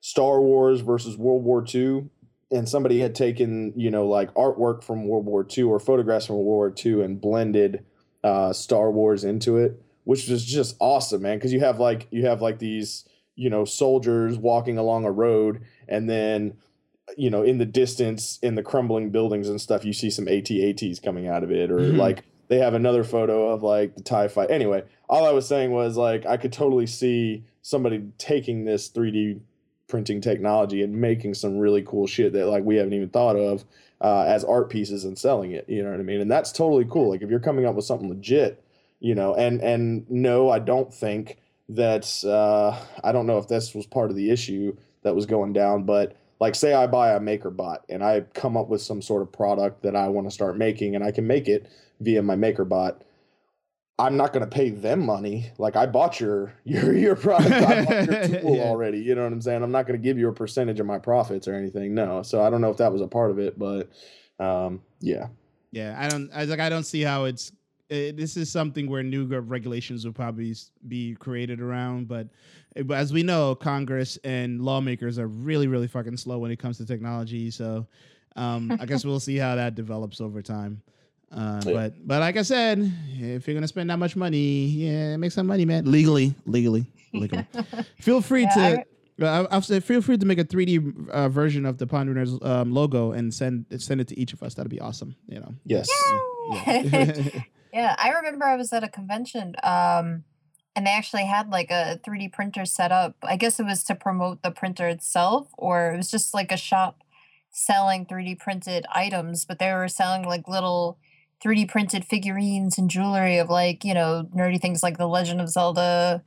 Star 0.00 0.40
Wars 0.40 0.80
versus 0.80 1.16
World 1.18 1.42
War 1.42 1.64
II, 1.74 2.04
and 2.52 2.68
somebody 2.68 3.00
had 3.00 3.14
taken 3.16 3.72
you 3.76 3.90
know 3.90 4.06
like 4.06 4.32
artwork 4.34 4.84
from 4.84 5.08
World 5.08 5.26
War 5.26 5.44
II 5.44 5.64
or 5.64 5.80
photographs 5.80 6.26
from 6.26 6.36
World 6.36 6.46
War 6.46 6.74
II 6.86 7.02
and 7.02 7.20
blended 7.20 7.84
uh, 8.22 8.52
Star 8.52 8.92
Wars 8.92 9.24
into 9.24 9.56
it, 9.56 9.82
which 10.04 10.28
was 10.28 10.44
just 10.44 10.76
awesome, 10.78 11.22
man. 11.22 11.38
Because 11.38 11.52
you 11.52 11.60
have 11.60 11.80
like 11.80 12.06
you 12.12 12.26
have 12.26 12.40
like 12.40 12.60
these 12.60 13.04
you 13.34 13.50
know 13.50 13.64
soldiers 13.64 14.38
walking 14.38 14.78
along 14.78 15.04
a 15.04 15.10
road, 15.10 15.62
and 15.88 16.08
then 16.08 16.54
you 17.16 17.28
know 17.28 17.42
in 17.42 17.58
the 17.58 17.66
distance 17.66 18.38
in 18.40 18.54
the 18.54 18.62
crumbling 18.62 19.10
buildings 19.10 19.48
and 19.48 19.60
stuff, 19.60 19.84
you 19.84 19.92
see 19.92 20.10
some 20.10 20.28
AT-ATs 20.28 21.00
coming 21.00 21.26
out 21.26 21.42
of 21.42 21.50
it, 21.50 21.72
or 21.72 21.78
Mhm. 21.80 21.96
like 21.96 22.22
they 22.50 22.58
have 22.58 22.74
another 22.74 23.04
photo 23.04 23.48
of 23.48 23.62
like 23.62 23.94
the 23.94 24.02
tie 24.02 24.26
fight. 24.26 24.50
Anyway, 24.50 24.82
all 25.08 25.24
I 25.24 25.30
was 25.30 25.46
saying 25.46 25.70
was 25.70 25.96
like 25.96 26.26
I 26.26 26.36
could 26.36 26.52
totally 26.52 26.86
see 26.86 27.44
somebody 27.62 28.02
taking 28.18 28.64
this 28.64 28.90
3D 28.90 29.40
printing 29.86 30.20
technology 30.20 30.82
and 30.82 31.00
making 31.00 31.34
some 31.34 31.58
really 31.58 31.82
cool 31.82 32.08
shit 32.08 32.32
that 32.32 32.46
like 32.46 32.64
we 32.64 32.74
haven't 32.74 32.92
even 32.92 33.08
thought 33.08 33.36
of 33.36 33.64
uh, 34.00 34.24
as 34.26 34.42
art 34.42 34.68
pieces 34.68 35.04
and 35.04 35.16
selling 35.16 35.52
it. 35.52 35.68
You 35.68 35.84
know 35.84 35.92
what 35.92 36.00
I 36.00 36.02
mean? 36.02 36.20
And 36.20 36.30
that's 36.30 36.50
totally 36.50 36.84
cool. 36.90 37.10
Like 37.10 37.22
if 37.22 37.30
you're 37.30 37.38
coming 37.38 37.66
up 37.66 37.76
with 37.76 37.84
something 37.84 38.08
legit, 38.08 38.64
you 38.98 39.14
know, 39.14 39.32
and 39.36 39.60
and 39.62 40.10
no, 40.10 40.50
I 40.50 40.58
don't 40.58 40.92
think 40.92 41.38
that 41.68 42.24
uh, 42.24 42.76
I 43.04 43.12
don't 43.12 43.26
know 43.28 43.38
if 43.38 43.46
this 43.46 43.76
was 43.76 43.86
part 43.86 44.10
of 44.10 44.16
the 44.16 44.28
issue 44.28 44.76
that 45.02 45.14
was 45.14 45.24
going 45.24 45.52
down, 45.52 45.84
but 45.84 46.16
like 46.40 46.56
say 46.56 46.74
I 46.74 46.88
buy 46.88 47.12
a 47.12 47.20
MakerBot 47.20 47.82
and 47.88 48.02
I 48.02 48.22
come 48.34 48.56
up 48.56 48.68
with 48.68 48.82
some 48.82 49.02
sort 49.02 49.22
of 49.22 49.30
product 49.30 49.84
that 49.84 49.94
I 49.94 50.08
want 50.08 50.26
to 50.26 50.32
start 50.32 50.58
making 50.58 50.96
and 50.96 51.04
I 51.04 51.12
can 51.12 51.28
make 51.28 51.46
it 51.46 51.70
via 52.00 52.22
my 52.22 52.36
MakerBot. 52.36 53.00
I'm 53.98 54.16
not 54.16 54.32
going 54.32 54.42
to 54.44 54.50
pay 54.50 54.70
them 54.70 55.04
money. 55.04 55.50
Like 55.58 55.76
I 55.76 55.84
bought 55.86 56.20
your 56.20 56.54
your 56.64 56.94
your 56.96 57.16
product, 57.16 57.50
I 57.52 57.84
bought 57.84 58.06
your 58.06 58.40
tool 58.40 58.56
Yeah. 58.56 58.62
already. 58.62 58.98
You 58.98 59.14
know 59.14 59.24
what 59.24 59.32
I'm 59.32 59.42
saying? 59.42 59.62
I'm 59.62 59.72
not 59.72 59.86
going 59.86 59.98
to 60.00 60.02
give 60.02 60.18
you 60.18 60.28
a 60.28 60.32
percentage 60.32 60.80
of 60.80 60.86
my 60.86 60.98
profits 60.98 61.46
or 61.46 61.54
anything. 61.54 61.94
No. 61.94 62.22
So 62.22 62.42
I 62.42 62.48
don't 62.50 62.60
know 62.62 62.70
if 62.70 62.78
that 62.78 62.92
was 62.92 63.02
a 63.02 63.06
part 63.06 63.30
of 63.30 63.38
it, 63.38 63.58
but 63.58 63.90
um, 64.38 64.82
yeah. 65.00 65.28
Yeah, 65.72 65.94
I 65.98 66.08
don't. 66.08 66.30
I 66.32 66.40
was 66.40 66.48
like, 66.50 66.60
I 66.60 66.68
don't 66.70 66.84
see 66.84 67.02
how 67.02 67.24
it's. 67.26 67.52
eh, 67.90 68.10
this 68.14 68.36
is 68.38 68.50
something 68.50 68.88
where 68.90 69.02
new 69.02 69.26
regulations 69.26 70.04
will 70.04 70.12
probably 70.14 70.54
be 70.88 71.14
created 71.16 71.60
around, 71.60 72.08
but, 72.08 72.26
eh, 72.76 72.82
but 72.82 72.96
as 72.96 73.12
we 73.12 73.22
know, 73.22 73.54
Congress 73.54 74.16
and 74.24 74.62
lawmakers 74.62 75.18
are 75.18 75.28
really, 75.28 75.66
really 75.68 75.86
fucking 75.86 76.16
slow 76.16 76.38
when 76.38 76.50
it 76.50 76.58
comes 76.58 76.78
to 76.78 76.86
technology. 76.86 77.50
So, 77.52 77.86
um, 78.34 78.76
I 78.80 78.86
guess 78.86 79.04
we'll 79.08 79.20
see 79.20 79.36
how 79.36 79.54
that 79.56 79.74
develops 79.76 80.20
over 80.20 80.40
time. 80.42 80.80
Uh, 81.32 81.60
Yeah. 81.64 81.72
But, 81.72 82.06
but 82.06 82.20
like 82.20 82.36
I 82.36 82.42
said, 82.42 82.92
if 83.18 83.46
you're 83.46 83.54
gonna 83.54 83.68
spend 83.68 83.88
that 83.90 83.98
much 83.98 84.16
money, 84.16 84.66
yeah, 84.66 85.16
make 85.16 85.32
some 85.32 85.46
money, 85.46 85.64
man. 85.64 85.90
Legally, 85.90 86.34
legally, 86.46 86.86
legally. 87.12 87.46
Feel 88.00 88.20
free 88.20 88.42
Yeah, 88.42 88.54
to. 88.54 88.60
I- 88.80 88.84
Uh, 89.20 89.46
I'll 89.50 89.60
say 89.60 89.80
feel 89.80 90.00
free 90.00 90.16
to 90.16 90.24
make 90.24 90.38
a 90.38 90.44
3D 90.46 91.10
uh, 91.10 91.28
version 91.28 91.66
of 91.66 91.76
the 91.76 91.86
Ponderners 91.86 92.32
um, 92.42 92.72
logo 92.72 93.12
and 93.12 93.34
send 93.34 93.66
send 93.76 94.00
it 94.00 94.08
to 94.08 94.18
each 94.18 94.32
of 94.32 94.42
us. 94.42 94.54
That'd 94.54 94.70
be 94.70 94.80
awesome. 94.80 95.14
You 95.28 95.40
know. 95.40 95.54
Yes. 95.66 95.90
Yeah. 96.50 97.28
yeah, 97.74 97.94
I 97.98 98.12
remember 98.12 98.46
I 98.46 98.56
was 98.56 98.72
at 98.72 98.82
a 98.82 98.88
convention, 98.88 99.56
um, 99.62 100.24
and 100.74 100.86
they 100.86 100.90
actually 100.92 101.26
had 101.26 101.50
like 101.50 101.70
a 101.70 102.00
3D 102.02 102.32
printer 102.32 102.64
set 102.64 102.92
up. 102.92 103.14
I 103.22 103.36
guess 103.36 103.60
it 103.60 103.64
was 103.64 103.84
to 103.84 103.94
promote 103.94 104.40
the 104.42 104.50
printer 104.50 104.88
itself, 104.88 105.48
or 105.58 105.92
it 105.92 105.98
was 105.98 106.10
just 106.10 106.32
like 106.32 106.50
a 106.50 106.56
shop 106.56 107.02
selling 107.50 108.06
3D 108.06 108.38
printed 108.38 108.86
items, 108.90 109.44
but 109.44 109.58
they 109.58 109.70
were 109.74 109.88
selling 109.88 110.22
like 110.24 110.48
little 110.48 110.96
3D 111.44 111.68
printed 111.68 112.04
figurines 112.04 112.78
and 112.78 112.90
jewelry 112.90 113.38
of 113.38 113.48
like, 113.48 113.84
you 113.84 113.94
know, 113.94 114.28
nerdy 114.34 114.60
things 114.60 114.82
like 114.82 114.98
the 114.98 115.06
Legend 115.08 115.40
of 115.40 115.48
Zelda, 115.48 116.22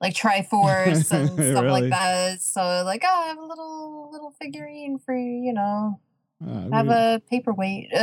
like 0.00 0.14
Triforce 0.14 1.10
and 1.12 1.28
stuff 1.32 1.38
Really? 1.64 1.82
like 1.82 1.90
that. 1.90 2.42
So 2.42 2.82
like, 2.84 3.02
oh, 3.04 3.20
I 3.24 3.28
have 3.28 3.38
a 3.38 3.44
little 3.44 4.10
little 4.12 4.34
figurine 4.40 4.98
for 4.98 5.14
you, 5.16 5.42
you 5.44 5.52
know, 5.52 6.00
Uh, 6.46 6.68
have 6.70 6.86
we- 6.86 6.92
a 6.94 7.22
paperweight. 7.30 7.92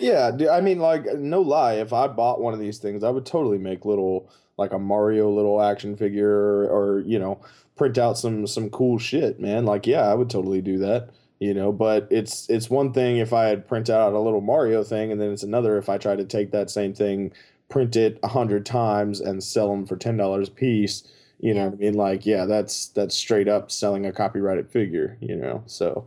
Yeah, 0.00 0.32
I 0.50 0.60
mean, 0.60 0.80
like, 0.80 1.04
no 1.16 1.40
lie. 1.40 1.74
If 1.74 1.92
I 1.92 2.08
bought 2.08 2.40
one 2.40 2.52
of 2.52 2.58
these 2.60 2.78
things, 2.78 3.04
I 3.04 3.10
would 3.10 3.24
totally 3.24 3.58
make 3.58 3.84
little, 3.84 4.28
like 4.58 4.72
a 4.72 4.78
Mario 4.78 5.30
little 5.30 5.62
action 5.62 5.96
figure, 5.96 6.28
or, 6.30 6.66
or 6.68 7.00
you 7.00 7.18
know, 7.18 7.40
print 7.76 7.96
out 7.96 8.18
some 8.18 8.46
some 8.46 8.70
cool 8.70 8.98
shit, 8.98 9.38
man. 9.40 9.64
Like, 9.64 9.86
yeah, 9.86 10.02
I 10.10 10.14
would 10.14 10.28
totally 10.28 10.60
do 10.60 10.78
that. 10.78 11.10
You 11.44 11.52
know, 11.54 11.72
but 11.72 12.08
it's 12.10 12.48
it's 12.48 12.70
one 12.70 12.92
thing 12.92 13.18
if 13.18 13.32
I 13.32 13.44
had 13.46 13.68
print 13.68 13.90
out 13.90 14.14
a 14.14 14.18
little 14.18 14.40
Mario 14.40 14.82
thing, 14.82 15.12
and 15.12 15.20
then 15.20 15.30
it's 15.32 15.42
another 15.42 15.76
if 15.76 15.88
I 15.88 15.98
try 15.98 16.16
to 16.16 16.24
take 16.24 16.50
that 16.52 16.70
same 16.70 16.94
thing, 16.94 17.32
print 17.68 17.96
it 17.96 18.18
a 18.22 18.28
hundred 18.28 18.64
times, 18.64 19.20
and 19.20 19.42
sell 19.44 19.68
them 19.70 19.84
for 19.86 19.96
ten 19.96 20.16
dollars 20.16 20.48
a 20.48 20.52
piece. 20.52 21.02
You 21.40 21.52
know 21.52 21.60
Yeah. 21.60 21.66
what 21.66 21.74
I 21.74 21.76
mean? 21.78 21.94
Like, 21.94 22.24
yeah, 22.24 22.44
that's 22.46 22.86
that's 22.88 23.14
straight 23.14 23.48
up 23.48 23.70
selling 23.70 24.06
a 24.06 24.12
copyrighted 24.12 24.70
figure. 24.70 25.18
You 25.20 25.36
know, 25.36 25.62
so 25.66 26.06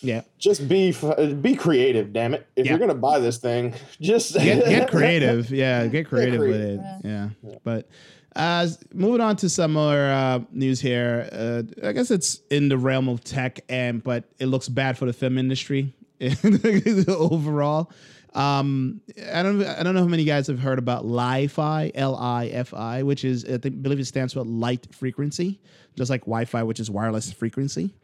yeah. 0.00 0.22
just 0.38 0.68
be 0.68 0.94
be 1.42 1.54
creative, 1.56 2.12
damn 2.14 2.32
it. 2.34 2.46
If 2.56 2.64
Yeah. 2.64 2.72
you're 2.72 2.78
gonna 2.78 2.94
buy 2.94 3.18
this 3.18 3.36
thing, 3.38 3.74
just 4.00 4.34
Get 4.34 4.64
get 4.64 4.90
creative. 4.96 5.50
Yeah, 5.50 5.86
get 5.88 6.06
creative 6.06 6.40
with 6.40 6.50
it. 6.52 6.78
creative. 6.80 6.80
Yeah. 7.04 7.28
Yeah. 7.42 7.54
But 7.64 7.88
Uh, 8.36 8.66
moving 8.92 9.20
on 9.20 9.36
to 9.36 9.48
some 9.48 9.72
more 9.74 10.10
uh, 10.10 10.40
news 10.50 10.80
here. 10.80 11.28
Uh, 11.30 11.62
I 11.86 11.92
guess 11.92 12.10
it's 12.10 12.40
in 12.50 12.68
the 12.68 12.76
realm 12.76 13.08
of 13.08 13.22
tech, 13.22 13.60
and 13.68 14.02
but 14.02 14.24
it 14.38 14.46
looks 14.46 14.68
bad 14.68 14.98
for 14.98 15.06
the 15.06 15.12
film 15.12 15.38
industry 15.38 15.94
overall. 17.08 17.92
Um, 18.34 19.00
I 19.32 19.44
don't 19.44 19.62
I 19.64 19.84
don't 19.84 19.94
know 19.94 20.00
how 20.00 20.08
many 20.08 20.24
guys 20.24 20.48
have 20.48 20.58
heard 20.58 20.80
about 20.80 21.06
Li-Fi, 21.06 21.92
L-I-F-I, 21.94 23.04
which 23.04 23.24
is 23.24 23.44
I 23.44 23.58
think 23.58 23.80
believe 23.80 24.00
it 24.00 24.06
stands 24.06 24.32
for 24.32 24.42
light 24.42 24.92
frequency, 24.92 25.60
just 25.94 26.10
like 26.10 26.22
Wi-Fi, 26.22 26.64
which 26.64 26.80
is 26.80 26.90
wireless 26.90 27.32
frequency. 27.32 27.94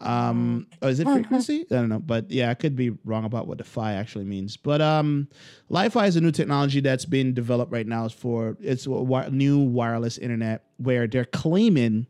Um, 0.00 0.66
oh, 0.82 0.88
is 0.88 1.00
it 1.00 1.08
frequency? 1.08 1.66
I 1.70 1.74
don't 1.74 1.88
know, 1.88 1.98
but 1.98 2.30
yeah, 2.30 2.50
I 2.50 2.54
could 2.54 2.76
be 2.76 2.90
wrong 3.04 3.24
about 3.24 3.46
what 3.46 3.58
the 3.58 3.64
phi 3.64 3.94
actually 3.94 4.24
means. 4.24 4.56
But 4.56 4.80
um, 4.80 5.28
Li-Fi 5.68 6.06
is 6.06 6.16
a 6.16 6.20
new 6.20 6.30
technology 6.30 6.80
that's 6.80 7.04
being 7.04 7.32
developed 7.32 7.72
right 7.72 7.86
now 7.86 8.08
for 8.08 8.56
it's 8.60 8.86
a 8.86 9.30
new 9.30 9.58
wireless 9.58 10.18
internet 10.18 10.64
where 10.78 11.06
they're 11.06 11.24
claiming 11.24 12.06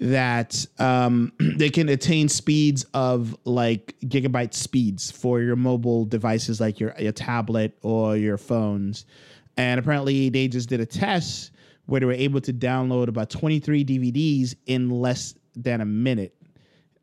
that 0.00 0.66
um, 0.78 1.32
they 1.38 1.70
can 1.70 1.88
attain 1.88 2.28
speeds 2.28 2.84
of 2.94 3.36
like 3.44 3.94
gigabyte 4.04 4.54
speeds 4.54 5.10
for 5.10 5.40
your 5.40 5.56
mobile 5.56 6.04
devices 6.04 6.60
like 6.60 6.80
your, 6.80 6.94
your 6.98 7.12
tablet 7.12 7.76
or 7.82 8.16
your 8.16 8.38
phones. 8.38 9.06
And 9.56 9.78
apparently, 9.78 10.30
they 10.30 10.48
just 10.48 10.68
did 10.68 10.80
a 10.80 10.86
test 10.86 11.52
where 11.86 12.00
they 12.00 12.06
were 12.06 12.12
able 12.12 12.40
to 12.40 12.52
download 12.52 13.08
about 13.08 13.30
23 13.30 13.84
DVDs 13.84 14.54
in 14.66 14.90
less 14.90 15.34
than 15.54 15.80
a 15.80 15.84
minute. 15.84 16.34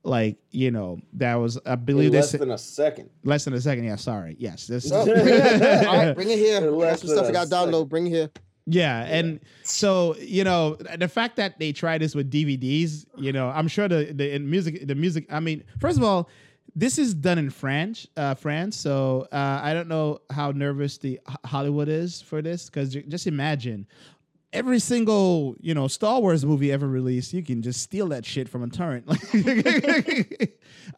Like, 0.03 0.37
you 0.49 0.71
know, 0.71 0.99
that 1.13 1.35
was, 1.35 1.59
I 1.65 1.75
believe 1.75 2.11
less 2.13 2.31
than 2.31 2.49
a 2.51 2.57
second. 2.57 3.09
less 3.23 3.45
than 3.45 3.53
a 3.53 3.61
second. 3.61 3.83
Yeah, 3.83 3.97
sorry. 3.97 4.35
Yes. 4.39 4.65
This, 4.67 4.91
Oh, 4.91 5.05
bring 5.05 5.17
it. 5.27 5.87
All 5.87 5.95
right, 5.95 6.15
bring 6.15 6.29
it 6.31 6.39
here. 6.39 6.59
They're 6.59 6.71
less 6.71 7.01
some 7.01 7.09
stuff 7.09 7.27
I 7.27 7.31
got 7.31 7.47
to 7.49 7.53
download. 7.55 7.89
Bring 7.89 8.07
it 8.07 8.09
here. 8.11 8.29
Yeah, 8.67 9.03
and 9.05 9.39
so 9.63 10.15
you 10.17 10.43
know 10.43 10.75
the 10.97 11.07
fact 11.07 11.35
that 11.37 11.57
they 11.59 11.71
tried 11.71 12.01
this 12.01 12.13
with 12.13 12.31
DVDs, 12.31 13.05
you 13.17 13.31
know, 13.33 13.49
I'm 13.49 13.67
sure 13.67 13.87
the 13.87 14.13
the 14.13 14.35
in 14.35 14.49
music, 14.49 14.87
the 14.87 14.93
music. 14.93 15.25
I 15.31 15.39
mean, 15.39 15.63
first 15.79 15.97
of 15.97 16.03
all, 16.03 16.29
this 16.75 16.99
is 16.99 17.15
done 17.15 17.39
in 17.39 17.49
France, 17.49 18.07
uh, 18.17 18.35
France. 18.35 18.77
So 18.77 19.27
uh, 19.31 19.59
I 19.63 19.73
don't 19.73 19.87
know 19.87 20.19
how 20.29 20.51
nervous 20.51 20.99
the 20.99 21.19
Hollywood 21.43 21.89
is 21.89 22.21
for 22.21 22.41
this 22.43 22.67
because 22.69 22.93
just 22.93 23.25
imagine 23.25 23.87
every 24.53 24.79
single 24.79 25.55
you 25.59 25.73
know 25.73 25.87
Star 25.87 26.19
Wars 26.19 26.45
movie 26.45 26.71
ever 26.71 26.87
released, 26.87 27.33
you 27.33 27.43
can 27.43 27.61
just 27.61 27.81
steal 27.81 28.07
that 28.09 28.25
shit 28.25 28.49
from 28.49 28.63
a 28.63 28.67
torrent. 28.67 29.09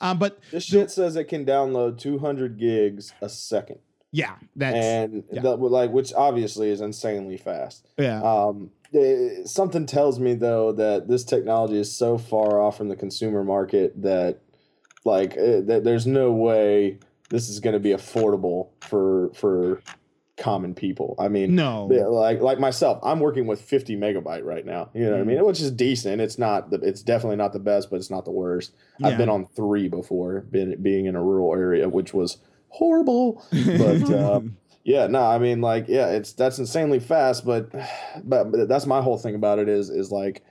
um, 0.02 0.18
but 0.20 0.40
This 0.52 0.66
shit 0.66 0.92
says 0.92 1.16
it 1.16 1.26
can 1.26 1.46
download 1.46 2.00
200 2.00 2.58
gigs 2.58 3.14
a 3.22 3.30
second, 3.30 3.80
yeah, 4.12 4.36
that's 4.56 4.76
and 4.76 5.24
yeah. 5.32 5.42
that 5.42 5.58
like, 5.58 5.92
which 5.92 6.14
obviously 6.14 6.70
is 6.70 6.82
insanely 6.82 7.38
fast. 7.38 7.88
yeah. 7.98 8.22
Um, 8.22 8.72
eh, 8.94 9.44
something 9.46 9.86
tells 9.86 10.20
me 10.20 10.36
though 10.36 10.72
that 10.74 11.08
this 11.08 11.24
technology 11.24 11.80
is 11.80 11.92
so 11.92 12.18
far 12.18 12.62
off 12.62 12.78
from 12.78 12.90
the 12.90 12.96
consumer 12.96 13.44
market 13.44 14.00
that, 14.02 14.40
like, 15.06 15.36
eh, 15.38 15.62
that 15.62 15.84
there's 15.84 16.06
no 16.08 16.32
way 16.32 17.00
this 17.30 17.50
is 17.50 17.60
going 17.60 17.74
to 17.74 17.80
be 17.80 17.90
affordable 17.90 18.70
for 18.82 19.32
for 19.34 19.82
common 20.38 20.74
people. 20.74 21.16
I 21.20 21.28
mean, 21.28 21.56
no, 21.56 21.86
like 21.86 22.42
like 22.42 22.60
myself, 22.60 23.00
I'm 23.04 23.20
working 23.20 23.46
with 23.46 23.62
50 23.62 23.96
megabyte 23.98 24.44
right 24.44 24.66
now. 24.66 24.90
You 24.94 25.06
know 25.06 25.12
what 25.12 25.20
I 25.20 25.24
Mm. 25.24 25.28
mean? 25.28 25.46
Which 25.46 25.62
is 25.62 25.72
decent. 25.72 26.22
It's 26.22 26.38
not 26.40 26.72
the, 26.72 26.78
it's 26.78 27.02
definitely 27.04 27.36
not 27.38 27.54
the 27.54 27.60
best, 27.60 27.90
but 27.92 27.98
it's 27.98 28.10
not 28.10 28.26
the 28.26 28.32
worst. 28.32 28.74
Yeah. 28.98 29.10
I've 29.10 29.18
been 29.18 29.30
on 29.30 29.48
three 29.56 29.88
before, 29.90 30.42
been 30.42 30.82
being 30.82 31.06
in 31.06 31.16
a 31.16 31.24
rural 31.24 31.54
area, 31.54 31.88
which 31.88 32.14
was 32.14 32.38
horrible. 32.70 33.44
But 33.52 34.10
uh, 34.12 34.42
yeah, 34.84 35.06
no, 35.08 35.22
I 35.24 35.38
mean, 35.38 35.62
like, 35.62 35.86
yeah, 35.88 36.08
it's 36.08 36.34
that's 36.34 36.58
insanely 36.58 37.00
fast. 37.00 37.46
But, 37.46 37.72
but 38.24 38.52
but 38.52 38.68
that's 38.68 38.86
my 38.88 39.02
whole 39.02 39.18
thing 39.20 39.36
about 39.36 39.60
it 39.60 39.70
is 39.70 39.90
is 39.92 40.12
like, 40.12 40.44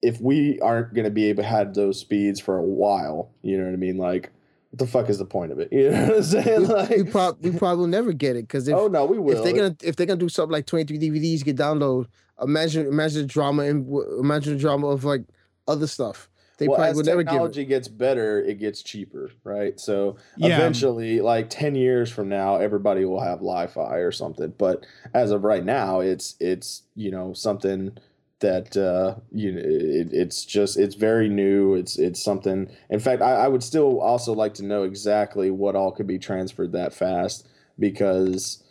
if 0.00 0.20
we 0.20 0.60
aren't 0.60 0.94
gonna 0.94 1.10
be 1.10 1.24
able 1.24 1.42
to 1.42 1.48
have 1.48 1.74
those 1.74 1.98
speeds 1.98 2.38
for 2.38 2.56
a 2.56 2.62
while, 2.62 3.30
you 3.42 3.58
know 3.58 3.64
what 3.64 3.72
I 3.72 3.76
mean? 3.76 3.96
Like, 3.96 4.30
the 4.76 4.86
fuck 4.86 5.08
is 5.08 5.18
the 5.18 5.24
point 5.24 5.52
of 5.52 5.58
it? 5.58 5.68
You 5.72 5.90
know 5.90 6.06
what 6.06 6.16
I'm 6.16 6.22
saying? 6.22 6.60
We, 6.62 6.66
Like, 6.66 7.10
prob- 7.10 7.38
we 7.40 7.50
probably 7.52 7.80
will 7.80 7.86
never 7.88 8.12
get 8.12 8.36
it 8.36 8.42
because 8.42 8.68
if 8.68 8.74
oh 8.76 8.88
no, 8.88 9.04
we 9.04 9.18
will. 9.18 9.36
if 9.36 9.42
they're 9.42 9.52
gonna 9.52 9.76
if 9.82 9.96
they're 9.96 10.06
gonna 10.06 10.20
do 10.20 10.28
something 10.28 10.52
like 10.52 10.66
23 10.66 10.98
DVDs 10.98 11.44
get 11.44 11.56
can 11.56 11.56
download, 11.56 12.06
imagine 12.42 12.86
imagine 12.86 13.22
the 13.22 13.28
drama 13.28 13.62
and 13.62 13.86
imagine 14.18 14.54
the 14.54 14.58
drama 14.58 14.88
of 14.88 15.04
like 15.04 15.22
other 15.68 15.86
stuff. 15.86 16.28
They 16.58 16.68
well, 16.68 16.76
probably 16.76 16.90
as 16.90 16.96
would 16.96 17.06
never 17.06 17.22
give 17.24 17.30
it. 17.32 17.34
technology 17.34 17.64
gets 17.64 17.88
better, 17.88 18.40
it 18.40 18.60
gets 18.60 18.80
cheaper, 18.82 19.32
right? 19.42 19.78
So 19.80 20.16
Yeah. 20.36 20.56
eventually, 20.56 21.20
like 21.20 21.50
ten 21.50 21.74
years 21.74 22.10
from 22.12 22.28
now, 22.28 22.56
everybody 22.56 23.04
will 23.04 23.20
have 23.20 23.42
Li-Fi 23.42 23.96
or 23.96 24.12
something. 24.12 24.54
But 24.56 24.86
as 25.12 25.32
of 25.32 25.42
right 25.42 25.64
now, 25.64 25.98
it's 26.00 26.36
it's 26.38 26.82
you 26.94 27.10
know 27.10 27.32
something 27.32 27.96
that 28.44 28.76
uh, 28.76 29.16
you 29.32 29.52
know 29.52 29.60
it, 29.64 30.12
it's 30.12 30.44
just 30.44 30.76
it's 30.76 30.94
very 30.94 31.28
new. 31.28 31.74
It's 31.74 31.98
it's 31.98 32.22
something. 32.22 32.68
In 32.90 33.00
fact, 33.00 33.22
I, 33.22 33.32
I 33.44 33.48
would 33.48 33.62
still 33.62 34.00
also 34.00 34.32
like 34.34 34.54
to 34.54 34.64
know 34.64 34.82
exactly 34.84 35.50
what 35.50 35.74
all 35.74 35.90
could 35.90 36.06
be 36.06 36.18
transferred 36.18 36.72
that 36.72 36.92
fast 36.94 37.48
because, 37.78 38.62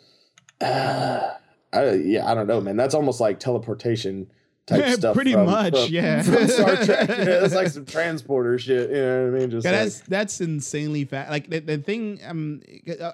uh, 0.60 1.32
I, 1.72 1.92
yeah, 1.94 2.30
I 2.30 2.34
don't 2.34 2.46
know, 2.46 2.60
man. 2.60 2.76
That's 2.76 2.94
almost 2.94 3.20
like 3.20 3.40
teleportation 3.40 4.30
type 4.66 4.94
stuff. 4.98 5.16
Pretty 5.16 5.32
from- 5.32 5.46
much, 5.46 5.74
from- 5.74 5.92
yeah. 5.92 6.22
From 6.22 6.46
Star 6.46 6.76
Trek, 6.76 7.08
yeah, 7.08 7.44
it's 7.44 7.54
like 7.54 7.68
some 7.68 7.84
transporter 7.84 8.56
shit. 8.58 8.90
You 8.90 8.96
know 8.96 9.24
what 9.30 9.36
I 9.36 9.38
mean? 9.40 9.50
Just 9.50 9.64
Yeah, 9.64 9.72
like, 9.72 9.80
that's 9.80 10.00
that's 10.02 10.40
insanely 10.40 11.04
fast. 11.04 11.30
Like 11.30 11.50
the, 11.50 11.58
the 11.58 11.78
thing, 11.78 12.20
um, 12.24 12.62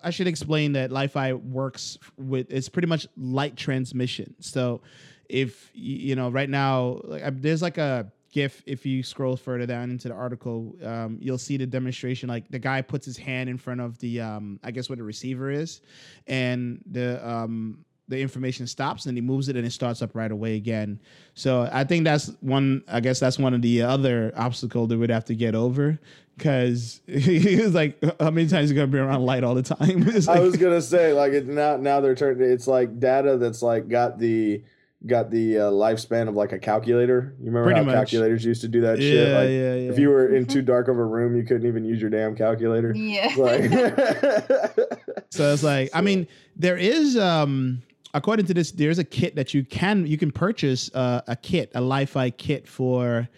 I 0.04 0.10
should 0.10 0.26
explain 0.26 0.74
that 0.74 0.92
Li-Fi 0.92 1.32
works 1.32 1.96
with 2.18 2.50
it's 2.50 2.68
pretty 2.68 2.88
much 2.88 3.06
light 3.16 3.56
transmission. 3.56 4.34
So, 4.40 4.82
if 5.30 5.70
you 5.74 6.14
know, 6.16 6.28
right 6.28 6.50
now, 6.50 7.00
like 7.04 7.40
there's 7.40 7.62
like 7.62 7.78
a 7.78 8.10
GIF. 8.32 8.62
If 8.66 8.84
you 8.84 9.02
scroll 9.02 9.36
further 9.36 9.66
down 9.66 9.90
into 9.90 10.08
the 10.08 10.14
article, 10.14 10.76
um, 10.84 11.18
you'll 11.20 11.38
see 11.38 11.56
the 11.56 11.66
demonstration. 11.66 12.28
Like 12.28 12.48
the 12.50 12.58
guy 12.58 12.82
puts 12.82 13.06
his 13.06 13.16
hand 13.16 13.48
in 13.48 13.58
front 13.58 13.80
of 13.80 13.98
the, 13.98 14.20
um, 14.20 14.60
I 14.62 14.70
guess 14.70 14.88
what 14.88 14.98
the 14.98 15.04
receiver 15.04 15.50
is, 15.50 15.80
and 16.26 16.82
the 16.90 17.26
um 17.26 17.84
the 18.08 18.20
information 18.20 18.66
stops 18.66 19.06
and 19.06 19.16
he 19.16 19.20
moves 19.20 19.48
it 19.48 19.56
and 19.56 19.64
it 19.64 19.70
starts 19.70 20.02
up 20.02 20.16
right 20.16 20.32
away 20.32 20.56
again. 20.56 21.00
So 21.34 21.68
I 21.72 21.84
think 21.84 22.04
that's 22.04 22.26
one. 22.40 22.82
I 22.88 23.00
guess 23.00 23.20
that's 23.20 23.38
one 23.38 23.54
of 23.54 23.62
the 23.62 23.82
other 23.82 24.32
obstacle 24.36 24.86
that 24.88 24.98
we'd 24.98 25.10
have 25.10 25.24
to 25.26 25.34
get 25.34 25.54
over 25.54 25.98
because 26.36 27.00
he 27.06 27.56
was 27.56 27.74
like, 27.80 28.02
how 28.20 28.30
many 28.30 28.48
times 28.48 28.70
you 28.70 28.76
gonna 28.76 28.88
be 28.88 28.98
around 28.98 29.24
light 29.24 29.44
all 29.44 29.54
the 29.54 29.62
time? 29.62 30.08
It's 30.08 30.26
I 30.28 30.40
was 30.40 30.56
gonna 30.56 30.82
say 30.82 31.12
like 31.12 31.32
it, 31.32 31.46
now 31.46 31.76
now 31.76 32.00
they're 32.00 32.16
turning. 32.16 32.50
It's 32.50 32.66
like 32.66 32.98
data 32.98 33.38
that's 33.38 33.62
like 33.62 33.88
got 33.88 34.18
the 34.18 34.62
got 35.06 35.30
the 35.30 35.58
uh, 35.58 35.70
lifespan 35.70 36.28
of 36.28 36.34
like 36.34 36.52
a 36.52 36.58
calculator. 36.58 37.34
You 37.38 37.46
remember 37.46 37.64
Pretty 37.64 37.80
how 37.80 37.84
much. 37.86 37.94
calculators 37.94 38.44
used 38.44 38.60
to 38.60 38.68
do 38.68 38.82
that 38.82 38.98
yeah, 38.98 39.10
shit? 39.10 39.32
Like 39.32 39.48
yeah, 39.48 39.74
yeah. 39.74 39.90
if 39.90 39.98
you 39.98 40.10
were 40.10 40.34
in 40.34 40.44
too 40.46 40.60
dark 40.62 40.88
of 40.88 40.98
a 40.98 41.04
room, 41.04 41.34
you 41.36 41.42
couldn't 41.42 41.66
even 41.66 41.84
use 41.84 42.00
your 42.00 42.10
damn 42.10 42.36
calculator. 42.36 42.92
Yeah. 42.94 43.34
Like, 43.36 43.70
So 45.30 45.52
it's 45.52 45.62
like, 45.62 45.90
I 45.94 46.00
mean, 46.00 46.26
there 46.56 46.76
is 46.76 47.16
um 47.16 47.82
according 48.12 48.46
to 48.46 48.54
this, 48.54 48.72
there's 48.72 48.98
a 48.98 49.04
kit 49.04 49.36
that 49.36 49.54
you 49.54 49.64
can 49.64 50.06
you 50.06 50.18
can 50.18 50.30
purchase 50.32 50.90
uh, 50.94 51.22
a 51.28 51.36
kit, 51.36 51.70
a 51.74 51.80
Li-Fi 51.80 52.30
kit 52.30 52.66
for 52.68 53.28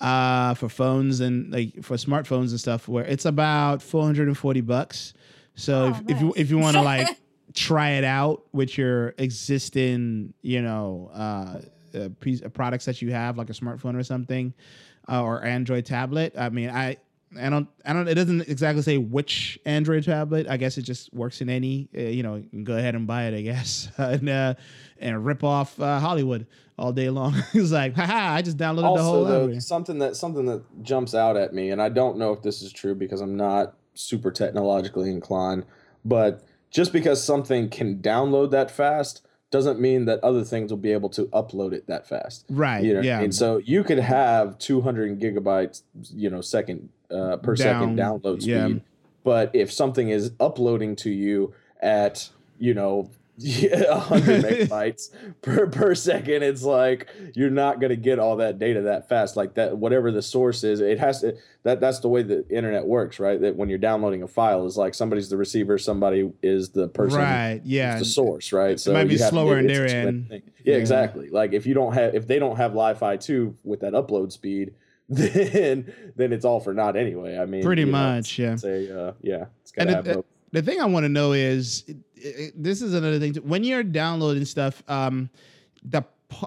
uh 0.00 0.54
for 0.54 0.68
phones 0.68 1.20
and 1.20 1.50
like 1.52 1.82
for 1.82 1.96
smartphones 1.96 2.50
and 2.50 2.60
stuff 2.60 2.88
where 2.88 3.04
it's 3.04 3.24
about 3.24 3.82
440 3.82 4.60
bucks. 4.60 5.14
So 5.54 5.86
Oh, 5.86 5.88
if, 5.88 6.10
if 6.10 6.20
you 6.20 6.34
if 6.36 6.50
you 6.50 6.58
want 6.58 6.76
to 6.76 6.82
like 6.82 7.08
try 7.54 7.90
it 7.90 8.04
out 8.04 8.42
with 8.52 8.76
your 8.76 9.14
existing, 9.18 10.34
you 10.42 10.62
know, 10.62 11.10
uh, 11.14 11.60
uh 11.98 12.08
piece, 12.20 12.42
uh, 12.42 12.48
products 12.48 12.84
that 12.86 13.02
you 13.02 13.12
have 13.12 13.36
like 13.36 13.50
a 13.50 13.52
smartphone 13.52 13.94
or 13.94 14.02
something 14.02 14.54
uh, 15.08 15.22
or 15.22 15.44
Android 15.44 15.84
tablet, 15.84 16.34
I 16.36 16.48
mean, 16.48 16.70
I 16.70 16.96
I 17.40 17.48
don't, 17.48 17.68
I 17.84 17.92
don't. 17.92 18.08
It 18.08 18.14
doesn't 18.14 18.42
exactly 18.42 18.82
say 18.82 18.98
which 18.98 19.58
Android 19.64 20.04
tablet. 20.04 20.46
I 20.48 20.56
guess 20.56 20.76
it 20.76 20.82
just 20.82 21.12
works 21.14 21.40
in 21.40 21.48
any. 21.48 21.88
Uh, 21.96 22.02
you 22.02 22.22
know, 22.22 22.42
you 22.50 22.62
go 22.62 22.76
ahead 22.76 22.94
and 22.94 23.06
buy 23.06 23.24
it. 23.24 23.34
I 23.34 23.40
guess 23.40 23.90
and 23.96 24.28
uh, 24.28 24.54
and 24.98 25.24
rip 25.24 25.42
off 25.42 25.80
uh, 25.80 25.98
Hollywood 25.98 26.46
all 26.78 26.92
day 26.92 27.08
long. 27.08 27.34
it's 27.54 27.72
like, 27.72 27.94
haha! 27.94 28.34
I 28.34 28.42
just 28.42 28.58
downloaded 28.58 28.96
the 28.96 29.02
whole 29.02 29.20
also 29.20 29.24
though, 29.24 29.38
library. 29.40 29.60
something 29.60 29.98
that 30.00 30.16
something 30.16 30.44
that 30.46 30.82
jumps 30.82 31.14
out 31.14 31.36
at 31.36 31.54
me, 31.54 31.70
and 31.70 31.80
I 31.80 31.88
don't 31.88 32.18
know 32.18 32.32
if 32.32 32.42
this 32.42 32.60
is 32.60 32.72
true 32.72 32.94
because 32.94 33.20
I'm 33.20 33.36
not 33.36 33.76
super 33.94 34.30
technologically 34.30 35.10
inclined, 35.10 35.64
but 36.04 36.44
just 36.72 36.92
because 36.92 37.22
something 37.22 37.68
can 37.68 37.98
download 37.98 38.50
that 38.50 38.70
fast 38.70 39.24
doesn't 39.52 39.78
mean 39.78 40.06
that 40.06 40.18
other 40.24 40.42
things 40.42 40.72
will 40.72 40.78
be 40.78 40.92
able 40.92 41.10
to 41.10 41.26
upload 41.26 41.72
it 41.72 41.86
that 41.86 42.08
fast. 42.08 42.46
Right? 42.48 42.82
You 42.82 42.94
know, 42.94 43.00
yeah. 43.02 43.20
and 43.20 43.32
so 43.32 43.58
you 43.58 43.84
could 43.84 43.98
have 43.98 44.58
200 44.58 45.20
gigabytes, 45.20 45.82
you 46.12 46.30
know, 46.30 46.40
second 46.40 46.88
uh, 47.10 47.36
per 47.36 47.54
second 47.54 47.98
download 47.98 48.40
speed, 48.40 48.48
yeah. 48.50 48.78
but 49.22 49.54
if 49.54 49.70
something 49.70 50.08
is 50.08 50.32
uploading 50.40 50.96
to 50.96 51.10
you 51.10 51.54
at 51.80 52.30
you 52.58 52.72
know 52.72 53.10
yeah, 53.42 53.98
100 54.08 54.44
megabytes 54.44 55.10
per 55.40 55.66
per 55.66 55.94
second. 55.94 56.42
It's 56.42 56.62
like 56.62 57.08
you're 57.34 57.50
not 57.50 57.80
going 57.80 57.90
to 57.90 57.96
get 57.96 58.18
all 58.18 58.36
that 58.36 58.58
data 58.58 58.82
that 58.82 59.08
fast. 59.08 59.36
Like 59.36 59.54
that, 59.54 59.76
whatever 59.76 60.10
the 60.10 60.22
source 60.22 60.64
is, 60.64 60.80
it 60.80 60.98
has 60.98 61.20
to. 61.20 61.36
That 61.64 61.80
that's 61.80 62.00
the 62.00 62.08
way 62.08 62.22
the 62.22 62.46
internet 62.48 62.86
works, 62.86 63.20
right? 63.20 63.40
That 63.40 63.56
when 63.56 63.68
you're 63.68 63.78
downloading 63.78 64.22
a 64.22 64.28
file, 64.28 64.66
is 64.66 64.76
like 64.76 64.94
somebody's 64.94 65.28
the 65.28 65.36
receiver, 65.36 65.78
somebody 65.78 66.30
is 66.42 66.70
the 66.70 66.88
person, 66.88 67.20
right? 67.20 67.60
Yeah, 67.64 67.98
the 67.98 68.04
source, 68.04 68.52
right? 68.52 68.78
So 68.78 68.90
it 68.90 68.94
might 68.94 69.08
be 69.08 69.18
slower 69.18 69.58
in 69.58 69.66
their 69.66 69.86
end. 69.86 70.26
Yeah, 70.30 70.38
yeah, 70.64 70.74
exactly. 70.76 71.28
Like 71.30 71.52
if 71.52 71.66
you 71.66 71.74
don't 71.74 71.94
have, 71.94 72.14
if 72.14 72.26
they 72.26 72.38
don't 72.38 72.56
have 72.56 72.74
Li-Fi 72.74 73.16
too 73.16 73.56
with 73.64 73.80
that 73.80 73.92
upload 73.92 74.32
speed, 74.32 74.74
then 75.08 75.92
then 76.16 76.32
it's 76.32 76.44
all 76.44 76.60
for 76.60 76.72
naught 76.74 76.96
anyway. 76.96 77.38
I 77.38 77.46
mean, 77.46 77.62
pretty 77.62 77.84
much, 77.84 78.38
know, 78.38 78.56
yeah. 78.62 78.94
Uh, 78.94 79.12
yeah, 79.20 79.44
it's 79.62 79.72
gotta 79.72 79.94
have 79.94 80.04
both 80.04 80.24
the 80.52 80.62
thing 80.62 80.80
I 80.80 80.84
want 80.84 81.04
to 81.04 81.08
know 81.08 81.32
is 81.32 81.84
it, 81.86 81.96
it, 82.14 82.62
this 82.62 82.82
is 82.82 82.94
another 82.94 83.18
thing. 83.18 83.34
Too. 83.34 83.42
When 83.42 83.64
you're 83.64 83.82
downloading 83.82 84.44
stuff, 84.44 84.82
um, 84.88 85.30
the 85.82 86.04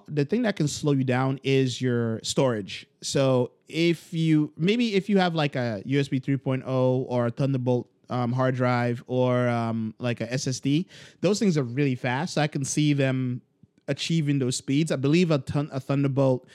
the 0.07 0.25
thing 0.25 0.41
that 0.43 0.55
can 0.55 0.67
slow 0.67 0.93
you 0.93 1.03
down 1.03 1.39
is 1.43 1.81
your 1.81 2.19
storage. 2.23 2.87
So 3.01 3.51
if 3.67 4.13
you 4.13 4.51
maybe 4.57 4.95
if 4.95 5.09
you 5.09 5.17
have 5.17 5.35
like 5.35 5.55
a 5.55 5.83
USB 5.85 6.21
3.0 6.21 6.65
or 6.67 7.27
a 7.27 7.31
Thunderbolt 7.31 7.87
um, 8.09 8.31
hard 8.31 8.55
drive 8.55 9.03
or 9.07 9.47
um, 9.47 9.93
like 9.99 10.21
a 10.21 10.27
SSD, 10.27 10.85
those 11.21 11.39
things 11.39 11.57
are 11.57 11.63
really 11.63 11.95
fast. 11.95 12.35
So 12.35 12.41
I 12.41 12.47
can 12.47 12.63
see 12.63 12.93
them 12.93 13.41
achieving 13.87 14.39
those 14.39 14.55
speeds. 14.55 14.91
I 14.91 14.95
believe 14.95 15.31
a, 15.31 15.39
ton, 15.39 15.69
a 15.71 15.79
Thunderbolt 15.79 16.47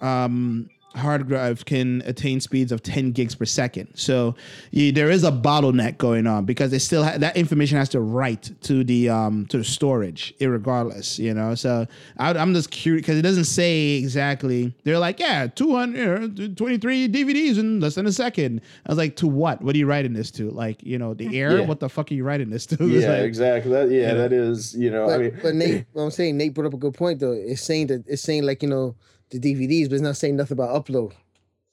um, 0.00 0.68
hard 0.96 1.28
drive 1.28 1.64
can 1.64 2.02
attain 2.06 2.40
speeds 2.40 2.72
of 2.72 2.82
10 2.82 3.12
gigs 3.12 3.34
per 3.34 3.44
second. 3.44 3.88
So 3.94 4.34
you, 4.70 4.92
there 4.92 5.10
is 5.10 5.24
a 5.24 5.30
bottleneck 5.30 5.98
going 5.98 6.26
on 6.26 6.44
because 6.44 6.72
it 6.72 6.80
still 6.80 7.04
ha- 7.04 7.18
that 7.18 7.36
information 7.36 7.78
has 7.78 7.88
to 7.90 8.00
write 8.00 8.50
to 8.62 8.84
the 8.84 9.08
um 9.08 9.46
to 9.46 9.58
the 9.58 9.64
storage, 9.64 10.34
regardless. 10.40 11.18
You 11.18 11.34
know, 11.34 11.54
so 11.54 11.86
I, 12.18 12.30
am 12.30 12.54
just 12.54 12.70
curious 12.70 13.02
because 13.02 13.18
it 13.18 13.22
doesn't 13.22 13.44
say 13.44 13.96
exactly. 13.96 14.74
They're 14.84 14.98
like, 14.98 15.20
yeah, 15.20 15.46
223 15.46 17.08
DVDs 17.08 17.58
in 17.58 17.80
less 17.80 17.94
than 17.94 18.06
a 18.06 18.12
second. 18.12 18.60
I 18.86 18.90
was 18.90 18.98
like, 18.98 19.16
to 19.16 19.26
what? 19.26 19.62
What 19.62 19.74
are 19.74 19.78
you 19.78 19.86
writing 19.86 20.12
this 20.12 20.30
to? 20.32 20.50
Like, 20.50 20.82
you 20.82 20.98
know, 20.98 21.14
the 21.14 21.38
air? 21.38 21.58
Yeah. 21.58 21.66
What 21.66 21.80
the 21.80 21.88
fuck 21.88 22.10
are 22.10 22.14
you 22.14 22.24
writing 22.24 22.50
this 22.50 22.66
to? 22.66 22.86
Yeah, 22.96 23.10
like, 23.10 23.22
exactly. 23.22 23.72
That, 23.72 23.90
yeah, 23.90 24.14
that 24.14 24.32
is. 24.32 24.74
You 24.74 24.90
know, 24.90 25.06
but, 25.06 25.14
I 25.14 25.18
mean, 25.18 25.38
but 25.42 25.54
Nate, 25.54 25.86
what 25.92 26.02
I'm 26.04 26.10
saying, 26.10 26.36
Nate 26.36 26.54
brought 26.54 26.68
up 26.68 26.74
a 26.74 26.78
good 26.78 26.94
point 26.94 27.20
though. 27.20 27.32
It's 27.32 27.60
saying 27.60 27.88
that 27.88 28.04
it's 28.06 28.22
saying 28.22 28.44
like 28.44 28.62
you 28.62 28.68
know 28.68 28.94
the 29.30 29.38
DVDs, 29.38 29.88
but 29.88 29.94
it's 29.94 30.02
not 30.02 30.16
saying 30.16 30.36
nothing 30.36 30.58
about 30.58 30.84
upload. 30.84 31.12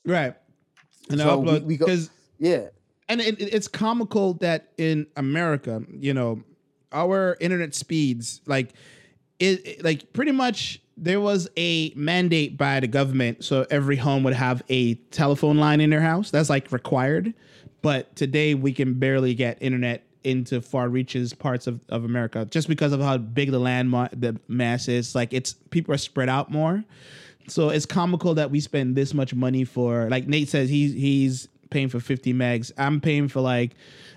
Right. 0.06 0.36
And 1.10 1.20
so 1.20 1.42
upload 1.42 1.68
because 1.68 2.10
yeah. 2.40 2.68
And 3.10 3.22
it, 3.22 3.40
it's 3.40 3.68
comical 3.68 4.36
that 4.36 4.70
in 4.78 5.08
America, 5.18 5.84
you 5.92 6.14
know, 6.14 6.44
our 6.92 7.38
internet 7.40 7.76
speeds, 7.76 8.42
like 8.46 8.74
it, 9.40 9.68
it, 9.68 9.84
like 9.84 10.14
pretty 10.14 10.32
much 10.32 10.82
there 10.96 11.20
was 11.20 11.50
a 11.58 11.92
mandate 11.96 12.58
by 12.58 12.80
the 12.80 12.88
government 12.88 13.44
so 13.44 13.66
every 13.70 13.96
home 13.96 14.24
would 14.24 14.34
have 14.34 14.62
a 14.70 14.94
telephone 15.12 15.58
line 15.58 15.82
in 15.82 15.90
their 15.90 16.02
house. 16.02 16.32
That's 16.32 16.50
like 16.50 16.72
required. 16.72 17.34
But 17.82 18.16
today 18.16 18.56
we 18.56 18.72
can 18.72 18.94
barely 18.94 19.34
get 19.34 19.58
internet 19.62 20.04
into 20.24 20.62
far 20.62 20.88
reaches 20.88 21.34
parts 21.34 21.68
of, 21.68 21.82
of 21.90 22.06
America 22.06 22.46
just 22.46 22.68
because 22.68 22.94
of 22.94 23.02
how 23.02 23.18
big 23.18 23.52
the 23.52 23.60
land 23.60 23.90
ma- 23.90 24.08
the 24.14 24.40
mass 24.48 24.88
is. 24.88 25.16
Like 25.16 25.34
it's 25.34 25.54
people 25.70 25.94
are 25.94 25.98
spread 25.98 26.30
out 26.30 26.50
more. 26.50 26.84
So 27.48 27.70
it's 27.70 27.86
comical 27.86 28.36
that 28.36 28.52
we 28.52 28.60
spend 28.60 28.96
this 28.96 29.14
much 29.14 29.34
money 29.34 29.64
for 29.64 30.10
like 30.10 30.28
Nate 30.28 30.50
says 30.50 30.70
he's 30.70 30.94
he's 30.94 31.48
paying 31.70 31.90
for 31.90 32.00
50 32.00 32.34
megs. 32.34 32.72
I'm 32.78 33.02
paying 33.02 33.28
for 33.28 33.42
like 33.42 33.72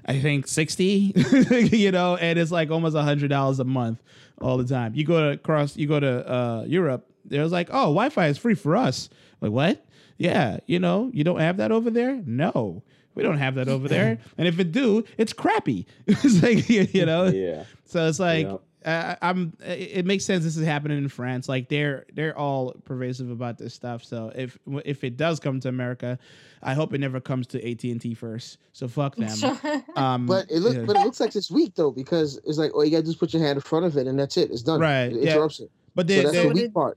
I 0.05 0.21
think 0.21 0.47
60, 0.47 1.13
you 1.73 1.91
know, 1.91 2.17
and 2.17 2.39
it's 2.39 2.53
like 2.53 2.71
almost 2.71 2.95
a 2.95 3.03
hundred 3.03 3.31
dollars 3.31 3.59
a 3.59 3.65
month 3.65 4.03
all 4.41 4.57
the 4.59 4.65
time. 4.65 4.95
You 4.95 5.05
go 5.05 5.21
to 5.21 5.33
across 5.33 5.77
you 5.77 5.89
go 5.89 5.99
to 5.99 6.31
uh 6.31 6.65
Europe, 6.67 7.11
there's 7.25 7.53
like, 7.53 7.69
oh, 7.71 7.93
Wi-Fi 7.93 8.29
is 8.29 8.39
free 8.39 8.55
for 8.55 8.77
us. 8.77 9.09
Like 9.41 9.53
what? 9.53 9.85
Yeah, 10.19 10.59
you 10.67 10.79
know, 10.79 11.11
you 11.13 11.25
don't 11.25 11.41
have 11.41 11.57
that 11.59 11.73
over 11.73 11.91
there? 11.91 12.23
No. 12.25 12.83
We 13.15 13.23
don't 13.23 13.39
have 13.39 13.55
that 13.55 13.69
over 13.69 13.89
there. 13.89 14.19
And 14.39 14.47
if 14.47 14.61
it 14.61 14.73
do, 14.73 15.05
it's 15.17 15.33
crappy. 15.33 15.87
it's 16.07 16.43
like 16.43 16.69
you 16.69 17.07
know. 17.07 17.27
Yeah. 17.27 17.65
So 17.87 18.07
it's 18.07 18.21
like 18.21 18.47
uh, 18.87 19.17
I'm. 19.21 19.53
It 19.65 20.07
makes 20.07 20.25
sense. 20.25 20.45
This 20.45 20.57
is 20.57 20.65
happening 20.65 20.99
in 20.99 21.09
France. 21.09 21.49
Like 21.49 21.69
they're 21.69 22.07
they're 22.15 22.39
all 22.39 22.73
pervasive 22.85 23.31
about 23.31 23.59
this 23.59 23.75
stuff. 23.75 24.05
So 24.05 24.33
if 24.35 24.57
if 24.85 25.03
it 25.03 25.17
does 25.17 25.41
come 25.41 25.59
to 25.61 25.69
America, 25.69 26.19
I 26.63 26.75
hope 26.75 26.95
it 26.95 26.99
never 26.99 27.21
comes 27.21 27.49
to 27.49 27.71
AT 27.71 27.83
and 27.83 28.01
T 28.01 28.15
first. 28.15 28.59
So 28.73 28.87
fuck 28.87 29.17
them. 29.17 29.83
um, 29.97 30.27
but 30.27 30.49
it 30.51 30.61
looks 30.61 30.77
yeah. 30.77 30.85
but 30.85 30.97
it 30.97 31.01
looks 31.01 31.19
like 31.19 31.33
this 31.33 31.51
week 31.51 31.75
though 31.75 31.91
because 31.91 32.41
it's 32.47 32.59
like 32.59 32.71
oh 32.75 32.83
you 32.83 32.93
got 32.93 32.99
to 32.99 33.03
just 33.03 33.19
put 33.19 33.33
your 33.35 33.43
hand 33.43 33.57
in 33.57 33.63
front 33.63 33.85
of 33.87 33.97
it 33.97 34.07
and 34.07 34.19
that's 34.19 34.37
it. 34.37 34.53
It's 34.53 34.63
done. 34.63 34.81
Right. 34.81 35.07
It 35.07 35.17
interrupts 35.17 35.59
yeah. 35.59 35.67
it. 35.67 35.73
But 35.97 36.07
they, 36.07 36.17
so 36.19 36.23
that's 36.23 36.37
they, 36.37 36.49
the 36.49 36.55
weak 36.55 36.75
part. 36.75 36.97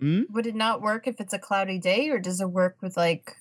Hmm? 0.00 0.22
Would 0.30 0.46
it 0.46 0.54
not 0.54 0.82
work 0.82 1.06
if 1.06 1.20
it's 1.20 1.32
a 1.32 1.38
cloudy 1.38 1.78
day, 1.78 2.10
or 2.10 2.18
does 2.18 2.40
it 2.40 2.50
work 2.50 2.76
with 2.82 2.96
like? 2.96 3.34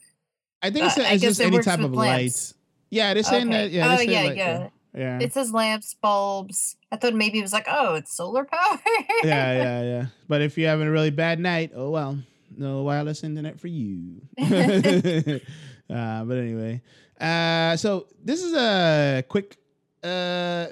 I 0.62 0.72
think 0.72 0.86
it's, 0.86 0.98
uh, 0.98 1.04
it's 1.06 1.22
just 1.22 1.42
any 1.42 1.60
type 1.60 1.80
of 1.80 1.92
light. 1.92 2.54
Yeah, 2.90 3.14
they're 3.14 3.24
saying 3.24 3.50
okay. 3.50 3.68
that. 3.68 3.72
Yeah. 3.72 3.98
Oh 3.98 4.02
yeah, 4.02 4.24
like, 4.24 4.38
yeah. 4.38 4.70
Yeah. 4.96 5.20
It 5.20 5.34
says 5.34 5.52
lamps, 5.52 5.96
bulbs. 6.02 6.76
I 6.92 6.98
thought 6.98 7.14
maybe 7.14 7.40
it 7.40 7.44
was 7.44 7.54
like, 7.54 7.68
oh, 7.70 7.96
it's 7.96 8.16
solar 8.16 8.46
power. 8.46 8.80
yeah, 9.24 9.54
yeah, 9.54 9.82
yeah. 9.84 10.06
But 10.28 10.42
if 10.42 10.58
you're 10.58 10.70
having 10.70 10.88
a 10.88 10.92
really 10.92 11.12
bad 11.12 11.40
night, 11.40 11.72
oh 11.76 11.92
well, 11.92 12.18
no 12.56 12.84
wireless 12.84 13.24
internet 13.24 13.60
for 13.60 13.68
you. 13.68 14.22
uh, 14.40 16.24
but 16.24 16.38
anyway, 16.38 16.82
uh, 17.20 17.76
so 17.78 18.08
this 18.24 18.44
is 18.44 18.54
a 18.54 19.24
quick, 19.28 19.58
uh, 20.04 20.68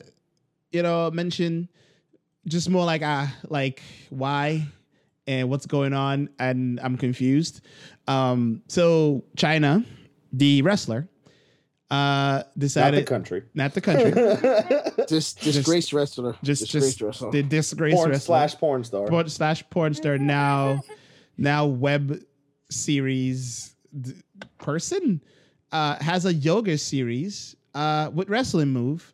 you 0.72 0.82
know, 0.82 1.12
mention, 1.12 1.70
just 2.48 2.70
more 2.70 2.86
like 2.86 3.02
uh, 3.02 3.28
like 3.50 3.82
why 4.10 4.68
and 5.28 5.50
what's 5.50 5.66
going 5.66 5.94
on, 5.94 6.30
and 6.40 6.80
I'm 6.82 6.98
confused. 6.98 7.62
Um, 8.08 8.62
so 8.68 9.24
Chyna, 9.38 9.86
the 10.32 10.62
wrestler, 10.62 11.08
uh 11.92 12.42
decided 12.58 12.98
not 12.98 13.02
the 13.02 13.06
country. 13.06 13.44
Not 13.54 13.74
the 13.76 13.82
country. 13.82 15.06
Just 15.08 15.40
disgraced 15.42 15.94
wrestler. 15.94 16.36
just 16.44 16.64
disgraced 16.64 16.98
just 16.98 17.02
wrestler. 17.02 17.32
the 17.32 17.44
disgraced 17.44 17.96
porn 17.98 18.10
wrestler. 18.10 18.26
slash 18.26 18.56
porn 18.58 18.84
star. 18.84 19.08
Porn, 19.08 19.30
slash 19.30 19.64
porn 19.70 19.94
star. 19.94 20.18
Now 20.18 20.82
now 21.38 21.66
web 21.68 22.20
series 22.72 23.76
d- 24.02 24.14
person 24.58 25.22
uh 25.72 25.96
has 26.04 26.26
a 26.26 26.34
yoga 26.34 26.78
series 26.78 27.56
uh 27.76 28.10
with 28.14 28.30
wrestling 28.30 28.70
move. 28.70 29.14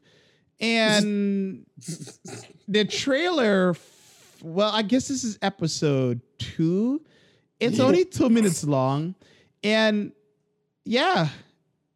And 0.61 1.65
the 2.67 2.85
trailer 2.85 3.71
f- 3.71 4.37
well 4.43 4.71
i 4.73 4.81
guess 4.81 5.07
this 5.09 5.23
is 5.25 5.37
episode 5.41 6.21
two. 6.39 7.01
It's 7.59 7.77
Yeah. 7.79 7.83
only 7.85 8.05
two 8.05 8.29
minutes 8.29 8.63
long. 8.63 9.13
And 9.63 10.13
yeah 10.85 11.27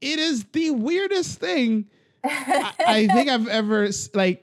it 0.02 0.20
is 0.20 0.44
the 0.54 0.72
weirdest 0.72 1.40
thing 1.40 1.86
I, 2.24 2.74
I 2.88 3.08
think 3.08 3.30
I've 3.30 3.48
ever 3.48 3.90
like. 4.14 4.42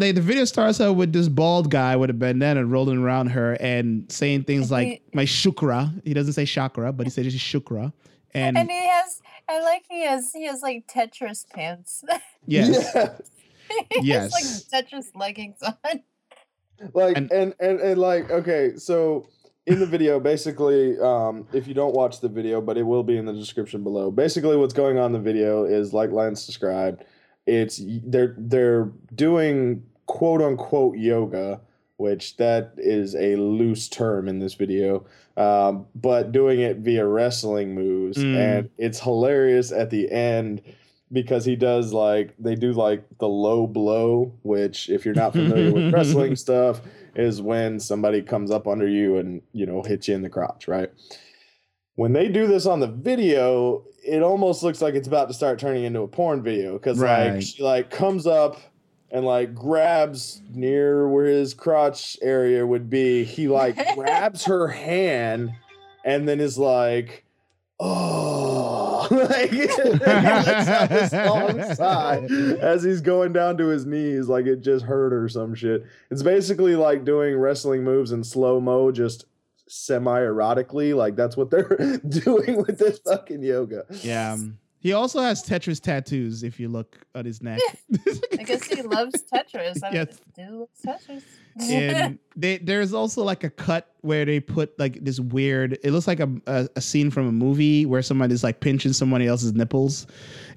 Like 0.00 0.16
the 0.16 0.20
video 0.20 0.44
starts 0.44 0.80
out 0.80 0.94
with 0.96 1.12
this 1.12 1.28
bald 1.28 1.70
guy 1.70 1.94
with 1.94 2.10
a 2.10 2.12
bandana 2.12 2.66
rolling 2.66 2.98
around 2.98 3.28
her 3.28 3.52
and 3.60 4.10
saying 4.10 4.42
things 4.42 4.72
like 4.72 5.02
"my 5.14 5.24
shukra." 5.24 6.02
He 6.04 6.14
doesn't 6.14 6.32
say 6.32 6.44
chakra, 6.46 6.92
but 6.92 7.06
he 7.06 7.10
says 7.10 7.32
just 7.32 7.46
shukra. 7.46 7.92
And, 8.34 8.58
and 8.58 8.68
he 8.68 8.88
has, 8.88 9.22
I 9.48 9.60
like 9.62 9.84
he 9.88 10.04
has, 10.04 10.32
he 10.32 10.46
has 10.46 10.62
like 10.62 10.88
Tetris 10.88 11.48
pants. 11.48 12.02
yes, 12.46 12.90
Yeah. 12.92 13.14
he 14.02 14.10
has 14.10 14.32
Yes. 14.32 14.32
like 14.72 14.84
Tetris 14.84 15.06
leggings 15.14 15.62
on. 15.62 16.00
like 16.92 17.16
And- 17.16 17.30
and, 17.30 17.54
and 17.60 17.78
and 17.80 18.00
like 18.00 18.30
okay 18.32 18.72
so 18.76 19.28
in 19.68 19.78
the 19.78 19.86
video 19.86 20.18
basically 20.18 20.98
um 21.00 21.46
if 21.52 21.66
you 21.68 21.74
don't 21.74 21.94
watch 21.94 22.20
the 22.20 22.28
video 22.28 22.60
but 22.60 22.76
it 22.78 22.82
will 22.82 23.02
be 23.02 23.16
in 23.16 23.26
the 23.26 23.32
description 23.32 23.82
below 23.84 24.10
basically 24.10 24.56
what's 24.56 24.74
going 24.74 24.98
on 24.98 25.06
in 25.06 25.12
the 25.12 25.18
video 25.18 25.64
is 25.64 25.92
like 25.92 26.10
lance 26.10 26.46
described 26.46 27.04
it's 27.46 27.80
they're 28.04 28.34
they're 28.38 28.90
doing 29.14 29.82
quote 30.06 30.40
unquote 30.42 30.96
yoga 30.96 31.60
which 31.98 32.36
that 32.36 32.72
is 32.78 33.14
a 33.16 33.34
loose 33.36 33.88
term 33.88 34.28
in 34.28 34.38
this 34.38 34.54
video 34.54 35.04
um, 35.36 35.86
but 35.94 36.32
doing 36.32 36.60
it 36.60 36.78
via 36.78 37.06
wrestling 37.06 37.74
moves 37.74 38.18
Mm. 38.18 38.36
and 38.36 38.70
it's 38.78 39.00
hilarious 39.00 39.70
at 39.72 39.90
the 39.90 40.10
end 40.10 40.62
because 41.10 41.44
he 41.44 41.56
does 41.56 41.92
like 41.92 42.34
they 42.38 42.54
do 42.54 42.72
like 42.72 43.02
the 43.18 43.28
low 43.28 43.66
blow 43.66 44.32
which 44.42 44.88
if 44.90 45.04
you're 45.04 45.14
not 45.14 45.32
familiar 45.32 45.72
with 45.72 45.92
wrestling 45.98 46.36
stuff 46.36 46.80
is 47.18 47.42
when 47.42 47.78
somebody 47.80 48.22
comes 48.22 48.50
up 48.50 48.66
under 48.66 48.88
you 48.88 49.18
and 49.18 49.42
you 49.52 49.66
know 49.66 49.82
hits 49.82 50.08
you 50.08 50.14
in 50.14 50.22
the 50.22 50.30
crotch 50.30 50.66
right 50.68 50.90
when 51.96 52.12
they 52.12 52.28
do 52.28 52.46
this 52.46 52.64
on 52.64 52.80
the 52.80 52.86
video 52.86 53.84
it 54.06 54.22
almost 54.22 54.62
looks 54.62 54.80
like 54.80 54.94
it's 54.94 55.08
about 55.08 55.28
to 55.28 55.34
start 55.34 55.58
turning 55.58 55.84
into 55.84 56.00
a 56.00 56.08
porn 56.08 56.42
video 56.42 56.74
because 56.74 56.98
Right. 56.98 57.32
like 57.34 57.42
she 57.42 57.62
like 57.62 57.90
comes 57.90 58.26
up 58.26 58.56
and 59.10 59.24
like 59.26 59.54
grabs 59.54 60.40
near 60.50 61.08
where 61.08 61.26
his 61.26 61.54
crotch 61.54 62.16
area 62.22 62.66
would 62.66 62.88
be 62.88 63.24
he 63.24 63.48
like 63.48 63.76
grabs 63.94 64.44
her 64.44 64.68
hand 64.68 65.50
and 66.04 66.28
then 66.28 66.40
is 66.40 66.56
like 66.56 67.24
oh 67.80 68.78
like, 69.10 69.52
it 69.52 70.00
lets 70.00 70.68
out 70.68 70.88
this 70.88 71.12
long 71.12 71.62
sigh 71.74 72.18
as 72.60 72.82
he's 72.82 73.00
going 73.00 73.32
down 73.32 73.56
to 73.56 73.66
his 73.68 73.86
knees, 73.86 74.28
like 74.28 74.46
it 74.46 74.60
just 74.60 74.84
hurt 74.84 75.12
or 75.12 75.28
some 75.28 75.54
shit. 75.54 75.84
It's 76.10 76.22
basically 76.22 76.76
like 76.76 77.04
doing 77.04 77.36
wrestling 77.36 77.84
moves 77.84 78.12
in 78.12 78.22
slow 78.22 78.60
mo, 78.60 78.90
just 78.90 79.24
semi 79.68 80.20
erotically. 80.20 80.94
Like 80.94 81.16
that's 81.16 81.36
what 81.36 81.50
they're 81.50 82.00
doing 82.08 82.58
with 82.58 82.78
this 82.78 82.98
fucking 82.98 83.42
yoga. 83.42 83.84
Yeah. 84.02 84.32
Um, 84.32 84.58
He 84.80 84.92
also 84.92 85.20
has 85.20 85.42
Tetris 85.44 85.80
tattoos. 85.80 86.42
If 86.44 86.60
you 86.60 86.68
look 86.68 86.98
at 87.14 87.26
his 87.26 87.42
neck, 87.42 87.60
I 88.38 88.44
guess 88.44 88.64
he 88.68 88.82
loves 88.82 89.24
Tetris. 89.24 89.82
I 89.82 89.90
Yes. 89.92 90.20
do 90.36 90.68
Tetris. 90.86 91.22
and 91.60 92.18
they, 92.36 92.58
there's 92.58 92.94
also 92.94 93.24
like 93.24 93.42
a 93.42 93.50
cut 93.50 93.92
where 94.02 94.24
they 94.24 94.38
put 94.38 94.78
like 94.78 95.02
this 95.04 95.18
weird. 95.18 95.78
It 95.82 95.90
looks 95.90 96.06
like 96.06 96.20
a, 96.20 96.30
a 96.46 96.68
a 96.76 96.80
scene 96.80 97.10
from 97.10 97.26
a 97.26 97.32
movie 97.32 97.86
where 97.86 98.02
somebody's 98.02 98.44
like 98.44 98.60
pinching 98.60 98.92
somebody 98.92 99.26
else's 99.26 99.52
nipples. 99.52 100.06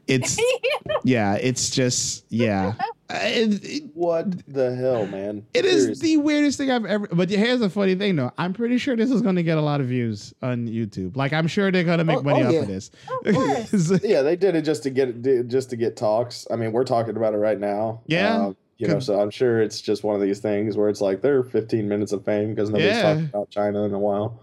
It's 0.07 0.39
yeah. 1.03 1.35
It's 1.41 1.71
just 1.71 2.25
yeah. 2.29 2.73
It, 3.13 3.63
it- 3.63 3.83
What 3.93 4.45
the 4.47 4.75
hell, 4.75 5.05
man? 5.07 5.45
it 5.53 5.65
is 5.65 5.83
Seriously. 5.83 6.15
the 6.15 6.21
weirdest 6.21 6.57
thing 6.57 6.71
I've 6.71 6.85
ever. 6.85 7.07
But 7.07 7.29
here's 7.29 7.59
the 7.59 7.69
funny 7.69 7.95
thing, 7.95 8.15
though. 8.15 8.31
I'm 8.37 8.53
pretty 8.53 8.77
sure 8.77 8.95
this 8.95 9.11
is 9.11 9.21
going 9.21 9.35
to 9.35 9.43
get 9.43 9.57
a 9.57 9.61
lot 9.61 9.81
of 9.81 9.87
views 9.87 10.33
on 10.41 10.67
YouTube. 10.67 11.15
Like 11.15 11.33
I'm 11.33 11.47
sure 11.47 11.71
they're 11.71 11.83
going 11.83 11.97
to 11.99 12.03
make 12.03 12.19
Oh, 12.19 12.23
money 12.23 12.43
oh, 12.43 12.47
off 12.47 12.53
yeah. 12.53 12.59
of 12.61 12.67
this. 12.67 12.91
Of 13.25 14.03
yeah, 14.03 14.21
they 14.21 14.35
did 14.35 14.55
it 14.55 14.61
just 14.63 14.83
to 14.83 14.89
get 14.89 15.25
it, 15.25 15.47
just 15.47 15.69
to 15.71 15.75
get 15.75 15.95
talks. 15.97 16.47
I 16.51 16.55
mean, 16.55 16.71
we're 16.71 16.83
talking 16.83 17.15
about 17.15 17.33
it 17.33 17.37
right 17.37 17.59
now. 17.59 18.01
Yeah. 18.07 18.35
Um, 18.47 18.57
you 18.77 18.87
know, 18.87 18.99
so 18.99 19.21
I'm 19.21 19.29
sure 19.29 19.61
it's 19.61 19.79
just 19.79 20.03
one 20.03 20.15
of 20.15 20.21
these 20.21 20.39
things 20.39 20.75
where 20.75 20.89
it's 20.89 21.01
like 21.01 21.21
they're 21.21 21.43
15 21.43 21.87
minutes 21.87 22.13
of 22.13 22.25
fame 22.25 22.55
because 22.55 22.69
nobody's 22.71 22.95
Yeah. 22.95 23.01
talking 23.03 23.25
about 23.25 23.51
Chyna 23.51 23.85
in 23.85 23.93
a 23.93 23.99
while. 23.99 24.41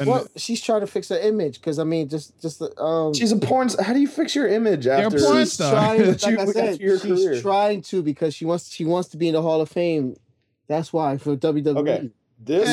And 0.00 0.08
Well, 0.08 0.26
she's 0.36 0.60
trying 0.62 0.80
to 0.82 0.86
fix 0.86 1.08
her 1.08 1.18
image 1.18 1.60
because 1.60 1.78
I 1.78 1.84
mean, 1.84 2.08
just 2.08 2.40
just 2.40 2.58
the, 2.60 2.76
um, 2.80 3.14
She's 3.14 3.32
a 3.32 3.36
porn. 3.36 3.68
How 3.82 3.92
do 3.92 4.00
you 4.00 4.08
fix 4.08 4.34
your 4.34 4.46
image 4.48 4.86
a 4.86 4.92
after? 4.92 5.18
porn 5.18 5.38
she's 5.38 5.52
star. 5.54 5.72
trying. 5.72 6.00
Like 6.06 6.26
you- 6.26 6.38
I 6.40 6.46
said, 6.46 6.80
she's 6.80 7.02
career. 7.02 7.40
trying 7.40 7.82
to 7.82 8.02
because 8.02 8.34
she 8.34 8.44
wants 8.44 8.70
she 8.70 8.84
wants 8.84 9.08
to 9.10 9.16
be 9.16 9.28
in 9.28 9.34
the 9.34 9.42
Hall 9.42 9.60
of 9.60 9.68
Fame. 9.68 10.16
That's 10.68 10.92
why 10.92 11.16
for 11.18 11.36
WWE. 11.36 11.76
Okay. 11.78 12.10
This 12.40 12.68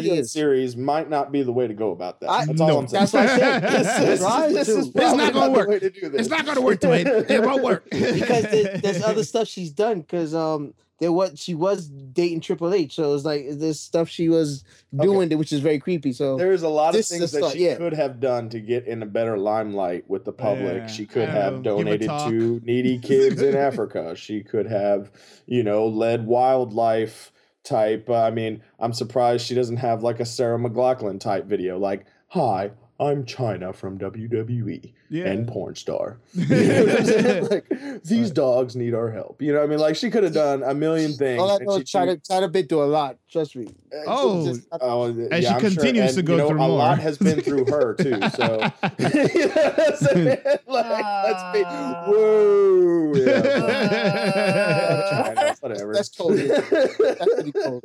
video 0.00 0.22
series 0.22 0.76
might 0.78 1.10
not 1.10 1.30
be 1.30 1.42
the 1.42 1.52
way 1.52 1.66
to 1.68 1.74
go 1.74 1.90
about 1.90 2.20
that. 2.20 2.30
I- 2.30 2.46
That's 2.46 2.58
No. 2.58 2.78
I'm 2.78 2.88
saying. 2.88 3.00
That's 3.02 3.12
what 3.12 3.22
I 3.28 3.38
said. 3.38 3.62
This 3.70 3.98
is, 4.08 4.20
Trying 4.20 4.54
this 4.54 4.66
to. 4.68 4.72
is 4.78 4.86
It's 4.86 4.96
probably 4.96 5.16
not 5.18 5.32
gonna 5.34 5.52
work. 5.52 5.68
way 5.68 5.78
to 5.78 5.90
do 5.90 6.08
this. 6.08 6.20
it's 6.22 6.30
not 6.30 6.44
going 6.46 6.56
to 6.56 6.62
work, 6.62 6.80
Dwayne. 6.80 7.30
It 7.30 7.42
won't 7.42 7.62
work 7.62 7.84
because 7.90 8.44
there, 8.44 8.78
there's 8.78 9.02
other 9.02 9.22
stuff 9.24 9.46
she's 9.48 9.70
done 9.72 10.00
because 10.00 10.34
um 10.34 10.72
there 11.00 11.10
was 11.12 11.40
she 11.40 11.54
was 11.54 11.88
dating 11.88 12.40
Triple 12.40 12.72
H, 12.74 12.94
so 12.94 13.14
it's 13.14 13.24
like 13.24 13.46
this 13.52 13.80
stuff 13.80 14.08
she 14.08 14.28
was 14.28 14.62
Okay. 14.94 15.04
doing 15.04 15.38
which 15.38 15.52
is 15.52 15.60
very 15.60 15.78
creepy. 15.78 16.12
So 16.12 16.36
There's 16.36 16.62
a 16.62 16.68
lot 16.68 16.94
of 16.94 17.04
things 17.06 17.32
that 17.32 17.40
not- 17.40 17.52
she 17.52 17.64
yeah. 17.66 17.76
could 17.76 17.94
have 17.94 18.20
done 18.20 18.48
to 18.50 18.60
get 18.60 18.86
in 18.86 19.02
a 19.02 19.06
better 19.06 19.38
limelight 19.38 20.04
with 20.08 20.24
the 20.24 20.32
public. 20.32 20.76
Yeah. 20.76 20.86
She 20.86 21.06
could 21.06 21.28
have 21.28 21.62
know, 21.62 21.78
donated 21.78 22.08
to 22.08 22.60
needy 22.64 22.98
kids 23.02 23.40
in 23.40 23.56
Africa. 23.56 24.14
She 24.14 24.42
could 24.42 24.66
have, 24.66 25.10
you 25.46 25.62
know, 25.62 25.86
led 25.88 26.26
wildlife 26.26 27.32
type. 27.64 28.08
Uh, 28.10 28.22
I 28.22 28.30
mean, 28.30 28.62
I'm 28.78 28.92
surprised 28.92 29.46
she 29.46 29.54
doesn't 29.54 29.78
have 29.78 30.02
like 30.02 30.20
a 30.20 30.26
Sarah 30.26 30.58
McLachlan 30.58 31.18
type 31.20 31.46
video, 31.46 31.78
like, 31.78 32.04
"Hi, 32.28 32.72
I'm 33.00 33.24
Chyna 33.24 33.74
from 33.74 33.98
WWE 33.98 34.92
yeah. 35.08 35.24
and 35.24 35.48
porn 35.48 35.74
star." 35.74 36.18
You 36.34 36.46
know 36.46 36.84
what 36.84 36.98
I'm 37.00 37.04
saying? 37.06 37.46
like, 37.48 38.02
these 38.04 38.30
dogs 38.30 38.76
need 38.76 38.94
our 38.94 39.10
help. 39.10 39.40
You 39.40 39.52
know 39.52 39.60
what 39.60 39.64
I 39.64 39.70
mean? 39.70 39.78
Like, 39.78 39.96
she 39.96 40.10
could 40.10 40.22
have 40.22 40.34
done 40.34 40.62
a 40.62 40.74
million 40.74 41.12
things. 41.14 41.40
all 41.40 41.48
that 41.48 41.60
and 41.60 41.66
no, 41.68 41.78
she- 41.78 41.84
Chyna 41.84 42.20
Chyna 42.28 42.52
bit 42.52 42.68
do 42.68 42.82
a 42.82 42.84
lot. 42.84 43.16
Trust 43.30 43.56
me. 43.56 43.68
Oh. 44.06 44.46
Just- 44.46 44.66
Oh, 44.80 45.04
And 45.04 45.32
she 45.42 45.48
I'm 45.48 45.60
sure. 45.60 45.70
continues 45.70 46.12
to 46.14 46.18
And, 46.20 46.26
go 46.26 46.32
you 46.34 46.38
know, 46.38 46.48
through 46.48 46.62
a 46.62 46.68
more. 46.68 46.78
lot 46.78 46.98
has 46.98 47.16
been 47.18 47.40
through 47.40 47.64
her 47.66 47.94
too. 47.98 48.20
So 48.30 48.70
You 48.98 49.46
know 49.48 50.36
what 50.66 50.86
like, 50.86 51.04
let's 51.24 51.42
be 51.52 51.64
Uh. 51.64 52.04
whoa. 52.06 53.12
Yeah. 53.14 53.30
Uh. 53.30 55.12
Chyna, 55.34 55.62
whatever. 55.62 55.94
That's 55.94 56.08
totally- 56.10 56.46
that's 56.48 57.34
pretty 57.34 57.52
cool. 57.52 57.80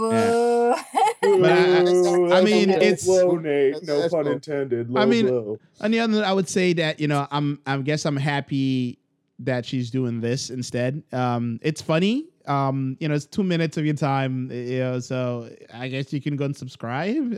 Whoa. 0.00 0.74
But 1.22 1.52
I- 1.52 2.38
I 2.38 2.42
mean, 2.44 2.70
it's- 2.70 3.04
blow, 3.04 3.36
Nate. 3.36 3.82
No 3.82 4.08
pun 4.08 4.24
cool. 4.24 4.32
intended. 4.32 4.90
I 4.96 5.04
mean, 5.04 5.26
blow. 5.26 5.58
On 5.80 5.90
the 5.90 6.00
other, 6.00 6.14
hand, 6.14 6.24
I 6.24 6.32
would 6.32 6.48
say 6.48 6.72
that 6.74 6.98
you 7.00 7.08
know, 7.08 7.26
I'm, 7.30 7.58
I 7.66 7.76
guess 7.78 8.04
I'm 8.06 8.16
happy 8.16 8.98
that 9.40 9.64
she's 9.66 9.90
doing 9.90 10.20
this 10.20 10.50
instead. 10.50 11.02
Um, 11.12 11.58
it's 11.62 11.80
funny. 11.82 12.26
Um, 12.46 12.96
you 13.00 13.08
know, 13.08 13.14
it's 13.14 13.26
two 13.26 13.42
minutes 13.44 13.76
of 13.76 13.84
your 13.84 13.94
time. 13.94 14.50
You 14.50 14.78
know, 14.80 15.00
so 15.00 15.48
I 15.72 15.88
guess 15.88 16.12
you 16.12 16.20
can 16.20 16.36
go 16.36 16.46
and 16.46 16.56
subscribe. 16.56 17.32
Uh, 17.32 17.36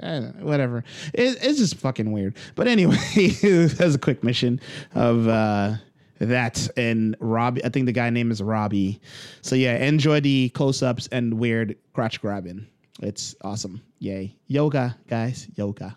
know, 0.00 0.32
whatever. 0.40 0.84
It, 1.14 1.38
it's 1.42 1.58
just 1.58 1.74
fucking 1.76 2.10
weird. 2.12 2.36
But 2.54 2.68
anyway, 2.68 2.96
as 3.42 3.94
a 3.94 3.98
quick 3.98 4.22
mission 4.24 4.60
of 4.94 5.28
uh, 5.28 5.74
that 6.18 6.68
and 6.76 7.16
Robbie. 7.20 7.64
I 7.64 7.68
think 7.68 7.86
the 7.86 7.92
guy 7.92 8.10
name 8.10 8.30
is 8.30 8.42
Robbie. 8.42 9.00
So 9.42 9.54
yeah, 9.54 9.76
enjoy 9.76 10.20
the 10.20 10.48
close-ups 10.50 11.08
and 11.12 11.34
weird 11.34 11.76
crotch 11.92 12.20
grabbing. 12.20 12.66
It's 13.00 13.34
awesome. 13.42 13.80
Yay. 14.00 14.36
Yoga, 14.46 14.96
guys. 15.08 15.48
Yoga. 15.54 15.96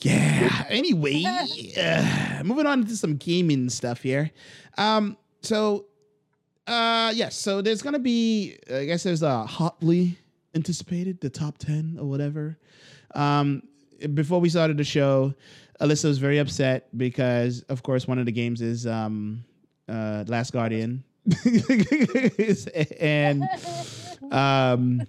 Yeah. 0.00 0.64
Anyway, 0.68 1.24
uh, 1.78 2.42
moving 2.44 2.66
on 2.66 2.84
to 2.84 2.96
some 2.96 3.16
gaming 3.16 3.68
stuff 3.70 4.02
here. 4.02 4.30
Um, 4.78 5.16
so 5.42 5.86
uh 6.66 7.12
yes, 7.14 7.36
so 7.36 7.62
there's 7.62 7.82
gonna 7.82 7.98
be 7.98 8.56
I 8.72 8.84
guess 8.84 9.02
there's 9.04 9.22
a 9.22 9.46
hotly 9.46 10.18
anticipated, 10.54 11.20
the 11.20 11.30
top 11.30 11.58
ten 11.58 11.96
or 12.00 12.06
whatever. 12.06 12.58
Um 13.14 13.62
before 14.14 14.40
we 14.40 14.48
started 14.48 14.76
the 14.76 14.84
show, 14.84 15.34
Alyssa 15.80 16.04
was 16.04 16.18
very 16.18 16.38
upset 16.38 16.88
because 16.96 17.62
of 17.68 17.82
course 17.82 18.06
one 18.08 18.18
of 18.18 18.26
the 18.26 18.32
games 18.32 18.60
is 18.62 18.86
um 18.86 19.44
uh 19.88 20.24
Last 20.26 20.52
Guardian. 20.52 21.04
and 23.00 23.42
um 24.30 25.02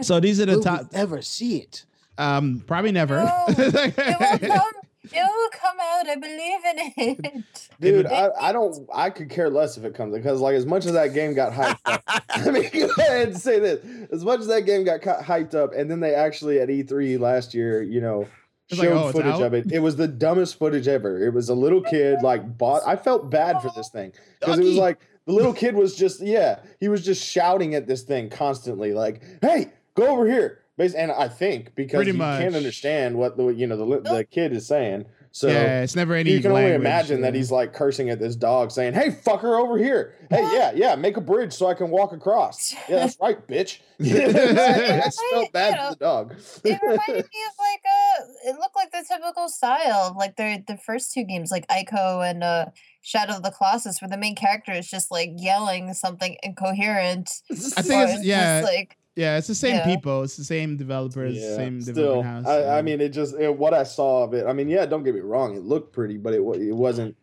so 0.00 0.20
these 0.20 0.40
are 0.40 0.46
the 0.46 0.56
Will 0.56 0.62
top 0.62 0.92
we 0.92 0.98
ever 0.98 1.22
see 1.22 1.58
it? 1.58 1.84
um, 2.18 2.62
probably 2.66 2.92
never. 2.92 3.16
No, 3.16 3.44
it 3.48 3.58
will 3.58 4.38
come. 4.38 4.72
It 5.04 5.22
will 5.22 5.50
come 5.52 5.76
out. 5.80 6.08
I 6.08 6.16
believe 6.16 6.64
in 6.64 7.24
it. 7.44 7.68
Dude, 7.80 8.06
I, 8.06 8.30
I 8.40 8.52
don't. 8.52 8.88
I 8.92 9.10
could 9.10 9.30
care 9.30 9.50
less 9.50 9.76
if 9.76 9.84
it 9.84 9.94
comes 9.94 10.14
because, 10.14 10.40
like, 10.40 10.54
as 10.54 10.66
much 10.66 10.86
as 10.86 10.92
that 10.94 11.14
game 11.14 11.34
got 11.34 11.52
hyped 11.52 11.78
up, 11.84 12.02
I 12.30 12.50
mean, 12.50 12.70
go 12.72 12.88
ahead 12.98 13.28
and 13.28 13.38
say 13.38 13.60
this: 13.60 13.84
as 14.10 14.24
much 14.24 14.40
as 14.40 14.46
that 14.48 14.62
game 14.62 14.84
got 14.84 15.00
hyped 15.02 15.54
up, 15.54 15.72
and 15.74 15.90
then 15.90 16.00
they 16.00 16.14
actually 16.14 16.58
at 16.60 16.68
E3 16.68 17.20
last 17.20 17.54
year, 17.54 17.82
you 17.82 18.00
know, 18.00 18.26
Oh, 18.68 18.74
it's 18.74 18.82
showed 18.82 18.94
like, 18.94 19.04
oh, 19.04 19.12
footage 19.12 19.34
out? 19.34 19.42
of 19.42 19.54
it. 19.54 19.70
It 19.70 19.78
was 19.78 19.94
the 19.94 20.08
dumbest 20.08 20.58
footage 20.58 20.88
ever. 20.88 21.24
It 21.24 21.32
was 21.32 21.48
a 21.48 21.54
little 21.54 21.82
kid 21.82 22.18
like 22.22 22.58
bought. 22.58 22.82
I 22.84 22.96
felt 22.96 23.30
bad 23.30 23.62
for 23.62 23.70
this 23.76 23.90
thing 23.90 24.12
because 24.40 24.58
it 24.58 24.64
was 24.64 24.76
like 24.76 24.98
the 25.26 25.32
little 25.32 25.52
kid 25.52 25.76
was 25.76 25.94
just 25.96 26.20
yeah, 26.20 26.60
he 26.80 26.88
was 26.88 27.04
just 27.04 27.24
shouting 27.24 27.74
at 27.76 27.86
this 27.86 28.02
thing 28.02 28.28
constantly, 28.28 28.92
like, 28.92 29.22
"Hey, 29.40 29.72
go 29.94 30.08
over 30.08 30.26
here." 30.26 30.62
And 30.78 31.10
I 31.10 31.28
think 31.28 31.74
because 31.74 31.98
Pretty 31.98 32.10
you 32.10 32.18
can't 32.18 32.54
understand 32.54 33.16
what 33.16 33.36
the 33.36 33.46
you 33.48 33.66
know 33.66 33.76
the 33.76 34.00
the 34.00 34.24
kid 34.24 34.52
is 34.52 34.66
saying, 34.66 35.06
so 35.36 35.48
yeah, 35.48 35.82
it's 35.82 35.94
never 35.94 36.14
any. 36.14 36.30
you 36.30 36.40
can 36.40 36.50
only 36.50 36.62
language, 36.62 36.80
imagine 36.80 37.20
that 37.20 37.34
he's 37.34 37.50
like 37.50 37.74
cursing 37.74 38.08
at 38.08 38.18
this 38.18 38.34
dog, 38.36 38.70
saying, 38.70 38.94
"Hey, 38.94 39.10
fucker, 39.10 39.60
over 39.60 39.76
here! 39.76 40.14
Hey, 40.30 40.40
yeah, 40.54 40.72
yeah, 40.74 40.94
make 40.96 41.18
a 41.18 41.20
bridge 41.20 41.52
so 41.52 41.66
I 41.66 41.74
can 41.74 41.90
walk 41.90 42.12
across." 42.14 42.74
Yeah, 42.88 43.00
that's 43.00 43.18
right, 43.20 43.46
bitch. 43.46 43.80
I 44.00 45.00
just 45.04 45.20
felt 45.30 45.52
bad 45.52 45.74
for 45.76 45.90
the 45.90 45.96
dog. 45.96 46.34
It 46.64 46.80
reminded 46.82 47.08
me 47.08 47.18
of 47.20 47.54
like 47.58 47.82
uh 47.84 48.48
it 48.50 48.58
looked 48.58 48.76
like 48.76 48.92
the 48.92 49.04
typical 49.06 49.50
style 49.50 50.08
of 50.10 50.16
like 50.16 50.36
the 50.36 50.62
the 50.66 50.78
first 50.78 51.12
two 51.12 51.24
games, 51.24 51.50
like 51.50 51.66
Ico 51.68 52.28
and 52.28 52.42
uh 52.42 52.66
Shadow 53.02 53.36
of 53.36 53.42
the 53.42 53.50
Colossus, 53.50 54.00
where 54.00 54.08
the 54.08 54.16
main 54.16 54.36
character 54.36 54.72
is 54.72 54.88
just 54.88 55.10
like 55.10 55.32
yelling 55.36 55.92
something 55.92 56.38
incoherent. 56.42 57.30
I 57.50 57.82
think 57.82 57.94
or 57.94 58.02
it's- 58.04 58.12
just, 58.14 58.24
yeah. 58.24 58.62
like 58.64 58.96
Yeah, 59.16 59.38
it's 59.38 59.46
the 59.46 59.54
same 59.54 59.76
Yeah. 59.76 59.84
people. 59.86 60.22
It's 60.22 60.36
the 60.36 60.44
same 60.44 60.76
developers, 60.76 61.36
Yeah, 61.36 61.56
same 61.56 61.80
still, 61.80 61.94
development 61.94 62.46
house. 62.46 62.54
I, 62.54 62.78
I 62.78 62.82
mean, 62.82 63.00
it 63.00 63.08
just 63.08 63.34
it, 63.34 63.56
what 63.56 63.72
I 63.72 63.82
saw 63.82 64.24
of 64.24 64.34
it. 64.34 64.46
I 64.46 64.52
mean, 64.52 64.68
yeah, 64.68 64.84
don't 64.86 65.02
get 65.02 65.14
me 65.14 65.20
wrong, 65.20 65.56
it 65.56 65.62
looked 65.64 65.92
pretty, 65.92 66.18
but 66.18 66.34
it 66.34 66.40
it 66.40 66.72
wasn't. 66.76 67.16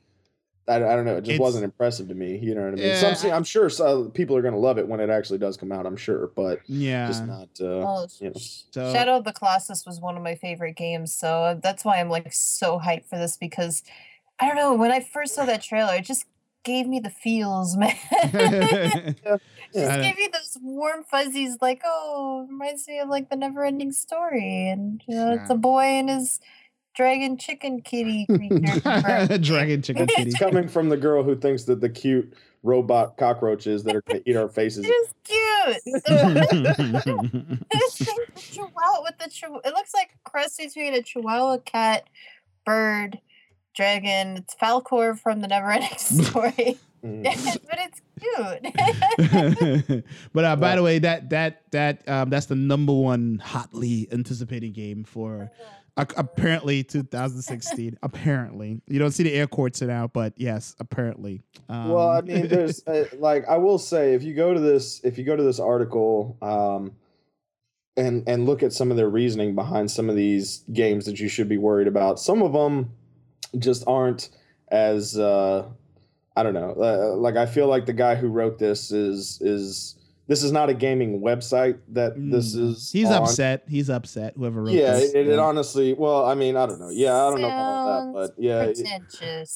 I, 0.66 0.76
I 0.78 0.80
don't 0.80 1.04
know. 1.04 1.18
It 1.18 1.22
just 1.26 1.32
It's- 1.36 1.40
wasn't 1.42 1.66
impressive 1.66 2.08
to 2.08 2.16
me. 2.16 2.38
You 2.38 2.56
know 2.56 2.62
what 2.64 2.74
I 2.74 2.76
mean? 2.78 2.96
Some, 2.96 3.30
Yeah. 3.30 3.36
I'm 3.36 3.44
sure 3.44 3.70
so, 3.70 4.06
people 4.10 4.38
are 4.38 4.42
going 4.42 4.54
to 4.54 4.60
love 4.60 4.78
it 4.78 4.88
when 4.88 5.02
it 5.02 5.10
actually 5.10 5.38
does 5.40 5.58
come 5.58 5.74
out. 5.74 5.86
I'm 5.86 5.98
sure, 5.98 6.32
but 6.38 6.62
yeah. 6.68 7.08
just 7.08 7.26
not. 7.26 7.50
Uh, 7.60 7.66
oh, 7.66 8.08
you 8.20 8.30
know. 8.30 8.34
so 8.38 8.94
Shadow 8.94 9.18
of 9.18 9.26
the 9.26 9.34
Colossus 9.34 9.86
was 9.86 10.00
one 10.00 10.16
of 10.16 10.24
my 10.24 10.36
favorite 10.36 10.78
games, 10.78 11.14
so 11.14 11.44
uh, 11.44 11.54
that's 11.56 11.84
why 11.84 12.00
I'm 12.00 12.10
like 12.10 12.32
so 12.32 12.80
hyped 12.80 13.06
for 13.10 13.18
this 13.18 13.36
because 13.38 13.84
I 14.40 14.48
don't 14.48 14.56
know 14.56 14.74
when 14.74 14.90
I 14.92 15.02
first 15.02 15.36
saw 15.36 15.46
that 15.46 15.62
trailer, 15.62 15.96
it 15.96 16.06
just 16.06 16.26
gave 16.64 16.88
me 16.88 17.00
the 17.00 17.10
feels, 17.10 17.76
man. 17.78 17.96
Just 19.74 20.02
gave 20.02 20.18
me 20.18 20.30
those 20.32 20.58
warm 20.62 21.04
fuzzies, 21.04 21.58
like 21.62 21.82
oh, 21.84 22.46
reminds 22.50 22.88
me 22.88 23.00
of 23.00 23.10
like 23.10 23.30
the 23.30 23.36
never-ending 23.36 23.92
story, 23.92 24.70
and 24.70 25.04
you 25.08 25.16
know, 25.16 25.34
it's 25.34 25.50
a 25.50 25.56
boy 25.56 25.82
and 25.84 26.10
his 26.10 26.40
dragon 26.96 27.38
chicken 27.38 27.82
kitty 27.82 28.26
creature. 28.30 29.38
Dragon 29.40 29.82
chicken 29.82 30.06
kitty. 30.08 30.30
It's 30.30 30.38
coming 30.38 30.68
from 30.68 30.90
the 30.90 30.98
girl 30.98 31.24
who 31.24 31.36
thinks 31.36 31.64
that 31.64 31.82
the 31.82 31.90
cute 31.90 32.34
robot 32.62 33.18
cockroaches 33.18 33.84
that 33.84 33.96
are 33.96 34.02
going 34.04 34.22
to 34.24 34.30
eat 34.30 34.36
our 34.38 34.48
faces. 34.48 34.86
It's 34.88 35.14
cute. 35.24 35.84
The- 36.06 37.58
This 37.72 37.98
thing, 37.98 38.18
the 38.36 38.42
chihuahua 38.42 39.02
with 39.04 39.18
the 39.18 39.30
chihuahua. 39.30 39.62
It 39.66 39.74
looks 39.74 39.94
like 39.94 40.12
a 40.14 40.30
cross 40.30 40.56
between 40.58 40.94
a 40.94 41.02
chihuahua 41.02 41.58
cat 41.60 42.08
bird, 42.66 43.20
dragon. 43.74 44.38
It's 44.38 44.56
Falkor 44.56 45.18
from 45.20 45.42
the 45.42 45.48
Neverending 45.48 45.98
Story, 46.30 46.78
Mm. 47.04 47.24
but 47.70 47.80
it's 47.82 48.02
cute. 48.18 50.04
but 50.34 50.46
uh, 50.46 50.56
by 50.56 50.68
Well- 50.70 50.76
the 50.78 50.84
way, 50.84 51.00
that 51.00 51.30
that 51.32 51.64
that 51.72 52.08
um, 52.08 52.30
that's 52.30 52.46
the 52.46 52.56
number 52.56 52.94
one 52.94 53.42
hotly 53.44 54.08
anticipated 54.12 54.70
game 54.74 55.04
for 55.04 55.52
uh, 55.98 56.06
apparently 56.16 56.82
2016. 56.84 57.98
apparently, 58.04 58.82
you 58.88 59.00
don't 59.00 59.12
see 59.12 59.24
the 59.24 59.34
air 59.34 59.48
quotes 59.48 59.82
it 59.82 59.90
out, 59.90 60.14
but 60.14 60.32
yes, 60.38 60.76
apparently. 60.80 61.42
Um, 61.68 61.90
well, 61.90 62.10
I 62.10 62.22
mean, 62.22 62.48
there's 62.48 62.82
uh, 62.88 63.04
like 63.18 63.46
I 63.50 63.58
will 63.58 63.80
say, 63.80 64.14
if 64.14 64.24
you 64.24 64.34
go 64.34 64.54
to 64.54 64.60
this, 64.62 65.02
if 65.04 65.18
you 65.18 65.26
go 65.26 65.36
to 65.36 65.44
this 65.44 65.60
article, 65.60 66.38
um, 66.42 66.94
and 67.98 68.24
and 68.30 68.46
look 68.46 68.64
at 68.64 68.72
some 68.72 68.92
of 68.92 68.96
their 68.98 69.10
reasoning 69.10 69.56
behind 69.56 69.92
some 69.92 70.10
of 70.10 70.16
these 70.16 70.64
games 70.72 71.06
that 71.06 71.20
you 71.20 71.28
should 71.28 71.50
be 71.50 71.58
worried 71.58 71.88
about, 71.88 72.18
some 72.18 72.42
of 72.42 72.54
them 72.54 72.92
just 73.60 73.84
aren't 73.88 74.30
as 74.70 75.18
uh, 75.18 75.66
I 76.36 76.44
don't 76.44 76.54
know. 76.54 76.72
Uh, 76.78 77.16
like 77.18 77.36
I 77.36 77.46
feel 77.46 77.68
like 77.68 77.86
the 77.86 77.94
guy 77.94 78.16
who 78.16 78.28
wrote 78.28 78.58
this 78.60 78.92
is 78.92 79.40
is 79.42 79.96
this 80.26 80.42
is 80.42 80.54
not 80.54 80.70
a 80.70 80.74
gaming 80.74 81.20
website 81.20 81.80
that 81.90 82.14
this 82.16 82.56
Mm. 82.56 82.70
is. 82.72 82.92
he's 82.94 83.08
on. 83.10 83.24
upset. 83.24 83.64
He's 83.68 83.90
upset. 83.90 84.34
Whoever 84.38 84.62
wrote 84.64 84.72
Yeah, 84.72 84.94
this. 84.94 85.14
it, 85.14 85.28
it 85.28 85.38
honestly. 85.38 85.94
Well, 85.94 86.26
I 86.26 86.34
mean, 86.34 86.56
I 86.56 86.66
don't 86.66 86.80
know. 86.80 86.90
Yeah, 86.90 87.14
I 87.14 87.30
don't 87.30 87.42
know 87.42 87.48
about 87.48 88.06
that, 88.06 88.14
but 88.14 88.42
yeah, 88.42 88.62
it- 88.64 88.80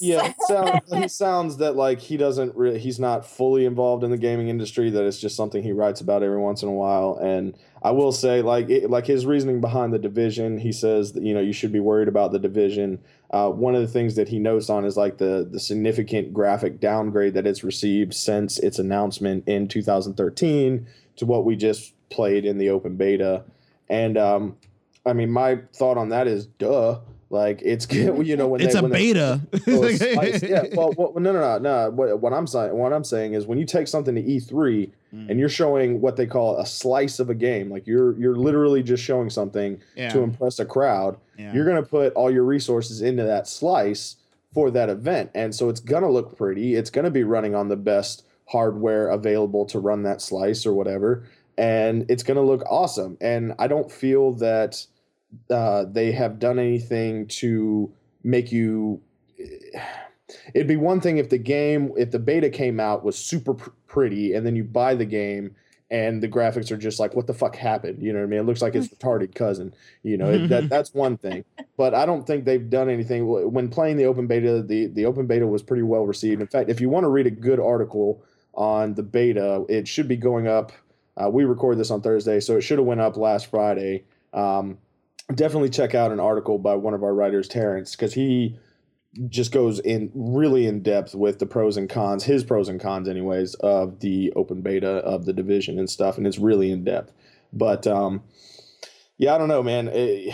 yeah, 0.01 0.25
it 0.27 0.35
sounds, 0.45 0.81
he 0.93 1.07
sounds 1.07 1.57
that 1.57 1.77
like 1.77 1.99
he 2.01 2.17
doesn't 2.17 2.53
really, 2.53 2.79
he's 2.79 2.99
not 2.99 3.25
fully 3.25 3.65
involved 3.65 4.03
in 4.03 4.11
the 4.11 4.17
gaming 4.17 4.49
industry. 4.49 4.89
That 4.89 5.05
it's 5.05 5.19
just 5.19 5.37
something 5.37 5.63
he 5.63 5.71
writes 5.71 6.01
about 6.01 6.21
every 6.21 6.37
once 6.39 6.61
in 6.63 6.67
a 6.67 6.73
while. 6.73 7.17
And 7.23 7.57
I 7.81 7.91
will 7.91 8.11
say, 8.11 8.41
like, 8.41 8.69
it, 8.69 8.89
like 8.89 9.07
his 9.07 9.25
reasoning 9.25 9.61
behind 9.61 9.93
the 9.93 9.99
division, 9.99 10.57
he 10.57 10.73
says 10.73 11.13
that 11.13 11.23
you 11.23 11.33
know 11.33 11.39
you 11.41 11.53
should 11.53 11.71
be 11.71 11.79
worried 11.79 12.09
about 12.09 12.33
the 12.33 12.39
division. 12.39 12.99
Uh, 13.29 13.49
one 13.49 13.75
of 13.75 13.81
the 13.81 13.87
things 13.87 14.15
that 14.15 14.29
he 14.29 14.39
notes 14.39 14.69
on 14.69 14.85
is 14.85 14.95
like 14.95 15.17
the 15.17 15.47
the 15.51 15.59
significant 15.59 16.33
graphic 16.33 16.79
downgrade 16.79 17.33
that 17.33 17.45
it's 17.45 17.63
received 17.63 18.13
since 18.13 18.57
its 18.59 18.79
announcement 18.79 19.43
in 19.47 19.67
2013 19.67 20.87
to 21.17 21.25
what 21.25 21.43
we 21.43 21.55
just 21.55 21.93
played 22.09 22.45
in 22.45 22.57
the 22.57 22.69
open 22.69 22.95
beta. 22.95 23.43
And 23.89 24.17
um, 24.17 24.57
I 25.05 25.13
mean, 25.13 25.29
my 25.31 25.59
thought 25.73 25.97
on 25.97 26.09
that 26.09 26.27
is, 26.27 26.45
duh. 26.45 26.99
Like 27.29 27.61
it's 27.61 27.85
you 27.91 28.37
know 28.37 28.47
when 28.47 28.61
it's 28.61 28.73
they, 28.73 28.79
a 28.79 28.83
when 28.83 28.91
they- 28.91 28.97
beta. 29.13 29.41
A 29.67 30.47
yeah. 30.47 30.63
Well, 30.73 30.93
well, 30.97 31.11
no, 31.15 31.33
no, 31.33 31.41
no, 31.41 31.57
no. 31.57 31.89
What, 31.89 32.21
what 32.21 32.31
I'm 32.33 32.47
saying, 32.47 32.73
what 32.73 32.93
I'm 32.93 33.03
saying 33.03 33.33
is, 33.33 33.45
when 33.45 33.57
you 33.57 33.65
take 33.65 33.89
something 33.89 34.15
to 34.15 34.23
E3 34.23 34.91
Mm. 35.13 35.29
and 35.29 35.39
you're 35.39 35.47
showing 35.47 36.01
what 36.01 36.17
they 36.17 36.25
call 36.25 36.57
a 36.57 36.65
slice 36.65 37.19
of 37.19 37.29
a 37.29 37.35
game, 37.35 37.69
like 37.71 37.87
you're 37.87 38.19
you're 38.19 38.35
literally 38.35 38.83
just 38.83 39.01
showing 39.01 39.29
something 39.29 39.81
yeah, 39.95 40.09
to 40.09 40.19
impress 40.19 40.59
a 40.59 40.65
crowd. 40.65 41.17
yeah. 41.37 41.53
You're 41.53 41.65
gonna 41.65 41.83
put 41.83 42.13
all 42.13 42.29
your 42.29 42.43
resources 42.43 43.01
into 43.01 43.23
that 43.23 43.47
slice 43.47 44.17
for 44.53 44.69
that 44.71 44.89
event, 44.89 45.31
and 45.33 45.55
so 45.55 45.69
it's 45.69 45.79
gonna 45.79 46.09
look 46.09 46.37
pretty. 46.37 46.75
It's 46.75 46.89
gonna 46.89 47.09
be 47.09 47.23
running 47.23 47.55
on 47.55 47.69
the 47.69 47.77
best 47.77 48.25
hardware 48.47 49.07
available 49.07 49.65
to 49.67 49.79
run 49.79 50.03
that 50.03 50.21
slice 50.21 50.65
or 50.65 50.73
whatever, 50.73 51.23
and 51.57 52.05
it's 52.09 52.23
gonna 52.23 52.41
look 52.41 52.63
awesome. 52.69 53.17
And 53.21 53.53
I 53.59 53.67
don't 53.67 53.89
feel 53.89 54.33
that 54.33 54.85
uh, 55.49 55.85
they 55.89 56.11
have 56.11 56.37
done 56.37 56.59
anything 56.59 57.27
to 57.27 57.93
make 58.23 58.51
you. 58.51 59.01
It'd 60.53 60.67
be 60.67 60.75
one 60.75 60.99
thing 60.99 61.17
if 61.19 61.29
the 61.29 61.37
game, 61.37 61.93
if 61.95 62.11
the 62.11 62.19
beta 62.19 62.49
came 62.49 62.81
out 62.81 63.05
was 63.05 63.17
super 63.17 63.55
pretty, 63.87 64.33
and 64.33 64.45
then 64.45 64.55
you 64.55 64.63
buy 64.63 64.95
the 64.95 65.05
game 65.05 65.55
and 65.89 66.21
the 66.21 66.27
graphics 66.27 66.69
are 66.71 66.77
just 66.77 66.99
like, 66.99 67.15
what 67.15 67.27
the 67.27 67.33
fuck 67.33 67.55
happened? 67.55 68.01
You 68.03 68.11
know 68.11 68.19
what 68.19 68.25
I 68.25 68.29
mean? 68.29 68.39
It 68.39 68.45
looks 68.45 68.61
like 68.61 68.75
it's 68.75 68.87
retarded 68.95 69.33
cousin. 69.35 69.73
You 70.03 70.17
know, 70.17 70.31
it, 70.31 70.47
that 70.49 70.69
that's 70.69 70.93
one 70.93 71.17
thing. 71.17 71.45
But 71.77 71.93
I 71.93 72.05
don't 72.05 72.25
think 72.27 72.45
they've 72.45 72.69
done 72.69 72.89
anything 72.89 73.27
when 73.27 73.69
playing 73.69 73.97
the 73.97 74.05
open 74.05 74.27
beta. 74.27 74.61
The 74.61 74.87
the 74.87 75.05
open 75.05 75.27
beta 75.27 75.47
was 75.47 75.63
pretty 75.63 75.83
well 75.83 76.05
received. 76.05 76.41
In 76.41 76.47
fact, 76.47 76.69
if 76.69 76.81
you 76.81 76.89
want 76.89 77.05
to 77.05 77.09
read 77.09 77.27
a 77.27 77.31
good 77.31 77.59
article 77.59 78.21
on 78.53 78.95
the 78.95 79.03
beta, 79.03 79.65
it 79.69 79.87
should 79.87 80.07
be 80.07 80.17
going 80.17 80.47
up. 80.47 80.71
Uh, 81.15 81.29
we 81.29 81.45
record 81.45 81.77
this 81.77 81.89
on 81.89 82.01
Thursday, 82.01 82.39
so 82.39 82.57
it 82.57 82.61
should 82.61 82.77
have 82.77 82.87
went 82.87 83.01
up 83.01 83.17
last 83.17 83.47
Friday. 83.47 84.03
Um, 84.33 84.77
definitely 85.33 85.69
check 85.69 85.95
out 85.95 86.11
an 86.11 86.19
article 86.19 86.59
by 86.59 86.75
one 86.75 86.93
of 86.93 87.03
our 87.03 87.13
writers, 87.13 87.47
Terrence, 87.47 87.95
because 87.95 88.13
he 88.13 88.59
just 89.29 89.51
goes 89.51 89.79
in 89.79 90.11
really 90.13 90.67
in 90.67 90.81
depth 90.81 91.15
with 91.15 91.39
the 91.39 91.45
pros 91.45 91.77
and 91.77 91.89
cons, 91.89 92.23
his 92.23 92.43
pros 92.43 92.69
and 92.69 92.79
cons, 92.79 93.07
anyways, 93.07 93.55
of 93.55 93.99
the 93.99 94.31
open 94.35 94.61
beta 94.61 94.87
of 94.87 95.25
the 95.25 95.33
division 95.33 95.79
and 95.79 95.89
stuff, 95.89 96.17
and 96.17 96.27
it's 96.27 96.37
really 96.37 96.71
in 96.71 96.83
depth. 96.83 97.13
But 97.53 97.87
um, 97.87 98.23
yeah, 99.17 99.35
I 99.35 99.37
don't 99.37 99.47
know, 99.47 99.63
man. 99.63 99.89
Eh, 99.89 100.31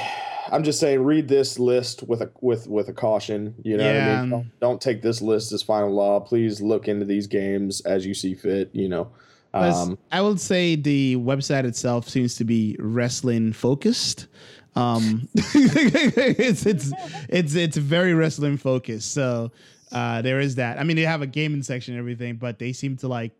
I'm 0.52 0.64
just 0.64 0.80
saying, 0.80 1.04
read 1.04 1.28
this 1.28 1.58
list 1.58 2.04
with 2.04 2.22
a 2.22 2.32
with 2.42 2.68
with 2.68 2.90
a 2.90 2.94
caution. 2.94 3.56
You 3.64 3.78
know 3.78 3.86
what 3.86 3.96
I 3.96 4.22
mean? 4.22 4.30
Don't, 4.30 4.60
don't 4.60 4.82
take 4.82 5.02
this 5.02 5.22
list 5.22 5.52
as 5.52 5.62
final 5.64 5.92
law. 5.92 6.20
Please 6.20 6.62
look 6.62 6.88
into 6.88 7.06
these 7.06 7.28
games 7.28 7.82
as 7.82 8.06
you 8.06 8.14
see 8.14 8.36
fit. 8.36 8.70
You 8.74 8.90
know. 8.90 9.12
Um, 9.56 10.00
I 10.12 10.20
would 10.22 10.40
say 10.40 10.76
the 10.76 11.18
website 11.18 11.64
itself 11.64 12.10
seems 12.10 12.36
to 12.36 12.44
be 12.44 12.76
wrestling 12.80 13.54
focused. 13.54 14.28
Um, 14.76 15.28
it's 15.36 16.65
it's 16.65 16.91
it's 17.30 17.55
it's 17.55 17.78
very 17.78 18.13
wrestling 18.13 18.57
focused. 18.57 19.13
So 19.13 19.51
uh, 19.91 20.21
there 20.21 20.39
is 20.39 20.55
that. 20.55 20.80
I 20.80 20.84
mean, 20.84 20.95
they 20.95 21.03
have 21.03 21.21
a 21.21 21.28
gaming 21.28 21.63
section 21.63 21.93
and 21.93 21.99
everything, 21.99 22.36
but 22.38 22.59
they 22.59 22.74
seem 22.74 22.97
to 22.97 23.07
like 23.07 23.32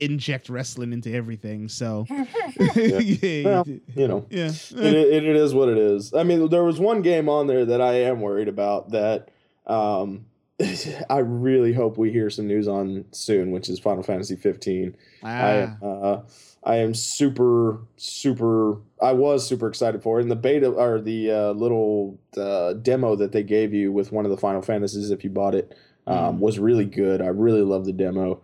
inject 0.00 0.48
wrestling 0.48 0.92
into 0.92 1.12
everything. 1.12 1.68
So 1.68 2.06
yeah, 2.76 3.42
Well, 3.44 3.64
you 3.66 4.08
know. 4.08 4.26
yeah. 4.30 4.50
it, 4.50 4.76
it, 4.94 5.24
it 5.24 5.36
is 5.36 5.54
what 5.54 5.68
it 5.68 5.78
is. 5.78 6.14
I 6.14 6.22
mean, 6.22 6.48
there 6.50 6.64
was 6.64 6.78
one 6.78 7.02
game 7.02 7.28
on 7.28 7.46
there 7.46 7.64
that 7.64 7.80
I 7.80 7.94
am 8.02 8.20
worried 8.20 8.48
about 8.48 8.90
that 8.90 9.30
um, 9.66 10.26
I 11.10 11.18
really 11.18 11.72
hope 11.72 11.98
we 11.98 12.10
hear 12.10 12.30
some 12.30 12.46
news 12.46 12.66
on 12.68 13.04
soon, 13.12 13.52
which 13.52 13.68
is 13.68 13.78
Final 13.78 14.02
Fantasy 14.02 14.36
15. 14.36 14.96
I 15.22 15.70
Ah, 15.80 15.86
uh, 15.86 16.22
I 16.64 16.76
am 16.76 16.94
super 16.94 17.80
super. 17.96 18.78
I 19.00 19.12
was 19.12 19.46
super 19.46 19.68
excited 19.68 20.02
for 20.02 20.18
it. 20.18 20.22
And 20.22 20.30
the 20.30 20.36
beta 20.36 20.68
or 20.68 21.00
the 21.00 21.30
uh, 21.30 21.50
little 21.52 22.18
uh, 22.36 22.72
demo 22.74 23.14
that 23.16 23.32
they 23.32 23.42
gave 23.44 23.72
you 23.72 23.92
with 23.92 24.10
one 24.12 24.24
of 24.24 24.30
the 24.30 24.36
Final 24.36 24.62
Fantasies, 24.62 25.10
if 25.10 25.22
you 25.22 25.30
bought 25.30 25.54
it, 25.54 25.76
um, 26.06 26.36
Mhm. 26.36 26.38
was 26.40 26.58
really 26.58 26.84
good. 26.86 27.22
I 27.22 27.28
really 27.28 27.62
loved 27.62 27.86
the 27.86 27.92
demo. 27.92 28.40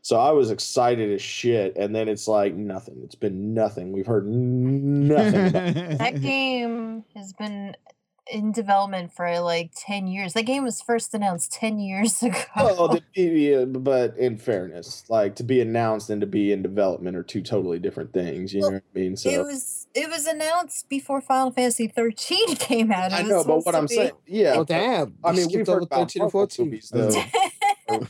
So 0.00 0.16
I 0.16 0.30
was 0.30 0.50
excited 0.50 1.12
as 1.12 1.20
shit, 1.20 1.76
and 1.76 1.94
then 1.94 2.08
it's 2.08 2.26
like 2.26 2.54
nothing. 2.54 2.98
It's 3.04 3.16
been 3.16 3.52
nothing. 3.52 3.92
We've 3.92 4.06
heard 4.06 4.26
nothing. 4.26 5.52
that 5.98 6.22
game 6.22 7.04
has 7.14 7.34
been 7.34 7.74
in 8.30 8.52
development 8.52 9.12
for 9.12 9.40
like 9.40 9.72
10 9.76 10.06
years. 10.06 10.32
That 10.34 10.42
game 10.42 10.64
was 10.64 10.80
first 10.82 11.14
announced 11.14 11.52
10 11.52 11.78
years 11.78 12.22
ago. 12.22 12.38
Well, 12.56 13.00
the, 13.14 13.54
uh, 13.54 13.64
but 13.64 14.16
in 14.16 14.36
fairness, 14.36 15.04
like 15.08 15.36
to 15.36 15.42
be 15.42 15.60
announced 15.60 16.10
and 16.10 16.20
to 16.20 16.26
be 16.26 16.52
in 16.52 16.62
development 16.62 17.16
are 17.16 17.22
two 17.22 17.42
totally 17.42 17.78
different 17.78 18.12
things. 18.12 18.52
You 18.52 18.60
know 18.62 18.70
what 18.70 18.82
I 18.94 18.98
mean? 18.98 19.16
So 19.16 19.30
it 19.30 19.42
was 19.42 19.86
it 19.94 20.08
was 20.10 20.26
announced 20.26 20.88
before 20.88 21.20
Final 21.20 21.50
Fantasy 21.50 21.88
13 21.88 22.56
came 22.56 22.92
out. 22.92 23.12
It 23.12 23.16
I 23.16 23.22
know, 23.22 23.44
but 23.44 23.64
what 23.64 23.74
I'm 23.74 23.86
be- 23.86 23.94
saying, 23.94 24.12
yeah. 24.26 24.52
Oh 24.54 24.58
but- 24.58 24.68
damn! 24.68 25.14
I 25.24 25.32
mean, 25.32 25.48
we've 25.48 25.66
heard 25.66 25.68
over 25.68 25.78
about 25.80 25.98
13 26.12 26.22
and 26.22 26.32
14. 26.32 26.64
movies 26.66 26.90
though 26.92 27.08
are 27.08 27.12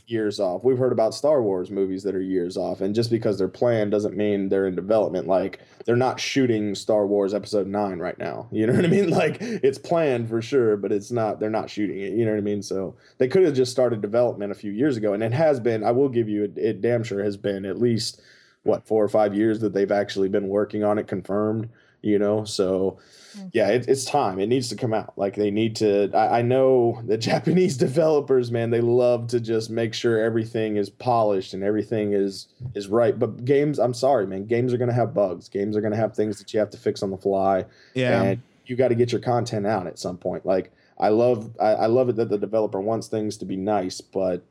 years 0.07 0.39
off. 0.39 0.63
We've 0.63 0.77
heard 0.77 0.91
about 0.91 1.13
Star 1.13 1.41
Wars 1.41 1.71
movies 1.71 2.03
that 2.03 2.15
are 2.15 2.21
years 2.21 2.57
off, 2.57 2.81
and 2.81 2.93
just 2.93 3.09
because 3.09 3.37
they're 3.37 3.47
planned 3.47 3.91
doesn't 3.91 4.15
mean 4.15 4.49
they're 4.49 4.67
in 4.67 4.75
development. 4.75 5.27
Like 5.27 5.59
they're 5.85 5.95
not 5.95 6.19
shooting 6.19 6.75
Star 6.75 7.07
Wars 7.07 7.33
Episode 7.33 7.67
Nine 7.67 7.99
right 7.99 8.17
now. 8.17 8.47
You 8.51 8.67
know 8.67 8.73
what 8.73 8.85
I 8.85 8.87
mean? 8.87 9.09
Like 9.19 9.37
it's 9.41 9.77
planned 9.77 10.29
for 10.29 10.41
sure, 10.41 10.77
but 10.77 10.91
it's 10.91 11.11
not. 11.11 11.39
They're 11.39 11.49
not 11.49 11.69
shooting 11.69 11.99
it. 11.99 12.13
You 12.13 12.25
know 12.25 12.31
what 12.31 12.37
I 12.37 12.41
mean? 12.41 12.61
So 12.61 12.95
they 13.17 13.27
could 13.27 13.43
have 13.43 13.53
just 13.53 13.71
started 13.71 14.01
development 14.01 14.51
a 14.51 14.55
few 14.55 14.71
years 14.71 14.97
ago, 14.97 15.13
and 15.13 15.23
it 15.23 15.33
has 15.33 15.59
been. 15.59 15.83
I 15.83 15.91
will 15.91 16.09
give 16.09 16.29
you 16.29 16.43
it. 16.43 16.57
It 16.57 16.81
damn 16.81 17.03
sure 17.03 17.23
has 17.23 17.35
been 17.37 17.65
at 17.65 17.79
least 17.79 18.21
what 18.63 18.87
four 18.87 19.03
or 19.03 19.09
five 19.09 19.33
years 19.33 19.59
that 19.59 19.73
they've 19.73 19.91
actually 19.91 20.29
been 20.29 20.47
working 20.47 20.83
on 20.83 20.97
it, 20.97 21.07
confirmed. 21.07 21.69
You 22.01 22.17
know, 22.19 22.45
so 22.45 22.99
Mm. 23.37 23.49
yeah, 23.53 23.67
it, 23.69 23.87
it's 23.87 24.05
time. 24.05 24.39
It 24.39 24.47
needs 24.47 24.69
to 24.69 24.75
come 24.75 24.93
out. 24.93 25.13
Like 25.17 25.35
they 25.35 25.51
need 25.51 25.75
to. 25.77 26.09
I, 26.13 26.39
I 26.39 26.41
know 26.41 27.01
the 27.05 27.17
Japanese 27.29 27.77
developers, 27.77 28.51
man, 28.51 28.69
they 28.69 28.81
love 28.81 29.27
to 29.27 29.39
just 29.39 29.69
make 29.69 29.93
sure 29.93 30.23
everything 30.23 30.77
is 30.77 30.89
polished 30.89 31.53
and 31.53 31.63
everything 31.63 32.13
is 32.13 32.47
is 32.75 32.87
right. 32.87 33.17
But 33.17 33.45
games, 33.45 33.79
I'm 33.79 33.93
sorry, 33.93 34.25
man, 34.27 34.45
games 34.45 34.73
are 34.73 34.77
gonna 34.77 34.93
have 34.93 35.13
bugs. 35.13 35.49
Games 35.49 35.75
are 35.77 35.81
gonna 35.81 35.95
have 35.95 36.15
things 36.15 36.39
that 36.39 36.53
you 36.53 36.59
have 36.59 36.69
to 36.71 36.77
fix 36.77 37.03
on 37.03 37.11
the 37.11 37.17
fly, 37.17 37.65
yeah. 37.93 38.21
and 38.23 38.41
you 38.65 38.75
got 38.75 38.89
to 38.89 38.95
get 38.95 39.11
your 39.11 39.21
content 39.21 39.65
out 39.65 39.87
at 39.87 39.97
some 39.99 40.17
point. 40.17 40.45
Like 40.45 40.71
I 40.99 41.09
love, 41.09 41.49
I, 41.59 41.69
I 41.71 41.85
love 41.87 42.09
it 42.09 42.15
that 42.17 42.29
the 42.29 42.37
developer 42.37 42.79
wants 42.79 43.07
things 43.07 43.37
to 43.37 43.45
be 43.45 43.55
nice, 43.55 43.99
but 44.01 44.43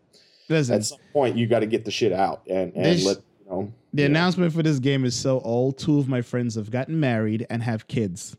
Listen, 0.49 0.76
at 0.76 0.85
some 0.85 0.99
point 1.12 1.37
you 1.37 1.47
got 1.47 1.61
to 1.61 1.66
get 1.66 1.85
the 1.85 1.91
shit 1.91 2.12
out 2.12 2.43
and 2.49 2.72
and 2.74 2.85
This- 2.85 3.05
let 3.05 3.16
you 3.18 3.51
know. 3.51 3.72
the 3.93 4.03
yeah. 4.03 4.07
announcement 4.07 4.53
for 4.53 4.62
this 4.62 4.79
game 4.79 5.05
is 5.05 5.14
so 5.14 5.41
old. 5.41 5.79
Two 5.79 5.99
of 5.99 6.09
my 6.09 6.22
friends 6.22 6.55
have 6.57 6.70
gotten 6.70 6.99
married 6.99 7.47
and 7.51 7.62
have 7.62 7.87
kids. 7.87 8.37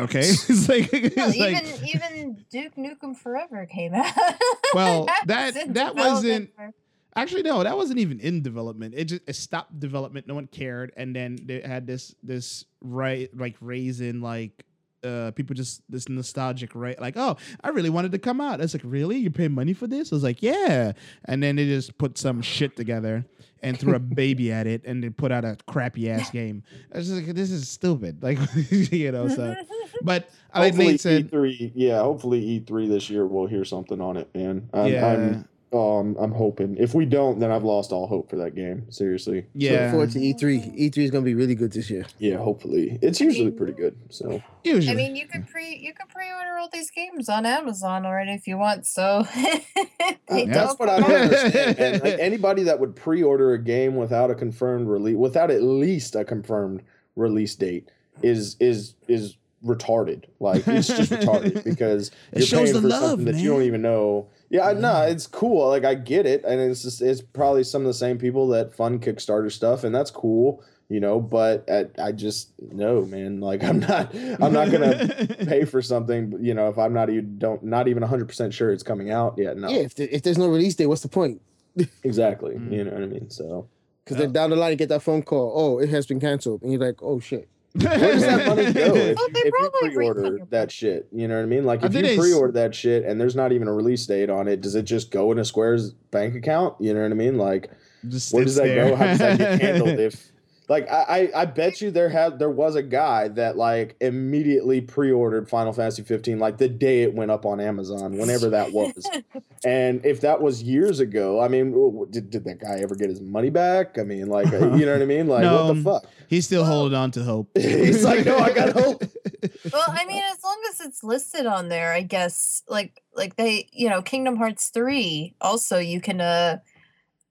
Okay, 0.00 0.20
it's 0.24 0.68
like, 0.68 0.88
it's 0.92 1.16
No, 1.16 1.28
even 1.28 1.52
like 1.64 1.94
even 1.94 2.44
Duke 2.50 2.74
Nukem 2.76 3.16
Forever 3.16 3.66
came 3.66 3.94
out. 3.94 4.12
Well, 4.74 5.00
was 5.00 5.08
that- 5.26 5.74
that 5.74 5.94
wasn't- 5.94 6.54
for- 6.56 6.72
Actually, 7.14 7.42
no, 7.42 7.62
that 7.62 7.76
wasn't 7.76 7.98
even 7.98 8.18
in 8.20 8.40
development. 8.40 8.94
It 8.96 9.04
just 9.04 9.20
it 9.26 9.36
stopped 9.36 9.78
development. 9.78 10.26
No 10.26 10.34
one 10.34 10.46
cared, 10.46 10.92
and 10.96 11.14
then 11.14 11.36
they 11.44 11.60
had 11.60 11.86
this 11.86 12.14
this 12.22 12.64
right 12.80 13.28
like 13.36 13.54
raising 13.60 14.22
like 14.22 14.64
uh, 15.04 15.30
people 15.32 15.54
just 15.54 15.82
this 15.88 16.08
nostalgic, 16.08 16.74
right? 16.74 17.00
Like, 17.00 17.16
oh, 17.16 17.36
I 17.62 17.68
really 17.68 17.90
wanted 17.90 18.12
to 18.12 18.18
come 18.18 18.40
out. 18.40 18.60
I 18.60 18.64
was 18.64 18.74
like, 18.74 18.82
really? 18.84 19.18
You 19.18 19.30
pay 19.30 19.48
money 19.48 19.72
for 19.72 19.86
this? 19.86 20.12
I 20.12 20.16
was 20.16 20.22
like, 20.22 20.42
yeah. 20.42 20.92
And 21.24 21.42
then 21.42 21.56
they 21.56 21.66
just 21.66 21.96
put 21.98 22.18
some 22.18 22.42
shit 22.42 22.76
together 22.76 23.24
and 23.62 23.78
threw 23.78 23.94
a 23.94 23.98
baby 24.00 24.52
at 24.52 24.66
it, 24.66 24.82
and 24.84 25.02
they 25.02 25.10
put 25.10 25.32
out 25.32 25.44
a 25.44 25.56
crappy 25.66 26.10
ass 26.10 26.30
game. 26.30 26.62
I 26.94 26.98
was 26.98 27.12
like, 27.12 27.26
this 27.26 27.50
is 27.50 27.68
stupid. 27.68 28.22
Like, 28.22 28.38
you 28.70 29.12
know. 29.12 29.28
So, 29.28 29.54
but 30.02 30.28
I 30.52 30.70
like 30.70 31.00
said, 31.00 31.30
E3, 31.30 31.72
yeah, 31.74 32.00
hopefully 32.00 32.60
E3 32.60 32.88
this 32.88 33.08
year 33.10 33.26
we'll 33.26 33.46
hear 33.46 33.64
something 33.64 34.00
on 34.00 34.16
it, 34.16 34.34
man. 34.34 34.68
I'm, 34.72 34.92
yeah, 34.92 35.06
I'm, 35.06 35.48
um, 35.72 36.16
I'm 36.18 36.32
hoping. 36.32 36.76
If 36.76 36.94
we 36.94 37.04
don't, 37.06 37.38
then 37.38 37.50
I've 37.50 37.64
lost 37.64 37.92
all 37.92 38.06
hope 38.06 38.28
for 38.28 38.36
that 38.36 38.54
game. 38.54 38.90
Seriously. 38.90 39.36
Look 39.36 39.44
yeah. 39.54 39.90
forward 39.90 40.10
to 40.12 40.20
E 40.20 40.34
E3. 40.34 40.78
E3 40.78 40.98
is 40.98 41.10
gonna 41.10 41.24
be 41.24 41.34
really 41.34 41.54
good 41.54 41.72
this 41.72 41.88
year. 41.88 42.04
Yeah, 42.18 42.36
hopefully. 42.36 42.98
It's 43.00 43.20
I 43.20 43.24
usually 43.24 43.46
mean- 43.46 43.56
pretty 43.56 43.72
good. 43.72 43.96
So 44.10 44.42
Usually, 44.64 44.92
I 44.92 44.94
mean, 44.94 45.16
you 45.16 45.26
could 45.26 45.48
pre 45.48 45.76
you 45.76 45.92
could 45.94 46.08
pre-order 46.08 46.58
all 46.58 46.68
these 46.72 46.90
games 46.90 47.28
on 47.28 47.46
Amazon 47.46 48.04
already 48.06 48.32
if 48.32 48.46
you 48.46 48.58
want. 48.58 48.86
So 48.86 49.26
they 49.34 50.44
Yeah. 50.44 50.52
that's 50.52 50.78
what 50.78 50.88
I 50.88 51.00
don't 51.00 51.10
understand. 51.10 51.78
man. 51.78 51.92
Like 52.00 52.18
anybody 52.20 52.62
that 52.64 52.78
would 52.78 52.94
pre-order 52.94 53.52
a 53.54 53.58
game 53.58 53.96
without 53.96 54.30
a 54.30 54.34
confirmed 54.34 54.88
release, 54.88 55.16
without 55.16 55.50
at 55.50 55.62
least 55.62 56.14
a 56.14 56.24
confirmed 56.24 56.82
release 57.16 57.54
date, 57.54 57.90
is 58.22 58.56
is 58.60 58.94
is 59.08 59.36
retarded. 59.64 60.24
Like 60.40 60.66
it's 60.68 60.88
just 60.88 61.12
retarded 61.12 61.64
because 61.64 62.10
It 62.32 62.38
you're 62.40 62.46
shows 62.46 62.60
paying 62.70 62.74
the 62.74 62.80
for 62.82 62.88
love, 62.88 63.10
something 63.10 63.24
that 63.26 63.36
you 63.36 63.50
don't 63.50 63.62
even 63.62 63.82
know. 63.82 64.28
Yeah, 64.52 64.68
I 64.68 64.72
no, 64.74 65.00
it's 65.02 65.26
cool. 65.26 65.66
Like 65.68 65.86
I 65.86 65.94
get 65.94 66.26
it, 66.26 66.44
and 66.44 66.60
it's 66.60 66.82
just 66.82 67.00
it's 67.00 67.22
probably 67.22 67.64
some 67.64 67.80
of 67.82 67.86
the 67.86 67.94
same 67.94 68.18
people 68.18 68.48
that 68.48 68.74
fund 68.74 69.00
Kickstarter 69.00 69.50
stuff, 69.50 69.82
and 69.82 69.94
that's 69.94 70.10
cool, 70.10 70.62
you 70.90 71.00
know. 71.00 71.20
But 71.20 71.66
at, 71.70 71.92
I 71.98 72.12
just 72.12 72.50
no, 72.60 73.06
man. 73.06 73.40
Like 73.40 73.64
I'm 73.64 73.80
not, 73.80 74.14
I'm 74.14 74.52
not 74.52 74.70
gonna 74.70 75.06
pay 75.46 75.64
for 75.64 75.80
something, 75.80 76.36
you 76.38 76.52
know, 76.52 76.68
if 76.68 76.76
I'm 76.76 76.92
not 76.92 77.08
even 77.08 77.38
don't 77.38 77.62
not 77.64 77.88
even 77.88 78.02
100 78.02 78.28
percent 78.28 78.52
sure 78.52 78.70
it's 78.70 78.82
coming 78.82 79.10
out 79.10 79.38
yet. 79.38 79.56
No, 79.56 79.70
Yeah, 79.70 79.78
if, 79.78 79.94
there, 79.94 80.08
if 80.12 80.20
there's 80.20 80.36
no 80.36 80.48
release 80.48 80.74
date, 80.74 80.84
what's 80.86 81.00
the 81.00 81.08
point? 81.08 81.40
exactly. 82.02 82.56
Mm. 82.56 82.72
You 82.72 82.84
know 82.84 82.92
what 82.92 83.02
I 83.04 83.06
mean? 83.06 83.30
So 83.30 83.68
Because 84.04 84.18
Yeah. 84.18 84.24
then 84.24 84.32
down 84.34 84.50
the 84.50 84.56
line 84.56 84.72
you 84.72 84.76
get 84.76 84.90
that 84.90 85.00
phone 85.02 85.22
call. 85.22 85.50
Oh, 85.56 85.78
it 85.78 85.88
has 85.88 86.04
been 86.06 86.20
canceled, 86.20 86.60
and 86.60 86.70
you're 86.70 86.78
like, 86.80 87.02
oh 87.02 87.20
shit. 87.20 87.48
Where 87.74 87.98
does 87.98 88.22
that 88.22 88.46
money 88.56 88.72
go 88.72 88.94
if, 88.94 89.16
Oh, 89.18 89.28
they 89.32 89.40
if 89.40 89.44
you 89.46 89.52
probably 89.52 89.90
pre-order 89.94 90.38
that 90.50 90.70
shit? 90.70 91.08
You 91.12 91.28
know 91.28 91.36
what 91.36 91.42
I 91.42 91.46
mean? 91.46 91.64
Like 91.64 91.82
if 91.82 91.94
you 91.94 92.02
pre-order 92.18 92.52
that 92.52 92.74
shit 92.74 93.04
and 93.04 93.20
there's 93.20 93.36
not 93.36 93.52
even 93.52 93.68
a 93.68 93.72
release 93.72 94.04
date 94.06 94.30
on 94.30 94.48
it, 94.48 94.60
does 94.60 94.74
it 94.74 94.82
just 94.84 95.10
go 95.10 95.32
in 95.32 95.38
a 95.38 95.44
Square's 95.44 95.92
bank 96.10 96.34
account? 96.34 96.74
You 96.80 96.94
know 96.94 97.02
what 97.02 97.10
I 97.10 97.14
mean? 97.14 97.38
Like 97.38 97.70
Just 98.08 98.32
where 98.34 98.44
does 98.44 98.56
that 98.56 98.64
there. 98.64 98.90
go? 98.90 98.96
How 98.96 99.06
does 99.06 99.18
that 99.18 99.38
get 99.38 99.60
handled? 99.60 99.88
If 100.00 100.31
like 100.72 100.90
I, 100.90 101.28
I 101.34 101.42
I 101.42 101.44
bet 101.44 101.82
you 101.82 101.90
there 101.90 102.08
had 102.08 102.38
there 102.38 102.48
was 102.50 102.76
a 102.76 102.82
guy 102.82 103.28
that 103.28 103.58
like 103.58 103.94
immediately 104.00 104.80
pre-ordered 104.80 105.46
Final 105.50 105.74
Fantasy 105.74 106.02
15 106.02 106.38
like 106.38 106.56
the 106.56 106.68
day 106.68 107.02
it 107.02 107.14
went 107.14 107.30
up 107.30 107.44
on 107.44 107.60
Amazon, 107.60 108.16
whenever 108.16 108.48
that 108.48 108.72
was. 108.72 108.92
and 109.66 110.04
if 110.06 110.22
that 110.22 110.40
was 110.40 110.62
years 110.62 110.98
ago, 110.98 111.42
I 111.42 111.48
mean, 111.48 111.72
w- 111.72 111.90
w- 111.90 112.10
did, 112.10 112.30
did 112.30 112.44
that 112.44 112.58
guy 112.60 112.80
ever 112.82 112.94
get 112.94 113.10
his 113.10 113.20
money 113.20 113.50
back? 113.50 113.98
I 113.98 114.02
mean, 114.02 114.28
like 114.28 114.50
uh, 114.50 114.74
you 114.74 114.86
know 114.86 114.94
what 114.94 115.02
I 115.02 115.04
mean? 115.04 115.26
Like 115.28 115.44
what 115.44 115.74
the 115.74 115.82
fuck? 115.82 116.06
He's 116.28 116.46
still 116.46 116.62
Well- 116.62 116.72
holding 116.72 116.96
on 116.96 117.10
to 117.10 117.22
hope. 117.22 117.50
He's 117.58 118.02
like, 118.02 118.24
no, 118.24 118.38
I 118.38 118.54
got 118.54 118.72
hope. 118.72 119.04
well, 119.72 119.84
I 119.88 120.06
mean, 120.06 120.22
as 120.32 120.42
long 120.42 120.58
as 120.70 120.80
it's 120.80 121.04
listed 121.04 121.44
on 121.44 121.68
there, 121.68 121.92
I 121.92 122.00
guess. 122.00 122.62
Like, 122.66 123.02
like 123.14 123.36
they, 123.36 123.68
you 123.72 123.90
know, 123.90 124.00
Kingdom 124.00 124.36
Hearts 124.36 124.70
three. 124.70 125.34
Also, 125.42 125.78
you 125.78 126.00
can, 126.00 126.22
uh, 126.22 126.60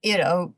you 0.04 0.20
know, 0.20 0.54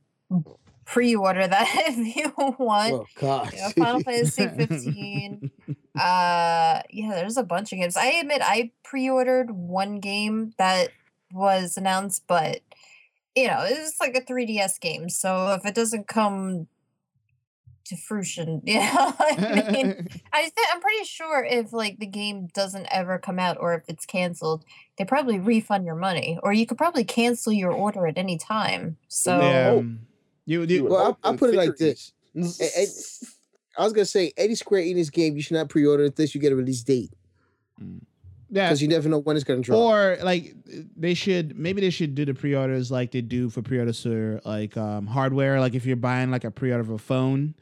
pre-order 0.86 1.48
that 1.48 1.68
if 1.88 2.16
you 2.16 2.34
want. 2.38 2.94
Oh 2.94 3.06
God. 3.16 3.54
You 3.54 3.60
know, 3.60 3.70
Final 3.70 4.00
Fantasy 4.02 4.48
fifteen. 4.48 5.52
Uh, 5.96 6.82
yeah, 6.90 7.14
there's 7.14 7.38
a 7.38 7.44
bunch 7.44 7.72
of 7.72 7.78
games. 7.78 7.96
I 7.96 8.08
admit, 8.14 8.42
I 8.44 8.72
pre-ordered 8.84 9.52
one 9.52 10.00
game 10.00 10.56
that 10.58 10.90
was 11.32 11.78
announced, 11.78 12.24
but 12.28 12.62
you 13.36 13.48
know, 13.48 13.62
it 13.64 13.78
was 13.78 13.96
like 14.00 14.16
a 14.16 14.22
3DS 14.22 14.80
game. 14.80 15.10
So 15.10 15.54
if 15.54 15.66
it 15.66 15.76
doesn't 15.76 16.08
come 16.08 16.68
to 17.86 17.98
fruition, 17.98 18.62
you 18.66 18.80
know, 18.80 19.14
I 19.20 19.70
mean. 19.72 20.08
I 20.32 20.42
th- 20.42 20.68
I'm 20.72 20.82
pretty 20.82 21.04
sure 21.06 21.44
if 21.44 21.74
like 21.74 22.00
the 22.00 22.06
game 22.06 22.48
doesn't 22.54 22.88
ever 22.92 23.20
come 23.20 23.40
out 23.40 23.58
or 23.60 23.74
if 23.76 23.84
it's 23.88 24.06
canceled, 24.06 24.66
they 24.98 25.06
probably 25.06 25.40
refund 25.40 25.86
your 25.86 25.96
money, 25.96 26.40
or 26.44 26.54
you 26.54 26.66
could 26.66 26.78
probably 26.78 27.04
cancel 27.04 27.52
your 27.52 27.72
order 27.72 28.08
at 28.08 28.18
any 28.18 28.38
time. 28.38 28.98
So 29.08 29.40
yeah, 29.42 29.70
um, 29.78 30.00
you, 30.46 30.62
You 30.62 30.68
you 30.68 30.84
would 30.84 30.92
Well, 30.92 31.04
I'll- 31.04 31.20
I'll 31.24 31.38
put 31.38 31.54
it 31.54 31.56
like 31.56 31.78
theories. 31.78 32.14
I 33.78 33.84
was 33.84 33.94
gonna 33.94 34.06
say 34.06 34.34
any 34.38 34.56
Square 34.56 34.84
Enix 34.84 35.12
game 35.12 35.36
you 35.36 35.42
should 35.42 35.54
not 35.58 35.70
pre-order 35.70 36.10
this. 36.10 36.36
you 36.36 36.42
get 36.42 36.52
a 36.52 36.56
release 36.56 36.84
date 36.84 37.12
yeah. 38.54 38.68
because 38.68 38.82
you 38.82 38.88
never 38.88 39.10
know 39.10 39.20
when 39.20 39.36
it's 39.36 39.44
gonna 39.44 39.62
drop. 39.62 39.80
Or 39.80 40.18
like 40.24 40.56
they 40.96 41.14
should 41.14 41.58
maybe 41.58 41.82
they 41.82 41.90
should 41.90 42.16
do 42.16 42.24
the 42.26 42.34
pre-orders 42.34 42.92
like 42.92 43.12
they 43.12 43.22
do 43.22 43.50
for 43.50 43.62
pre-orders 43.62 44.02
for 44.04 44.42
like 44.46 44.78
um, 44.78 45.08
hardware. 45.08 45.60
Like 45.60 45.74
if 45.74 45.86
you're 45.86 45.96
buying 45.96 46.30
like 46.32 46.44
a 46.44 46.52
pre-order 46.52 46.82
of 46.82 46.90
a 46.92 46.98
phone, 46.98 47.56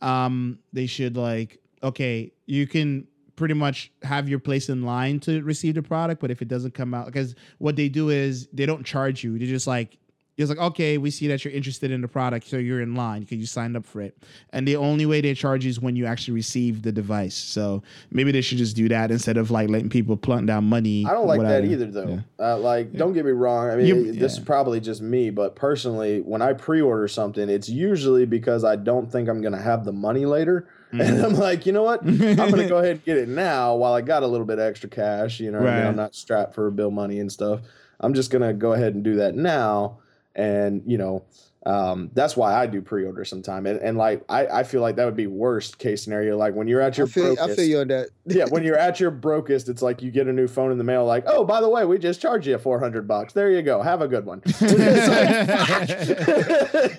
um, 0.00 0.58
they 0.72 0.86
should 0.86 1.16
like 1.16 1.58
okay, 1.82 2.32
you 2.46 2.66
can 2.66 3.06
pretty 3.34 3.54
much 3.54 3.92
have 4.02 4.28
your 4.28 4.38
place 4.38 4.68
in 4.68 4.82
line 4.82 5.20
to 5.20 5.42
receive 5.42 5.74
the 5.74 5.82
product, 5.82 6.20
but 6.20 6.30
if 6.30 6.40
it 6.40 6.48
doesn't 6.48 6.72
come 6.72 6.94
out, 6.94 7.06
because 7.06 7.34
what 7.58 7.76
they 7.76 7.88
do 7.88 8.08
is 8.08 8.48
they 8.52 8.64
don't 8.64 8.84
charge 8.84 9.22
you. 9.22 9.38
They 9.38 9.44
just 9.46 9.66
like 9.66 9.98
it's 10.36 10.50
like 10.50 10.58
okay, 10.58 10.98
we 10.98 11.10
see 11.10 11.28
that 11.28 11.44
you're 11.44 11.54
interested 11.54 11.90
in 11.90 12.00
the 12.02 12.08
product, 12.08 12.46
so 12.48 12.58
you're 12.58 12.80
in 12.82 12.94
line 12.94 13.22
because 13.22 13.38
you 13.38 13.46
signed 13.46 13.76
up 13.76 13.86
for 13.86 14.02
it. 14.02 14.16
And 14.50 14.68
the 14.68 14.76
only 14.76 15.06
way 15.06 15.20
they 15.22 15.32
charge 15.34 15.64
you 15.64 15.70
is 15.70 15.80
when 15.80 15.96
you 15.96 16.04
actually 16.06 16.34
receive 16.34 16.82
the 16.82 16.92
device. 16.92 17.34
So 17.34 17.82
maybe 18.10 18.32
they 18.32 18.42
should 18.42 18.58
just 18.58 18.76
do 18.76 18.88
that 18.90 19.10
instead 19.10 19.38
of 19.38 19.50
like 19.50 19.70
letting 19.70 19.88
people 19.88 20.16
plunk 20.16 20.46
down 20.46 20.64
money. 20.64 21.06
I 21.06 21.12
don't 21.12 21.26
like 21.26 21.40
that 21.40 21.64
either, 21.64 21.86
though. 21.86 22.20
Yeah. 22.38 22.54
Uh, 22.54 22.58
like, 22.58 22.92
don't 22.92 23.14
get 23.14 23.24
me 23.24 23.30
wrong. 23.32 23.70
I 23.70 23.76
mean, 23.76 23.86
You- 23.86 24.12
this 24.12 24.34
is 24.34 24.40
probably 24.40 24.78
just 24.80 25.00
me, 25.00 25.30
but 25.30 25.56
personally, 25.56 26.20
when 26.20 26.42
I 26.42 26.52
pre-order 26.52 27.08
something, 27.08 27.48
it's 27.48 27.68
usually 27.68 28.26
because 28.26 28.62
I 28.64 28.76
don't 28.76 29.10
think 29.10 29.28
I'm 29.28 29.40
gonna 29.40 29.60
have 29.62 29.84
the 29.84 29.92
money 29.92 30.26
later, 30.26 30.68
Mm. 30.92 31.00
and 31.08 31.22
I'm 31.24 31.34
like, 31.34 31.66
you 31.66 31.72
know 31.72 31.82
what? 31.82 32.02
I'm 32.06 32.36
gonna 32.36 32.68
go 32.68 32.76
ahead 32.78 32.92
and 32.92 33.04
get 33.04 33.16
it 33.16 33.28
now 33.28 33.74
while 33.74 33.92
I 33.94 34.02
got 34.02 34.22
a 34.22 34.26
little 34.26 34.46
bit 34.46 34.58
of 34.58 34.64
extra 34.66 34.88
cash. 34.88 35.40
You 35.40 35.50
know, 35.50 35.58
what 35.60 35.68
I 35.68 35.78
mean? 35.78 35.86
I'm 35.88 35.96
not 35.96 36.14
strapped 36.14 36.54
for 36.54 36.70
bill 36.70 36.90
money 36.92 37.18
and 37.20 37.32
stuff. 37.32 37.60
I'm 37.98 38.12
just 38.14 38.30
gonna 38.30 38.52
go 38.52 38.72
ahead 38.74 38.94
and 38.94 39.02
do 39.02 39.16
that 39.16 39.34
now, 39.34 39.98
and 40.36 40.82
you 40.86 40.98
know. 40.98 41.24
Um, 41.64 42.10
that's 42.14 42.36
why 42.36 42.54
I 42.54 42.66
do 42.68 42.80
pre-order 42.80 43.24
sometime, 43.24 43.66
and, 43.66 43.80
and 43.80 43.98
like 43.98 44.22
I, 44.28 44.46
I 44.46 44.62
feel 44.62 44.82
like 44.82 44.94
that 44.94 45.04
would 45.04 45.16
be 45.16 45.26
worst 45.26 45.80
case 45.80 46.04
scenario. 46.04 46.36
Like 46.36 46.54
when 46.54 46.68
you're 46.68 46.80
at 46.80 46.94
I 46.94 46.98
your 46.98 47.06
feel, 47.08 47.32
I 47.32 47.34
brokest- 47.34 47.58
feel 47.58 47.68
you 47.68 47.80
on 47.80 47.88
that. 47.88 48.10
yeah, 48.26 48.44
when 48.50 48.62
you're 48.62 48.78
at 48.78 49.00
your 49.00 49.10
brokest, 49.10 49.68
it's 49.68 49.82
like 49.82 50.00
you 50.00 50.12
get 50.12 50.28
a 50.28 50.32
new 50.32 50.46
phone 50.46 50.70
in 50.70 50.78
the 50.78 50.84
mail, 50.84 51.04
like, 51.04 51.24
oh, 51.26 51.42
by 51.44 51.60
the 51.60 51.68
way, 51.68 51.84
we 51.84 51.98
just 51.98 52.20
charged 52.20 52.46
you 52.46 52.56
four 52.58 52.78
hundred 52.78 53.08
bucks. 53.08 53.32
There 53.32 53.50
you 53.50 53.62
go. 53.62 53.82
Have 53.82 54.00
a 54.00 54.06
good 54.06 54.24
one. 54.24 54.42
Like, 54.60 54.68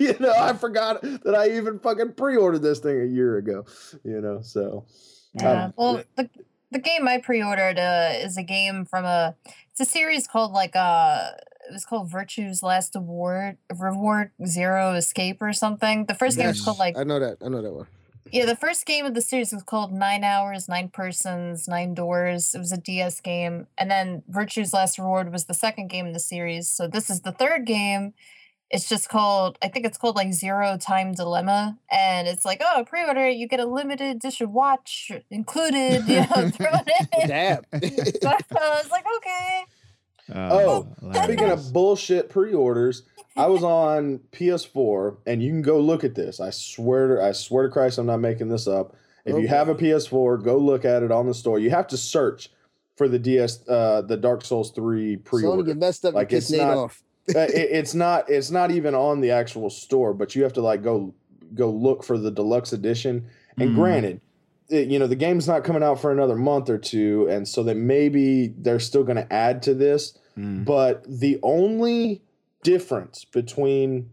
you 0.00 0.14
know, 0.20 0.34
I 0.36 0.52
forgot 0.52 1.00
that 1.00 1.34
I 1.34 1.56
even 1.56 1.78
fucking 1.78 2.12
pre-ordered 2.12 2.60
this 2.60 2.80
thing 2.80 3.00
a 3.00 3.06
year 3.06 3.38
ago. 3.38 3.64
You 4.04 4.20
know, 4.20 4.42
so 4.42 4.84
Yeah. 5.32 5.64
Um, 5.64 5.72
well, 5.78 6.02
the 6.16 6.28
the 6.72 6.78
game 6.78 7.08
I 7.08 7.16
pre-ordered 7.18 7.78
uh, 7.78 8.10
is 8.16 8.36
a 8.36 8.42
game 8.42 8.84
from 8.84 9.06
a 9.06 9.34
it's 9.70 9.80
a 9.80 9.86
series 9.86 10.26
called 10.26 10.52
like 10.52 10.76
uh 10.76 11.28
it 11.68 11.72
was 11.72 11.84
called 11.84 12.10
Virtue's 12.10 12.62
Last 12.62 12.96
Award 12.96 13.58
Reward 13.76 14.30
Zero 14.46 14.94
Escape 14.94 15.42
or 15.42 15.52
something. 15.52 16.06
The 16.06 16.14
first 16.14 16.36
game 16.38 16.48
was 16.48 16.60
called 16.64 16.78
like 16.78 16.96
I 16.96 17.04
know 17.04 17.18
that. 17.20 17.38
I 17.44 17.48
know 17.48 17.62
that 17.62 17.72
one. 17.72 17.86
yeah, 18.32 18.46
the 18.46 18.56
first 18.56 18.86
game 18.86 19.04
of 19.04 19.14
the 19.14 19.20
series 19.20 19.52
was 19.52 19.62
called 19.62 19.92
Nine 19.92 20.24
Hours, 20.24 20.68
Nine 20.68 20.88
Persons, 20.88 21.68
Nine 21.68 21.94
Doors. 21.94 22.54
It 22.54 22.58
was 22.58 22.72
a 22.72 22.78
DS 22.78 23.20
game, 23.20 23.66
and 23.76 23.90
then 23.90 24.22
Virtue's 24.28 24.72
Last 24.72 24.98
Reward 24.98 25.30
was 25.32 25.44
the 25.44 25.54
second 25.54 25.88
game 25.88 26.06
in 26.06 26.12
the 26.12 26.20
series. 26.20 26.70
So 26.70 26.86
this 26.88 27.10
is 27.10 27.20
the 27.20 27.32
third 27.32 27.66
game. 27.66 28.14
It's 28.70 28.86
just 28.86 29.08
called, 29.08 29.56
I 29.62 29.68
think 29.68 29.86
it's 29.86 29.96
called 29.96 30.16
like 30.16 30.30
Zero 30.34 30.76
Time 30.76 31.14
Dilemma, 31.14 31.78
and 31.90 32.28
it's 32.28 32.44
like, 32.44 32.60
oh, 32.62 32.84
pre-order, 32.86 33.26
it, 33.28 33.36
you 33.36 33.48
get 33.48 33.60
a 33.60 33.64
limited 33.66 34.14
edition 34.16 34.52
watch 34.52 35.10
included. 35.30 36.06
You 36.06 36.20
know, 36.20 36.50
throw 36.50 36.72
it 36.72 37.08
in. 37.20 37.28
Damn. 37.28 37.62
So 38.20 38.28
I 38.28 38.80
was 38.82 38.90
like, 38.90 39.06
okay. 39.18 39.64
Oh, 40.34 40.86
hilarious. 41.00 41.24
speaking 41.24 41.50
of 41.50 41.72
bullshit 41.72 42.28
pre-orders, 42.30 43.02
I 43.36 43.46
was 43.46 43.62
on 43.64 44.20
PS4, 44.32 45.16
and 45.26 45.42
you 45.42 45.50
can 45.50 45.62
go 45.62 45.80
look 45.80 46.04
at 46.04 46.14
this. 46.14 46.40
I 46.40 46.50
swear, 46.50 47.16
to, 47.16 47.24
I 47.24 47.32
swear 47.32 47.64
to 47.64 47.70
Christ, 47.72 47.98
I'm 47.98 48.06
not 48.06 48.20
making 48.20 48.48
this 48.48 48.66
up. 48.66 48.94
If 49.24 49.36
you 49.36 49.48
have 49.48 49.68
a 49.68 49.74
PS4, 49.74 50.42
go 50.42 50.56
look 50.56 50.84
at 50.86 51.02
it 51.02 51.10
on 51.12 51.26
the 51.26 51.34
store. 51.34 51.58
You 51.58 51.68
have 51.70 51.86
to 51.88 51.96
search 51.98 52.50
for 52.96 53.08
the 53.08 53.18
DS, 53.18 53.68
uh, 53.68 54.00
the 54.02 54.16
Dark 54.16 54.42
Souls 54.44 54.70
3 54.70 55.16
pre-order. 55.18 55.62
get 55.62 55.76
messed 55.76 56.04
up. 56.06 56.14
Like, 56.14 56.28
Like 56.30 56.38
it's 56.38 56.50
it's 56.50 56.58
not- 56.58 56.76
off. 56.76 57.02
Uh, 57.34 57.40
it, 57.40 57.50
it's 57.54 57.94
not 57.94 58.30
it's 58.30 58.50
not 58.50 58.70
even 58.70 58.94
on 58.94 59.20
the 59.20 59.30
actual 59.30 59.68
store 59.68 60.14
but 60.14 60.34
you 60.34 60.42
have 60.44 60.54
to 60.54 60.62
like 60.62 60.82
go 60.82 61.12
go 61.54 61.68
look 61.70 62.02
for 62.02 62.16
the 62.16 62.30
deluxe 62.30 62.72
edition 62.72 63.26
and 63.58 63.72
Mm. 63.72 63.74
granted 63.74 64.20
it- 64.68 64.88
you 64.88 64.98
know 64.98 65.06
the 65.06 65.16
game's 65.16 65.46
not 65.48 65.64
coming 65.64 65.82
out 65.82 66.00
for 66.00 66.10
another 66.12 66.36
month 66.36 66.68
or 66.70 66.78
two 66.78 67.26
and 67.30 67.46
so 67.48 67.62
that 67.62 67.76
maybe 67.76 68.48
they're 68.58 68.80
still 68.80 69.04
going 69.04 69.16
to 69.16 69.32
add 69.32 69.62
to 69.62 69.74
this 69.74 70.16
Mm. 70.36 70.64
but 70.64 71.02
the 71.08 71.38
only 71.42 72.22
difference 72.62 73.24
between 73.24 74.10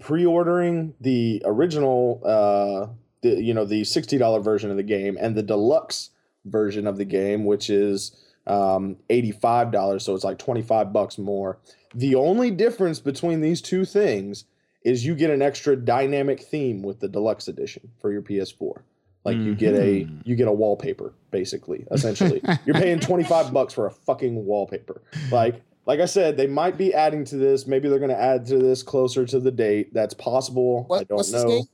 pre-ordering 0.00 0.94
the 1.00 1.42
original 1.44 2.20
uh 2.24 2.86
the 3.22 3.42
you 3.42 3.52
know 3.54 3.64
the 3.64 3.82
$60 3.82 4.42
version 4.42 4.70
of 4.70 4.76
the 4.76 4.82
game 4.82 5.16
and 5.20 5.36
the 5.36 5.42
deluxe 5.42 6.10
version 6.44 6.86
of 6.88 6.96
the 6.96 7.04
game, 7.04 7.44
which 7.44 7.70
is 7.70 8.16
um, 8.48 8.96
$85. 9.08 10.02
So 10.02 10.12
it's 10.16 10.24
like 10.24 10.38
25 10.38 10.92
bucks 10.92 11.16
more. 11.18 11.58
The 11.94 12.16
only 12.16 12.50
difference 12.50 12.98
between 12.98 13.40
these 13.40 13.62
two 13.62 13.84
things 13.84 14.44
is 14.84 15.06
you 15.06 15.14
get 15.14 15.30
an 15.30 15.40
extra 15.40 15.76
dynamic 15.76 16.40
theme 16.42 16.82
with 16.82 16.98
the 16.98 17.06
deluxe 17.08 17.46
edition 17.46 17.90
for 18.00 18.10
your 18.10 18.22
PS4. 18.22 18.80
Like 19.24 19.36
you 19.36 19.54
get 19.54 19.74
a 19.74 20.04
Mhm. 20.04 20.20
you 20.24 20.34
get 20.36 20.48
a 20.48 20.52
wallpaper 20.52 21.12
basically, 21.30 21.86
essentially. 21.90 22.42
You're 22.66 22.74
paying 22.74 22.98
25 23.00 23.52
bucks 23.52 23.72
for 23.72 23.86
a 23.86 23.90
fucking 23.90 24.44
wallpaper. 24.44 25.02
Like 25.30 25.62
like 25.86 26.00
I 26.00 26.04
said, 26.06 26.36
they 26.36 26.46
might 26.46 26.76
be 26.78 26.94
adding 26.94 27.24
to 27.26 27.36
this. 27.36 27.66
Maybe 27.66 27.88
they're 27.88 27.98
going 27.98 28.10
to 28.10 28.20
add 28.20 28.46
to 28.46 28.58
this 28.58 28.82
closer 28.84 29.26
to 29.26 29.40
the 29.40 29.50
date. 29.50 29.92
That's 29.92 30.14
possible. 30.14 30.86
I 30.92 31.02
don't 31.04 31.32
know. 31.32 31.64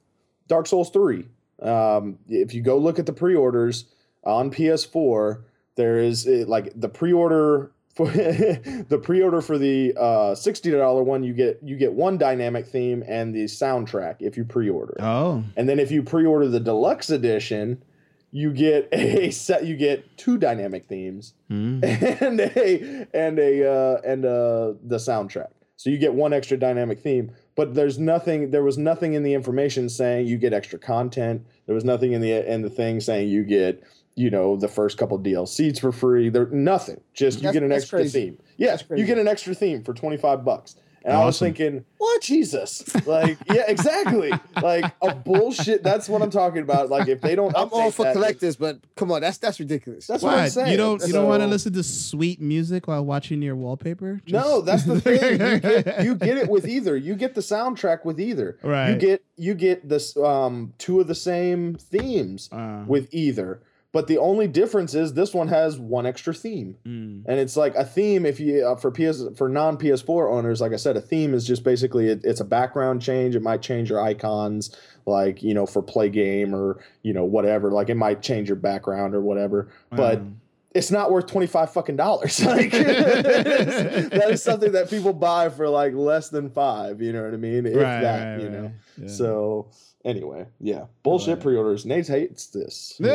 Dark 0.46 0.66
Souls 0.66 0.88
3. 0.90 1.26
Um, 1.60 2.18
if 2.26 2.54
you 2.54 2.62
go 2.62 2.78
look 2.78 2.98
at 2.98 3.04
the 3.04 3.12
pre-orders 3.12 3.84
on 4.24 4.50
PS4, 4.50 5.42
there 5.74 5.98
is 5.98 6.26
it, 6.26 6.48
like 6.48 6.72
the 6.74 6.88
pre-order 6.88 7.70
for 7.98 8.06
the 8.12 9.00
pre-order 9.02 9.40
for 9.40 9.58
the 9.58 9.92
uh, 9.98 10.32
$60 10.32 11.04
one, 11.04 11.24
you 11.24 11.34
get 11.34 11.58
you 11.64 11.76
get 11.76 11.92
one 11.92 12.16
dynamic 12.16 12.64
theme 12.64 13.02
and 13.08 13.34
the 13.34 13.44
soundtrack 13.46 14.16
if 14.20 14.36
you 14.36 14.44
pre-order. 14.44 14.96
Oh. 15.00 15.42
And 15.56 15.68
then 15.68 15.80
if 15.80 15.90
you 15.90 16.04
pre-order 16.04 16.46
the 16.46 16.60
deluxe 16.60 17.10
edition, 17.10 17.82
you 18.30 18.52
get 18.52 18.88
a 18.92 19.32
set 19.32 19.66
you 19.66 19.76
get 19.76 20.16
two 20.16 20.38
dynamic 20.38 20.86
themes 20.86 21.34
Hmm. 21.48 21.80
and 21.82 22.40
a 22.40 23.06
and 23.12 23.38
a 23.40 23.68
uh, 23.68 24.00
and 24.04 24.24
uh, 24.24 24.74
the 24.84 24.98
soundtrack. 24.98 25.50
So 25.74 25.90
you 25.90 25.98
get 25.98 26.14
one 26.14 26.32
extra 26.32 26.56
dynamic 26.56 27.00
theme, 27.00 27.32
but 27.56 27.74
there's 27.74 27.98
nothing. 27.98 28.50
There 28.52 28.62
was 28.62 28.78
nothing 28.78 29.14
in 29.14 29.24
the 29.24 29.34
information 29.34 29.88
saying 29.88 30.28
you 30.28 30.36
get 30.36 30.52
extra 30.52 30.78
content. 30.78 31.44
There 31.66 31.74
was 31.74 31.84
nothing 31.84 32.12
in 32.12 32.20
the 32.20 32.48
in 32.48 32.62
the 32.62 32.70
thing 32.70 33.00
saying 33.00 33.28
you 33.28 33.42
get 33.42 33.82
you 34.18 34.30
know 34.30 34.56
the 34.56 34.68
first 34.68 34.98
couple 34.98 35.18
DLCs 35.18 35.80
for 35.80 35.92
free. 35.92 36.28
There 36.28 36.46
nothing. 36.46 37.00
Just 37.14 37.38
you 37.38 37.42
That's- 37.44 37.54
get 37.54 37.62
an 37.62 37.72
extra 37.72 38.00
crazy. 38.00 38.20
theme. 38.26 38.38
Yeah, 38.56 38.76
you 38.96 39.04
get 39.06 39.18
an 39.18 39.28
extra 39.28 39.54
theme 39.54 39.82
for 39.84 39.94
twenty 39.94 40.16
five 40.16 40.44
bucks. 40.44 40.76
And 41.04 41.16
I 41.16 41.24
was 41.24 41.38
thinking, 41.38 41.84
what 41.96 42.20
Jesus? 42.22 42.84
Like, 43.06 43.38
yeah, 43.50 43.62
exactly. 43.68 44.30
like 44.60 44.92
a 45.00 45.14
bullshit. 45.14 45.82
That's 45.82 46.06
what 46.08 46.20
I'm 46.20 46.28
talking 46.30 46.60
about. 46.60 46.90
Like, 46.90 47.08
if 47.08 47.20
they 47.22 47.34
don't, 47.34 47.56
I'm 47.56 47.68
all 47.72 47.90
for 47.92 48.02
that, 48.02 48.12
collectors, 48.14 48.56
but 48.56 48.80
come 48.96 49.10
on, 49.12 49.22
that's 49.22 49.38
that's 49.38 49.58
ridiculous. 49.60 50.06
That's 50.06 50.22
what 50.22 50.34
I'm 50.34 50.50
saying. 50.50 50.72
You 50.72 50.76
don't 50.76 51.00
you 51.06 51.12
don't 51.12 51.28
want 51.28 51.40
to 51.42 51.46
listen 51.46 51.72
to 51.74 51.82
sweet 51.82 52.40
music 52.40 52.88
while 52.88 53.04
watching 53.04 53.40
your 53.40 53.56
wallpaper? 53.56 54.20
No, 54.26 54.60
that's 54.60 54.84
the 54.84 55.00
thing. 55.00 55.40
You 55.40 55.58
get, 55.60 56.02
you 56.04 56.14
get 56.16 56.36
it 56.36 56.50
with 56.50 56.66
either. 56.68 56.96
You 56.96 57.14
get 57.14 57.34
the 57.34 57.40
soundtrack 57.42 58.04
with 58.04 58.20
either. 58.20 58.58
Right. 58.62 58.90
You 58.90 58.96
get 58.98 59.24
you 59.36 59.54
get 59.54 59.88
this 59.88 60.14
um 60.16 60.74
two 60.78 61.00
of 61.00 61.06
the 61.06 61.14
same 61.14 61.74
themes 61.76 62.50
Uh, 62.52 62.84
with 62.86 63.08
either. 63.14 63.62
But 63.90 64.06
the 64.06 64.18
only 64.18 64.46
difference 64.48 64.94
is 64.94 65.14
this 65.14 65.32
one 65.32 65.48
has 65.48 65.78
one 65.78 66.04
extra 66.04 66.34
theme. 66.34 66.76
mm. 66.86 67.22
And 67.26 67.40
it's 67.40 67.56
like 67.56 67.74
a 67.74 67.84
theme 67.84 68.26
if 68.26 68.38
you 68.38 68.66
uh, 68.66 68.76
for 68.76 68.90
PS 68.90 69.22
for 69.36 69.48
non 69.48 69.78
PS4 69.78 70.30
owners, 70.30 70.60
like 70.60 70.72
I 70.72 70.76
said, 70.76 70.96
a 70.96 71.00
theme 71.00 71.32
is 71.32 71.46
just 71.46 71.64
basically 71.64 72.08
it, 72.08 72.20
it's 72.22 72.40
a 72.40 72.44
background 72.44 73.00
change. 73.00 73.34
It 73.34 73.42
might 73.42 73.62
change 73.62 73.88
your 73.88 74.02
icons, 74.02 74.76
like 75.06 75.42
you 75.42 75.54
know 75.54 75.64
for 75.64 75.82
play 75.82 76.10
game 76.10 76.54
or 76.54 76.84
you 77.02 77.14
know 77.14 77.24
whatever. 77.24 77.70
Like 77.70 77.88
it 77.88 77.94
might 77.94 78.20
change 78.20 78.48
your 78.48 78.56
background 78.56 79.14
or 79.14 79.22
whatever. 79.22 79.70
But 79.90 80.18
Um, 80.18 80.40
it's 80.74 80.90
not 80.90 81.10
worth 81.10 81.26
25 81.26 81.72
fucking 81.72 81.96
dollars 81.96 82.44
like 82.44 82.70
that 82.72 84.26
is 84.28 84.42
something 84.42 84.72
that 84.72 84.90
people 84.90 85.12
buy 85.12 85.48
for 85.48 85.68
like 85.68 85.94
less 85.94 86.28
than 86.28 86.50
five 86.50 87.00
you 87.00 87.12
know 87.12 87.24
what 87.24 87.32
i 87.32 87.38
mean 87.38 87.66
if 87.66 87.74
right, 87.74 88.00
that 88.00 88.32
right, 88.32 88.42
you 88.42 88.50
know 88.50 88.62
right. 88.62 88.72
Yeah. 88.98 89.08
so 89.08 89.70
anyway 90.04 90.46
yeah 90.60 90.84
bullshit 91.02 91.34
Right. 91.34 91.40
pre-orders 91.42 91.84
nate 91.86 92.06
hates 92.06 92.46
this 92.46 92.94
you? 92.98 93.08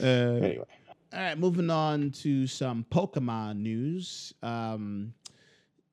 Uh, 0.00 0.04
anyway 0.04 0.64
All 1.12 1.20
right, 1.20 1.38
moving 1.38 1.70
on 1.70 2.10
to 2.22 2.46
some 2.46 2.84
Pokemon 2.90 3.60
news. 3.60 4.34
Um, 4.42 5.14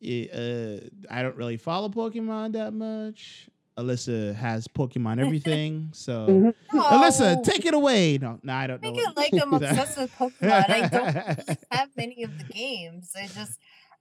it, 0.01 0.29
uh, 0.31 0.89
I 1.09 1.23
don't 1.23 1.37
really 1.37 1.55
follow 1.57 1.87
Pokemon 1.89 2.51
that 2.53 2.73
much. 2.73 3.47
Alyssa 3.77 4.35
has 4.35 4.67
Pokemon 4.67 5.19
everything, 5.19 5.89
so 5.93 6.27
Mhm. 6.27 6.53
Alyssa, 6.73 7.41
take 7.43 7.65
it 7.65 7.73
away. 7.73 8.17
No, 8.17 8.39
no, 8.43 8.53
I 8.53 8.67
don't 8.67 8.81
know. 8.83 8.91
Make 8.91 8.99
it 9.01 9.17
like 9.17 9.33
I'm 9.41 9.53
obsessed 9.59 9.97
with 9.97 10.11
Pokemon. 10.15 10.69
I 10.69 10.87
don't 10.89 11.57
have 11.71 11.89
many 11.97 12.23
of 12.23 12.37
the 12.37 12.43
games. 12.53 13.11
I 13.17 13.27
just 13.27 13.57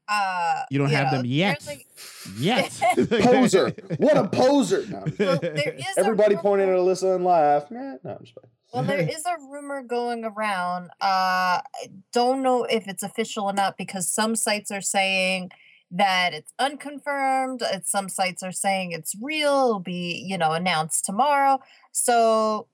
uh 0.09 0.63
You 0.71 0.79
don't 0.79 0.91
have 0.91 1.11
know, 1.13 1.19
them 1.19 1.27
yet. 1.27 1.63
apparently- 1.63 1.87
Yes, 2.39 2.81
poser 3.23 3.71
what 3.99 4.17
a 4.17 4.29
poser 4.29 4.85
no, 4.89 5.05
Well, 5.19 5.39
there 5.41 5.75
is 5.75 5.97
a 5.97 6.01
everybody 6.01 6.31
rumor- 6.37 6.43
pointed 6.43 6.69
at 6.71 6.75
alyssa 6.77 7.17
and 7.17 7.25
laughed 7.25 7.71
Nah, 7.71 7.97
no, 8.03 8.11
I'm 8.13 8.19
just 8.25 8.35
playing. 8.35 8.51
Well, 8.73 8.83
there 8.83 8.99
is 9.09 9.25
a 9.25 9.37
rumor 9.53 9.83
going 9.85 10.25
around. 10.25 10.87
Uh, 11.01 11.63
I 11.63 11.91
don't 12.13 12.43
know 12.43 12.65
if 12.65 12.89
it's 12.89 13.05
official 13.05 13.45
or 13.45 13.53
not 13.53 13.77
because 13.79 14.09
some 14.09 14.35
sites 14.35 14.73
are 14.73 14.81
saying 14.81 15.53
that 15.93 16.35
it's 16.35 16.53
unconfirmed. 16.59 17.63
Some 17.85 18.09
sites 18.09 18.43
are 18.43 18.51
saying 18.51 18.91
it's 18.91 19.15
real. 19.23 19.67
It'll 19.69 19.79
be, 19.79 20.21
you 20.27 20.37
know, 20.37 20.51
announced 20.51 21.05
tomorrow. 21.05 21.61
So, 21.93 22.67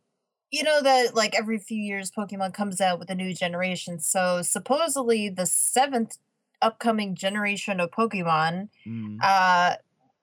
you 0.51 0.63
know 0.63 0.83
that 0.83 1.15
like 1.15 1.35
every 1.39 1.59
few 1.59 1.77
years, 1.77 2.11
Pokemon 2.11 2.55
comes 2.55 2.81
out 2.81 2.99
with 2.99 3.11
a 3.11 3.15
new 3.15 3.35
generation. 3.35 4.01
So 4.01 4.41
supposedly 4.41 5.29
the 5.29 5.45
seventh 5.45 6.17
upcoming 6.63 7.15
generation 7.15 7.81
of 7.81 7.91
Pokemon 7.91 8.69
Mm. 8.87 9.19
uh, 9.23 9.77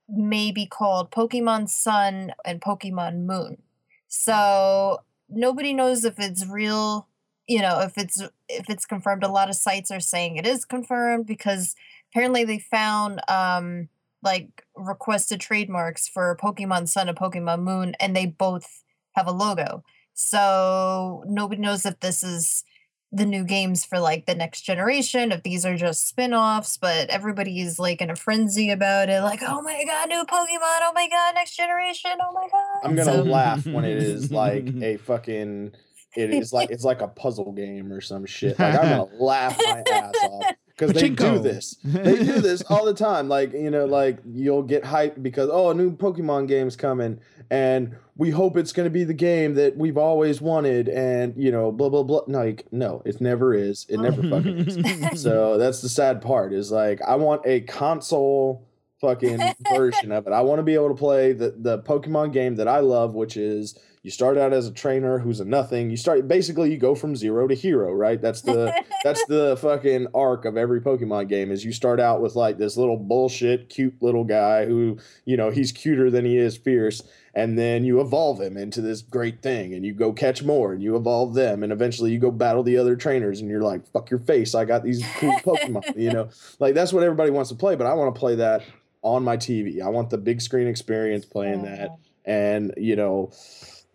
may 0.10 0.52
be 0.52 0.66
called 0.66 1.12
Pokemon 1.12 1.70
Sun 1.70 2.34
and 2.46 2.62
Pokemon 2.62 3.26
Moon. 3.26 3.62
So 4.08 5.00
nobody 5.30 5.74
knows 5.74 6.06
if 6.06 6.18
it's 6.20 6.46
real, 6.48 7.08
you 7.48 7.62
know, 7.62 7.80
if 7.82 7.98
it's 7.98 8.22
if 8.48 8.70
it's 8.70 8.86
confirmed. 8.86 9.24
A 9.24 9.28
lot 9.28 9.50
of 9.50 9.56
sites 9.56 9.92
are 9.92 10.00
saying 10.00 10.38
it 10.38 10.48
is 10.48 10.64
confirmed 10.66 11.26
because 11.26 11.76
apparently 12.12 12.46
they 12.46 12.60
found 12.60 13.22
um 13.28 13.90
like 14.24 14.66
requested 14.76 15.40
trademarks 15.40 16.08
for 16.08 16.36
Pokemon 16.42 16.88
Sun 16.88 17.10
and 17.10 17.18
Pokemon 17.18 17.62
Moon, 17.64 17.96
and 18.00 18.16
they 18.16 18.26
both 18.26 18.84
have 19.16 19.28
a 19.28 19.32
logo. 19.32 19.84
So 20.14 21.24
nobody 21.28 21.62
knows 21.62 21.86
if 21.86 22.00
this 22.00 22.24
is 22.24 22.64
the 23.12 23.26
new 23.26 23.44
games 23.46 23.86
for 23.86 24.00
like 24.00 24.26
the 24.26 24.36
next 24.36 24.62
generation, 24.62 25.32
if 25.32 25.42
these 25.44 25.66
are 25.66 25.78
just 25.78 26.08
spin-offs, 26.10 26.78
but 26.78 27.10
everybody's 27.10 27.80
like 27.80 28.02
in 28.02 28.10
a 28.10 28.16
frenzy 28.16 28.70
about 28.70 29.10
it, 29.10 29.22
like, 29.22 29.42
oh 29.42 29.62
my 29.62 29.84
god, 29.86 30.10
new 30.10 30.24
Pokemon, 30.26 30.80
oh 30.84 30.92
my 30.94 31.08
god, 31.10 31.36
next 31.36 31.56
generation, 31.56 32.12
oh 32.22 32.34
my 32.34 32.48
god. 32.52 32.82
i'm 32.90 32.96
gonna 32.96 33.06
So- 33.14 33.24
laugh 33.24 33.66
when 33.66 33.86
it 33.86 33.98
is 33.98 34.32
like 34.32 34.68
a 34.82 34.98
fucking 34.98 35.72
it 36.16 36.32
is 36.32 36.52
like 36.52 36.70
it's 36.72 36.84
like 36.84 37.02
a 37.02 37.08
puzzle 37.08 37.52
game 37.52 37.94
or 37.94 38.02
some 38.02 38.26
shit 38.26 38.58
like 38.60 38.74
i'm 38.76 38.90
gonna 38.90 39.08
laugh 39.24 39.56
my 39.60 39.84
ass 39.92 40.14
off 40.24 40.46
because 40.78 40.94
they 40.94 41.10
do 41.10 41.40
this 41.40 41.78
they 41.84 42.24
do 42.24 42.40
this 42.42 42.62
all 42.70 42.86
the 42.86 42.94
time. 42.94 43.28
Like, 43.28 43.54
you 43.54 43.72
know, 43.72 43.86
like 43.86 44.20
you'll 44.26 44.64
get 44.64 44.84
hyped 44.84 45.22
because 45.24 45.50
oh, 45.52 45.72
a 45.72 45.74
new 45.74 45.92
Pokemon 45.96 46.48
game's 46.48 46.76
coming, 46.76 47.20
and 47.50 47.96
we 48.16 48.30
hope 48.30 48.58
it's 48.58 48.72
going 48.72 48.86
to 48.86 48.92
be 48.92 49.04
the 49.04 49.14
game 49.14 49.56
that 49.56 49.78
we've 49.78 49.98
always 49.98 50.42
wanted, 50.42 50.90
and 50.90 51.34
you 51.38 51.52
know, 51.52 51.72
blah 51.72 51.90
blah 51.90 52.04
blah. 52.04 52.22
No, 52.28 52.40
like, 52.40 52.68
no, 52.72 53.02
it 53.06 53.20
never 53.22 53.54
is. 53.54 53.86
It 53.90 54.00
never 54.00 54.22
fucking 54.30 54.58
is. 54.58 55.22
So 55.22 55.58
that's 55.58 55.82
the 55.82 55.90
sad 55.90 56.22
part. 56.22 56.54
Is 56.54 56.72
like 56.72 57.02
I 57.02 57.16
want 57.16 57.42
a 57.46 57.62
console 57.62 58.68
fucking 59.02 59.40
version 59.76 60.12
of 60.12 60.28
it. 60.28 60.34
I 60.34 60.42
want 60.42 60.60
to 60.60 60.64
be 60.64 60.76
able 60.76 60.90
to 60.90 60.96
play 60.96 61.34
the 61.34 61.56
the 61.58 61.80
Pokemon 61.80 62.34
game 62.34 62.56
that 62.56 62.68
I 62.68 62.80
love, 62.80 63.14
which 63.14 63.38
is 63.38 63.78
you 64.08 64.12
start 64.12 64.38
out 64.38 64.54
as 64.54 64.66
a 64.66 64.72
trainer 64.72 65.20
who's 65.20 65.42
a 65.42 65.44
nothing. 65.44 65.90
You 65.90 65.98
start 65.98 66.30
basically 66.30 66.72
you 66.72 66.78
go 66.78 66.96
from 66.96 67.14
zero 67.14 67.46
to 67.46 67.54
hero, 67.54 67.92
right? 67.92 68.22
That's 68.22 68.40
the 68.40 68.74
that's 69.04 69.22
the 69.28 69.58
fucking 69.60 70.08
arc 70.14 70.46
of 70.46 70.56
every 70.56 70.80
Pokemon 70.80 71.28
game 71.28 71.52
is 71.52 71.66
you 71.66 71.74
start 71.74 72.00
out 72.00 72.22
with 72.22 72.34
like 72.34 72.58
this 72.58 72.78
little 72.78 72.96
bullshit 72.96 73.68
cute 73.68 74.02
little 74.02 74.24
guy 74.24 74.66
who, 74.66 74.98
you 75.26 75.36
know, 75.36 75.50
he's 75.50 75.74
cuter 75.74 76.10
than 76.10 76.24
he 76.24 76.38
is 76.38 76.56
fierce 76.56 77.04
and 77.34 77.60
then 77.60 77.84
you 77.84 78.00
evolve 78.00 78.40
him 78.40 78.56
into 78.56 78.80
this 78.80 79.02
great 79.02 79.42
thing 79.42 79.74
and 79.74 79.86
you 79.86 79.94
go 79.94 80.14
catch 80.14 80.42
more 80.42 80.72
and 80.72 80.82
you 80.82 80.96
evolve 80.96 81.34
them 81.34 81.62
and 81.62 81.74
eventually 81.74 82.10
you 82.10 82.18
go 82.18 82.32
battle 82.32 82.64
the 82.64 82.78
other 82.78 82.96
trainers 82.96 83.42
and 83.42 83.50
you're 83.50 83.62
like 83.62 83.86
fuck 83.92 84.10
your 84.10 84.22
face 84.22 84.56
I 84.56 84.64
got 84.64 84.86
these 84.86 85.06
cool 85.18 85.38
Pokemon, 85.40 85.98
you 85.98 86.14
know. 86.14 86.30
Like 86.60 86.76
that's 86.76 86.94
what 86.94 87.04
everybody 87.04 87.32
wants 87.32 87.50
to 87.50 87.58
play, 87.58 87.76
but 87.76 87.86
I 87.86 87.94
want 87.94 88.16
to 88.16 88.18
play 88.18 88.36
that 88.36 88.64
on 89.02 89.26
my 89.26 89.36
TV. 89.36 89.82
I 89.82 89.90
want 89.90 90.12
the 90.12 90.18
big 90.18 90.40
screen 90.40 90.68
experience 90.68 91.26
playing 91.26 91.64
that 91.64 91.90
and, 92.28 92.74
you 92.78 92.96
know, 92.96 93.32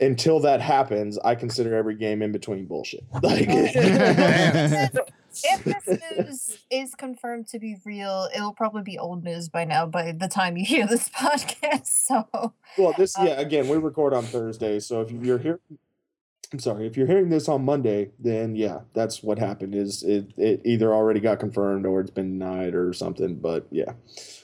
until 0.03 0.41
that 0.41 0.61
happens, 0.61 1.19
I 1.19 1.35
consider 1.35 1.75
every 1.77 1.95
game 1.95 2.23
in 2.23 2.33
between 2.33 2.67
bullshit. 2.67 3.05
Like 3.23 3.47
oh, 3.49 3.65
if 5.45 5.65
this 5.65 6.01
news 6.11 6.59
is 6.71 6.95
confirmed 6.95 7.47
to 7.49 7.59
be 7.59 7.77
real, 7.85 8.29
it 8.35 8.41
will 8.41 8.53
probably 8.53 8.83
be 8.83 8.99
old 8.99 9.23
news 9.23 9.49
by 9.49 9.65
now 9.65 9.87
by 9.87 10.13
the 10.13 10.29
time 10.29 10.57
you 10.57 10.65
hear 10.65 10.87
this 10.87 11.09
podcast. 11.17 11.87
So 11.87 12.53
Well, 12.77 12.95
this 12.99 13.17
uh, 13.19 13.23
yeah. 13.23 13.41
Again, 13.41 13.69
we 13.69 13.77
record 13.77 14.13
on 14.13 14.25
Thursday, 14.25 14.81
so 14.81 15.03
if 15.03 15.11
you're 15.13 15.39
here, 15.39 15.61
I'm 16.53 16.59
sorry, 16.59 16.87
if 16.87 16.97
you're 16.99 17.07
hearing 17.07 17.31
this 17.31 17.49
on 17.49 17.65
Monday, 17.65 18.11
then 18.19 18.55
yeah, 18.57 18.81
that's 18.93 19.23
what 19.23 19.39
happened. 19.39 19.75
Is 19.75 20.03
it, 20.03 20.33
it 20.37 20.61
either 20.67 20.93
already 20.93 21.19
got 21.21 21.41
confirmed 21.41 21.87
or 21.87 22.01
it's 22.01 22.11
been 22.11 22.39
denied 22.39 22.75
or 22.75 22.93
something? 22.93 23.37
But 23.37 23.67
yeah, 23.71 23.93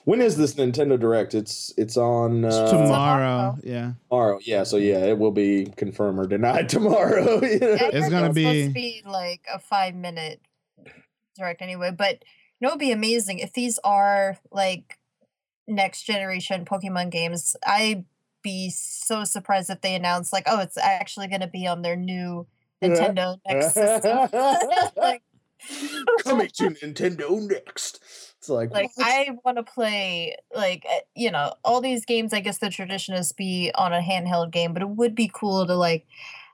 when 0.05 0.23
is 0.23 0.37
this 0.39 0.55
Nintendo 0.55 0.99
Direct? 0.99 1.35
It's 1.35 1.75
it's 1.77 1.99
on 1.99 2.45
It's 2.47 2.55
uh, 2.57 2.71
tomorrow. 2.71 3.59
Yeah. 3.63 3.93
tomorrow. 4.09 4.39
Yeah, 4.43 4.63
so 4.63 4.79
yeah, 4.79 5.05
it 5.05 5.19
will 5.19 5.33
be 5.33 5.67
confirmed 5.77 6.19
or 6.19 6.27
denied 6.27 6.69
tomorrow. 6.71 7.43
you 7.45 7.59
know? 7.59 7.73
I 7.75 7.91
It's 7.93 8.09
gonna 8.09 8.27
it 8.27 8.29
was 8.29 8.37
supposed 8.37 8.37
be- 8.37 8.67
to 8.69 8.71
be 8.71 9.03
like 9.05 9.43
a 9.53 9.59
five 9.59 9.95
minute 9.95 10.41
direct 11.37 11.61
anyway. 11.61 11.91
But 11.91 12.25
you 12.59 12.67
know, 12.67 12.69
it'd 12.69 12.81
be 12.81 12.91
amazing 12.91 13.39
if 13.41 13.53
these 13.53 13.79
are 13.85 14.39
like 14.51 14.99
next 15.67 16.05
generation 16.05 16.65
Pokemon 16.65 17.11
games. 17.11 17.55
I'd 17.67 18.07
be 18.43 18.71
so 18.71 19.25
surprised 19.25 19.71
if 19.71 19.81
they 19.81 19.95
announce 19.95 20.33
like, 20.33 20.45
oh, 20.47 20.61
it's 20.61 20.77
actually 20.77 21.29
going 21.29 21.41
to 21.41 21.49
be 21.49 21.67
on 21.67 21.83
their 21.83 21.97
new 21.97 22.47
Nintendo 22.83 23.39
next 23.49 23.75
system. 23.75 24.29
like, 24.97 25.23
Coming 26.25 26.49
to 26.49 26.71
Nintendo 26.71 27.41
next. 27.49 28.01
It's 28.39 28.49
like, 28.49 28.71
like 28.71 28.91
what? 28.95 29.07
I 29.07 29.31
want 29.45 29.57
to 29.57 29.65
play 29.65 30.37
like 30.55 30.85
uh, 30.89 31.01
you 31.17 31.31
know 31.31 31.55
all 31.65 31.81
these 31.81 32.05
games. 32.05 32.33
I 32.33 32.41
guess 32.41 32.59
the 32.59 32.71
tradition 32.71 33.15
is 33.15 33.33
be 33.33 33.73
on 33.75 33.93
a 33.93 34.01
handheld 34.01 34.53
game, 34.53 34.73
but 34.73 34.83
it 34.83 34.89
would 34.89 35.15
be 35.15 35.31
cool 35.33 35.67
to 35.67 35.75
like 35.75 36.07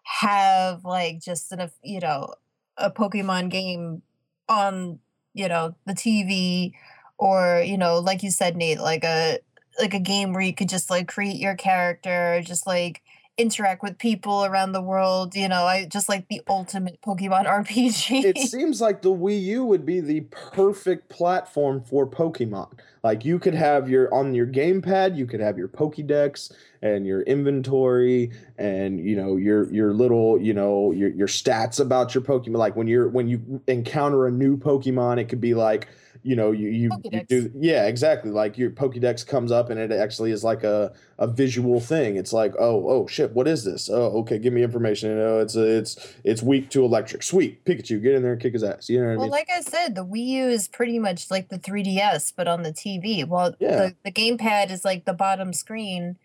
have 0.05 0.85
like 0.85 1.21
just 1.21 1.53
an 1.53 1.61
of- 1.61 1.79
you 1.83 2.01
know 2.01 2.35
a 2.79 2.91
Pokemon 2.91 3.51
game 3.51 4.03
on 4.49 4.99
you 5.35 5.49
know 5.49 5.75
the 5.87 5.93
TV 5.93 6.73
or 7.19 7.63
you 7.65 7.77
know 7.77 7.99
like 7.99 8.23
you 8.23 8.31
said 8.31 8.57
Nate 8.57 8.81
like 8.81 9.05
a 9.05 9.39
like 9.79 9.95
a 9.95 9.99
game 9.99 10.33
where 10.33 10.43
you 10.43 10.55
could 10.55 10.69
just 10.69 10.91
like 10.91 11.09
create 11.09 11.37
your 11.37 11.55
character 11.55 12.41
just 12.45 12.67
like 12.67 13.03
interact 13.37 13.83
with 13.83 13.99
people 13.99 14.45
around 14.45 14.73
the 14.73 14.81
world 14.81 15.35
you 15.35 15.49
know 15.49 15.65
I 15.65 15.87
just 15.87 16.09
like 16.09 16.29
the 16.29 16.41
ultimate 16.49 17.01
Pokemon 17.01 17.47
RPG 17.67 18.25
it 18.25 18.39
seems 18.39 18.81
like 18.81 19.03
the 19.03 19.11
Wii 19.11 19.43
U 19.43 19.65
would 19.65 19.85
be 19.85 20.01
the 20.01 20.21
perfect 20.31 21.09
platform 21.09 21.83
for 21.83 22.07
Pokemon. 22.07 22.79
Like 23.03 23.25
you 23.25 23.39
could 23.39 23.55
have 23.55 23.89
your 23.89 24.13
on 24.15 24.35
your 24.35 24.47
gamepad, 24.47 25.15
you 25.15 25.27
could 25.27 25.41
have 25.41 25.59
your 25.59 25.69
Pokédex 25.69 26.51
and 26.81 27.07
your 27.07 27.21
inventory 27.23 28.31
and 28.57 28.99
you 28.99 29.15
know 29.15 29.37
your 29.37 29.71
your 29.73 29.93
little, 29.93 30.41
you 30.41 30.55
know, 30.55 30.91
your 30.93 31.11
your 31.11 31.29
stats 31.29 31.81
about 31.81 32.15
your 32.15 32.25
Pokemon. 32.25 32.57
Like 32.57 32.77
when 32.77 32.87
you're 32.87 33.09
when 33.09 33.29
you 33.29 33.61
encounter 33.67 34.27
a 34.27 34.31
new 34.31 34.57
Pokemon, 34.57 35.21
it 35.21 35.29
could 35.29 35.41
be 35.41 35.53
like 35.53 35.89
you 36.25 36.35
know 36.35 36.51
you 36.53 36.69
you, 36.71 36.91
you 37.05 37.23
do 37.29 37.51
yeah 37.55 37.87
exactly 37.87 38.31
like 38.31 38.57
your 38.57 38.71
Pokédex 38.71 39.27
comes 39.27 39.53
up 39.53 39.69
and 39.69 39.79
it 39.79 39.93
actually 39.93 40.31
is 40.33 40.43
like 40.43 40.65
a 40.65 40.93
a 41.19 41.27
visual 41.27 41.81
thing. 41.81 42.17
It's 42.17 42.33
like 42.33 42.55
oh 42.59 42.89
oh 42.89 43.07
shit 43.07 43.33
what 43.35 43.47
is 43.47 43.63
this? 43.65 43.91
Oh 43.91 44.19
okay 44.21 44.39
give 44.39 44.53
me 44.55 44.63
information. 44.63 45.11
You 45.11 45.17
know 45.17 45.39
it's 45.39 45.55
it's 45.55 46.15
it's 46.25 46.43
weak 46.43 46.71
to 46.71 46.83
electric. 46.85 47.23
Sweet 47.23 47.65
Pikachu 47.67 48.03
get 48.03 48.15
in 48.15 48.23
there 48.23 48.33
and 48.33 48.41
kick 48.41 48.55
his 48.55 48.65
ass. 48.65 48.89
You 48.89 49.01
know 49.01 49.07
what 49.09 49.13
I 49.13 49.17
Well, 49.17 49.25
mean? 49.27 49.31
like 49.33 49.49
I 49.55 49.61
said, 49.61 49.95
the 49.95 50.05
Wii 50.05 50.27
U 50.27 50.49
is 50.49 50.67
pretty 50.67 50.99
much 50.99 51.31
like 51.31 51.51
the 51.51 51.59
3DS, 51.59 52.33
but 52.35 52.49
on 52.49 52.63
the 52.63 52.73
TV. 52.73 53.29
well 53.29 53.55
Yeah. 53.61 53.77
the, 53.77 53.97
the 54.05 54.13
gamepad 54.13 54.71
is 54.71 54.85
like 54.85 55.05
the 55.05 55.13
bottom 55.15 55.53
screen 55.53 56.17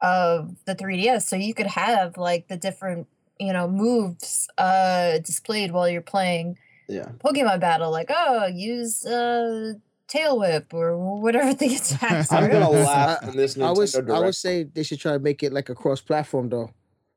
of 0.00 0.56
the 0.64 0.74
3DS. 0.74 1.22
So 1.22 1.36
you 1.36 1.52
could 1.54 1.66
have 1.68 2.16
like 2.16 2.48
the 2.48 2.56
different, 2.56 3.06
you 3.38 3.52
know, 3.52 3.68
moves 3.68 4.48
uh 4.56 5.18
displayed 5.18 5.72
while 5.72 5.88
you're 5.88 6.00
playing 6.00 6.56
yeah. 6.92 7.08
Pokemon 7.24 7.60
battle, 7.60 7.90
like, 7.90 8.10
oh, 8.14 8.46
use 8.46 9.04
uh 9.06 9.74
tail 10.08 10.38
whip 10.38 10.74
or 10.74 10.96
whatever 11.20 11.54
the 11.62 11.66
attacks 11.76 12.30
I'm 12.30 12.50
gonna 12.50 12.66
I- 12.70 12.84
laugh 12.84 13.24
when 13.26 13.36
this 13.36 13.54
Nintendo 13.54 13.64
I 13.66 13.72
would 13.72 13.90
Direct. 13.90 14.10
I 14.10 14.18
would 14.26 14.34
say 14.34 14.64
they 14.64 14.82
should 14.82 15.00
try 15.00 15.12
to 15.12 15.18
make 15.18 15.42
it 15.42 15.52
like 15.52 15.68
a 15.70 15.74
cross 15.74 16.00
platform 16.00 16.48
though, 16.50 16.70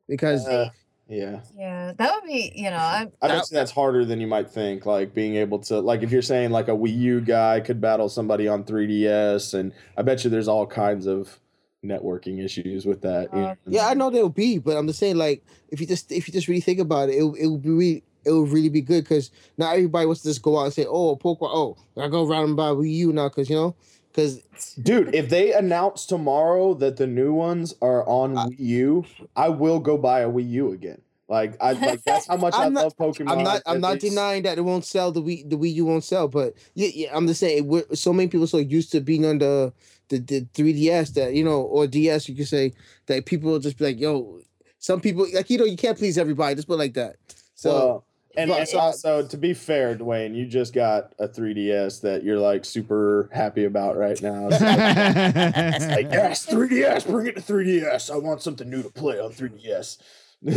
because 0.08 0.48
Uh, 0.48 0.70
yeah, 1.08 1.42
Yeah, 1.56 1.92
that 1.98 2.16
would 2.16 2.24
be, 2.28 2.52
you 2.56 2.70
know, 2.72 2.78
I'm 2.78 3.12
I 3.22 3.28
That- 3.28 3.34
bet 3.42 3.52
you 3.52 3.56
that's 3.56 3.72
harder 3.72 4.06
than 4.06 4.20
you 4.22 4.28
might 4.28 4.50
think. 4.50 4.86
Like 4.88 5.14
being 5.14 5.36
able 5.36 5.60
to, 5.70 5.80
like, 5.80 6.02
if 6.02 6.12
you're 6.12 6.24
saying 6.24 6.50
like 6.52 6.68
a 6.68 6.72
Wii 6.72 6.98
U 6.98 7.22
guy 7.22 7.60
could 7.60 7.80
battle 7.80 8.10
somebody 8.10 8.48
on 8.48 8.64
3DS, 8.64 9.54
and 9.54 9.72
I 9.98 10.02
bet 10.02 10.24
you 10.24 10.30
there's 10.32 10.48
all 10.48 10.66
kinds 10.66 11.06
of 11.06 11.40
networking 11.86 12.44
issues 12.44 12.86
with 12.88 13.02
that. 13.02 13.30
you 13.34 13.40
Uh, 13.40 13.48
know? 13.50 13.56
yeah, 13.68 13.88
I 13.88 13.94
know 13.94 14.10
there'll 14.10 14.30
be, 14.30 14.58
but 14.58 14.76
I'm 14.78 14.88
just 14.88 14.98
saying 15.00 15.18
like 15.18 15.44
if 15.70 15.80
you 15.80 15.86
just 15.86 16.12
if 16.12 16.28
you 16.28 16.32
just 16.34 16.48
really 16.48 16.62
think 16.62 16.80
about 16.80 17.10
it, 17.10 17.16
it 17.18 17.24
it 17.40 17.48
will 17.48 17.58
be 17.60 17.70
really 17.70 18.04
it 18.26 18.32
would 18.32 18.50
really 18.50 18.70
be 18.70 18.82
good 18.82 19.04
because 19.04 19.32
not 19.58 19.74
everybody 19.76 20.06
wants 20.06 20.22
to 20.24 20.30
just 20.30 20.42
go 20.42 20.60
out 20.60 20.66
and 20.66 20.74
say, 20.74 20.86
oh, 20.88 21.16
Pokemon, 21.16 21.50
oh, 21.54 21.78
I 21.98 22.08
go 22.08 22.28
around 22.28 22.46
and 22.46 22.56
buy 22.58 22.70
Wii 22.70 22.92
U 22.96 23.14
now 23.14 23.30
because 23.30 23.50
you 23.50 23.56
know 23.56 23.76
because 24.12 24.42
Dude, 24.82 25.14
if 25.14 25.30
they 25.30 25.52
announce 25.54 26.06
tomorrow 26.06 26.74
that 26.76 26.96
the 26.98 27.06
new 27.08 27.34
ones 27.34 27.76
are 27.82 28.08
on 28.08 28.38
I- 28.38 28.46
Wii 28.48 28.60
U, 28.60 29.06
I 29.36 29.50
will 29.50 29.80
go 29.80 29.98
buy 29.98 30.22
a 30.22 30.30
Wii 30.30 30.50
U 30.52 30.72
again. 30.72 31.02
Like 31.28 31.58
I 31.60 31.74
like 31.74 32.04
that's 32.04 32.28
how 32.28 32.38
much 32.38 32.54
I 32.58 32.66
I'm 32.66 32.74
not- 32.74 32.84
love 32.84 32.98
Pokemon. 32.98 33.32
I'm 33.32 33.44
not. 33.44 33.62
I'm 33.66 33.82
not 33.82 33.94
least- 33.96 34.06
denying 34.10 34.44
that 34.44 34.58
it 34.58 34.62
won't 34.62 34.86
sell. 34.86 35.12
The 35.12 35.22
Wii, 35.24 35.50
the 35.50 35.58
Wii 35.58 35.74
U 35.74 35.86
won't 35.86 36.04
sell. 36.04 36.28
But 36.28 36.54
yeah, 36.76 36.90
yeah. 36.94 37.10
I'm 37.18 37.26
just 37.28 37.40
saying. 37.40 37.68
We're, 37.68 37.84
so 37.96 38.14
many 38.14 38.28
people 38.30 38.46
so 38.48 38.58
used 38.60 38.92
to 38.92 39.02
being 39.02 39.26
on 39.26 39.40
the 39.40 39.74
the, 40.10 40.20
the 40.20 40.42
3ds 40.54 41.16
that 41.16 41.34
you 41.34 41.44
know 41.44 41.62
or 41.64 41.88
DS, 41.88 42.30
you 42.30 42.36
could 42.36 42.48
say 42.48 42.74
that 43.08 43.26
people 43.26 43.50
will 43.52 43.60
just 43.60 43.78
be 43.80 43.86
like, 43.86 44.00
yo. 44.00 44.40
Some 44.78 45.02
people 45.02 45.26
like 45.34 45.50
you 45.50 45.58
know 45.58 45.66
you 45.66 45.78
can't 45.78 45.98
please 45.98 46.16
everybody. 46.16 46.54
Just 46.54 46.68
put 46.68 46.76
it 46.76 46.78
like 46.78 46.94
that. 46.94 47.16
So 47.56 47.70
Well, 47.74 48.06
and 48.38 48.50
Yeah, 48.50 48.58
and 48.58 48.68
so, 48.68 48.78
it's- 48.78 49.02
so 49.02 49.26
to 49.28 49.38
be 49.38 49.54
fair, 49.54 49.96
Dwayne, 49.96 50.36
you 50.36 50.46
just 50.46 50.74
got 50.74 51.14
a 51.20 51.28
3DS 51.28 52.02
that 52.02 52.24
you're 52.24 52.40
like 52.40 52.66
super 52.66 53.30
happy 53.34 53.66
about 53.66 53.98
right 53.98 54.22
now. 54.22 54.48
It's 54.52 54.62
like, 54.62 55.90
like, 56.06 56.06
yes, 56.14 56.46
3DS, 56.46 57.08
bring 57.08 57.28
it 57.28 57.36
to 57.36 57.42
3DS. 57.42 58.12
I 58.14 58.18
want 58.18 58.42
something 58.42 58.70
new 58.70 58.84
to 58.84 58.90
play 58.90 59.20
on 59.20 59.32
3DS. 59.32 59.98
but 60.46 60.52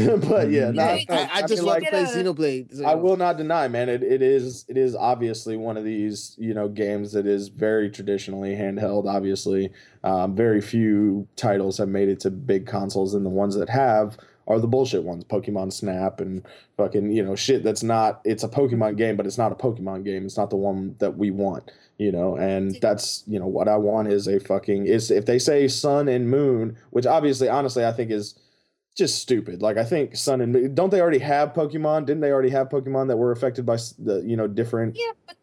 yeah, 0.51 0.71
Mm. 0.71 0.75
Yeah, 0.75 1.05
no, 1.09 1.15
I, 1.15 1.29
I 1.35 1.41
just 1.43 1.63
mean, 1.63 1.65
like, 1.65 1.85
to 1.85 1.91
play 1.91 2.03
a- 2.03 2.07
Xenoblade. 2.07 2.77
so, 2.77 2.85
I 2.85 2.95
will 2.95 3.17
not 3.17 3.39
deny, 3.39 3.69
man. 3.69 3.89
It, 3.89 4.03
it 4.03 4.21
is 4.21 4.67
it 4.69 4.77
is 4.77 4.95
obviously 4.95 5.57
one 5.57 5.77
of 5.79 5.85
these 5.85 6.35
you 6.37 6.53
know 6.53 6.69
games 6.69 7.13
that 7.13 7.27
is 7.27 7.49
very 7.49 7.89
traditionally 7.89 8.55
handheld. 8.55 9.07
Obviously, 9.09 9.71
um, 10.05 10.35
very 10.35 10.61
few 10.61 11.27
titles 11.37 11.79
have 11.79 11.89
made 11.89 12.09
it 12.11 12.21
to 12.21 12.31
big 12.31 12.67
consoles, 12.67 13.15
and 13.15 13.25
the 13.25 13.31
ones 13.31 13.55
that 13.55 13.71
have 13.71 14.19
are 14.49 14.59
the 14.59 14.67
bullshit 14.67 15.05
ones. 15.05 15.25
Pokemon 15.25 15.73
Snap 15.73 16.21
and 16.21 16.45
fucking 16.77 17.13
you 17.13 17.23
know 17.23 17.37
shit. 17.37 17.63
That's 17.63 17.83
not. 17.83 18.21
It's 18.25 18.43
a 18.43 18.49
Pokemon 18.49 18.97
game, 18.97 19.17
but 19.17 19.27
it's 19.27 19.39
not 19.39 19.53
a 19.53 19.55
Pokemon 19.55 20.05
game. 20.05 20.25
It's 20.25 20.37
not 20.37 20.51
the 20.51 20.57
one 20.57 20.97
that 20.99 21.17
we 21.17 21.31
want. 21.31 21.71
You 21.99 22.13
know, 22.13 22.37
and 22.37 22.77
that's 22.81 23.25
you 23.27 23.39
know 23.39 23.47
what 23.47 23.69
I 23.69 23.77
want 23.77 24.09
is 24.09 24.27
a 24.27 24.41
fucking 24.41 24.87
is 24.87 25.11
if 25.11 25.27
they 25.27 25.39
say 25.39 25.69
Sun 25.69 26.09
and 26.09 26.31
Moon, 26.31 26.77
which 26.91 27.07
obviously, 27.07 27.49
honestly, 27.49 27.85
I 27.85 27.93
think 27.93 28.11
is 28.11 28.39
just 28.97 29.21
stupid. 29.21 29.63
Like 29.63 29.77
I 29.77 29.85
think 29.85 30.17
Sun 30.17 30.41
and 30.41 30.53
Moon, 30.53 30.75
don't 30.75 30.91
they 30.91 31.01
already 31.01 31.19
have 31.19 31.53
Pokemon? 31.53 32.07
Didn't 32.07 32.21
they 32.21 32.33
already 32.33 32.51
have 32.51 32.69
Pokemon 32.69 33.09
that 33.09 33.17
were 33.17 33.33
affected 33.33 33.67
by 33.67 33.79
the 33.99 34.23
you 34.25 34.37
know 34.37 34.47
different? 34.47 34.97
yeah, 34.97 35.13
but 35.27 35.37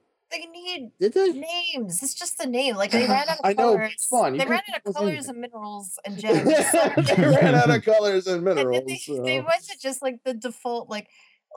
need 0.66 0.92
Did 1.00 1.14
they? 1.14 1.32
names. 1.32 2.04
It's 2.04 2.14
just 2.14 2.38
the 2.38 2.46
name. 2.48 2.76
Like 2.76 2.92
they 2.92 3.06
ran 3.08 3.30
out 3.30 3.40
of 3.40 3.46
I 3.46 3.54
know, 3.54 3.74
colors. 3.76 3.92
it's 3.94 4.08
fun. 4.08 4.38
They 4.38 4.46
ran 4.50 4.62
out 4.74 4.82
of 4.86 4.94
colors 4.96 5.28
and 5.28 5.40
minerals 5.40 5.98
and 6.06 6.18
gems. 6.20 6.44
they 6.46 7.16
ran 7.24 7.56
out 7.56 7.70
of 7.70 7.84
colors 7.86 8.28
and 8.28 8.36
and 8.38 8.44
minerals. 8.46 8.84
they, 8.88 8.98
so- 8.98 9.24
they 9.24 9.40
went 9.40 9.64
to 9.70 9.78
just 9.82 10.02
like 10.02 10.16
the 10.26 10.34
default 10.34 10.90
like 10.90 11.08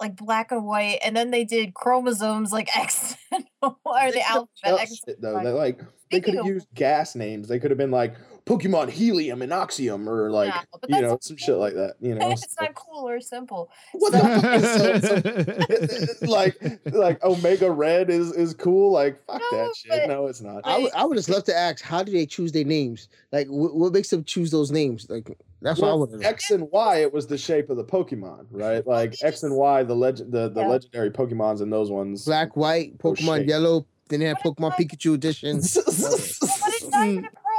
like 0.00 0.14
black 0.16 0.52
and 0.52 0.64
white, 0.64 1.00
and 1.02 1.16
then 1.16 1.32
they 1.32 1.44
did 1.44 1.74
chromosomes 1.74 2.52
like 2.52 2.68
X 2.76 3.16
and 3.32 3.44
or 3.62 3.74
They 4.04 4.12
the 4.12 4.28
alphabet 4.30 4.80
X. 4.82 5.00
shit, 5.04 5.20
though. 5.20 5.34
Y. 5.34 5.42
They 5.44 5.50
like 5.50 5.80
they 6.12 6.20
could 6.20 6.34
have 6.34 6.46
used 6.46 6.68
gas 6.74 7.16
names. 7.16 7.48
They 7.48 7.59
could 7.59 7.72
have 7.72 7.78
been 7.78 7.90
like 7.90 8.14
Pokemon 8.49 8.88
Helium 8.88 9.42
and 9.42 9.53
Oxium 9.53 10.07
or 10.09 10.30
like 10.30 10.49
Yeah, 10.49 10.62
you 10.96 11.03
know 11.03 11.09
not 11.11 11.24
some 11.24 11.36
shit 11.36 11.57
like 11.57 11.74
that. 11.74 11.94
You 12.01 12.14
know, 12.14 12.30
it's 12.32 12.51
so- 12.55 12.64
not 12.64 12.74
cool 12.74 13.09
or 13.09 13.20
simple. 13.20 13.70
what 13.92 14.12
the 14.12 14.18
fuck 14.20 14.62
is 14.62 16.03
so- 16.09 16.16
so- 16.18 16.26
like 16.30 16.57
like 16.86 17.22
Omega 17.24 17.70
Red 17.70 18.09
is 18.11 18.32
is 18.32 18.55
cool. 18.55 18.90
Like 18.92 19.22
fuck 19.26 19.42
No, 19.53 19.59
that 19.59 19.74
shit. 19.76 20.09
No, 20.09 20.26
it's 20.26 20.40
not. 20.40 20.62
I 20.64 20.78
would, 20.78 20.92
I 20.94 21.05
would 21.05 21.16
just 21.16 21.28
love 21.28 21.44
to 21.44 21.55
ask, 21.57 21.82
how 21.84 22.03
do 22.03 22.11
they 22.11 22.24
choose 22.26 22.53
their 22.53 22.64
names? 22.64 23.09
Like, 23.32 23.46
wh- 23.49 23.74
what 23.74 23.92
makes 23.92 24.09
them 24.09 24.24
choose 24.24 24.51
those 24.51 24.70
names? 24.70 25.07
Like, 25.11 25.36
that's 25.61 25.80
what 25.80 25.88
I 25.88 25.90
Well, 25.90 25.99
want 26.07 26.20
to. 26.22 26.26
X 26.26 26.51
and 26.51 26.68
Y, 26.70 26.96
it 26.99 27.12
was 27.12 27.26
the 27.26 27.36
shape 27.36 27.68
of 27.68 27.76
the 27.76 27.84
Pokemon, 27.84 28.46
right? 28.51 28.86
Like 28.86 29.14
X 29.22 29.42
and 29.42 29.55
Y, 29.57 29.82
the 29.82 29.94
legend, 29.94 30.32
the, 30.32 30.49
the 30.49 30.61
Yeah. 30.62 30.68
legendary 30.68 31.11
Pokemons 31.11 31.61
and 31.61 31.72
those 31.72 31.90
ones. 31.90 32.24
Black, 32.24 32.57
white, 32.57 32.96
Pokemon. 32.99 33.46
Yellow. 33.46 33.84
Then 34.09 34.20
they 34.20 34.26
have 34.26 34.38
What 34.42 34.57
Pokemon 34.57 34.72
Pikachu 34.76 35.12
edition. 35.14 35.61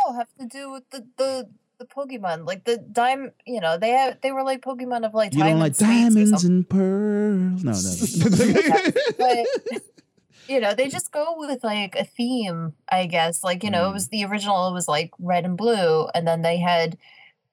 Well, 0.09 0.17
what 0.17 0.27
did 0.37 0.49
Diamond 0.49 0.49
and 0.49 0.49
Pearl 0.49 0.49
have 0.49 0.49
to 0.51 0.57
do 0.57 0.71
with 0.71 0.89
the 0.91 1.05
the 1.17 1.49
the 1.79 1.85
Pokemon? 1.85 2.45
Like 2.45 2.65
the 2.65 2.77
dime, 2.77 3.31
you 3.45 3.61
know, 3.61 3.77
they 3.77 3.91
have 3.91 4.17
they 4.21 4.31
were 4.31 4.43
like 4.43 4.61
Pokemon 4.61 5.05
of 5.05 5.13
like 5.13 5.33
you 5.33 5.43
don't 5.43 5.59
like 5.59 5.77
diamonds 5.77 6.43
and 6.43 6.67
pearls? 6.69 7.63
No, 7.63 7.71
no. 7.71 8.91
but 9.17 9.81
you 10.47 10.59
know 10.59 10.73
they 10.73 10.87
just 10.89 11.11
go 11.11 11.35
with 11.37 11.63
like 11.63 11.95
a 11.95 12.03
theme 12.05 12.73
i 12.91 13.05
guess 13.05 13.43
like 13.43 13.63
you 13.63 13.69
know 13.69 13.83
Mm. 13.83 13.89
it 13.91 13.93
was 13.93 14.07
the 14.07 14.25
original 14.25 14.67
it 14.67 14.73
was 14.73 14.87
like 14.87 15.11
red 15.19 15.45
and 15.45 15.55
blue 15.55 16.07
and 16.15 16.27
then 16.27 16.41
they 16.41 16.57
had 16.57 16.97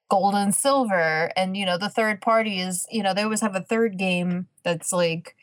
gold 0.09 0.35
and 0.35 0.55
silver 0.55 1.31
and 1.37 1.57
you 1.59 1.67
know 1.67 1.77
the 1.77 1.91
third 1.91 2.23
party 2.23 2.59
is 2.61 2.87
you 2.91 3.03
know 3.03 3.13
they 3.13 3.23
always 3.23 3.43
have 3.43 3.55
a 3.55 3.61
third 3.61 3.99
game 3.99 4.47
that's 4.65 4.93
like 4.95 5.37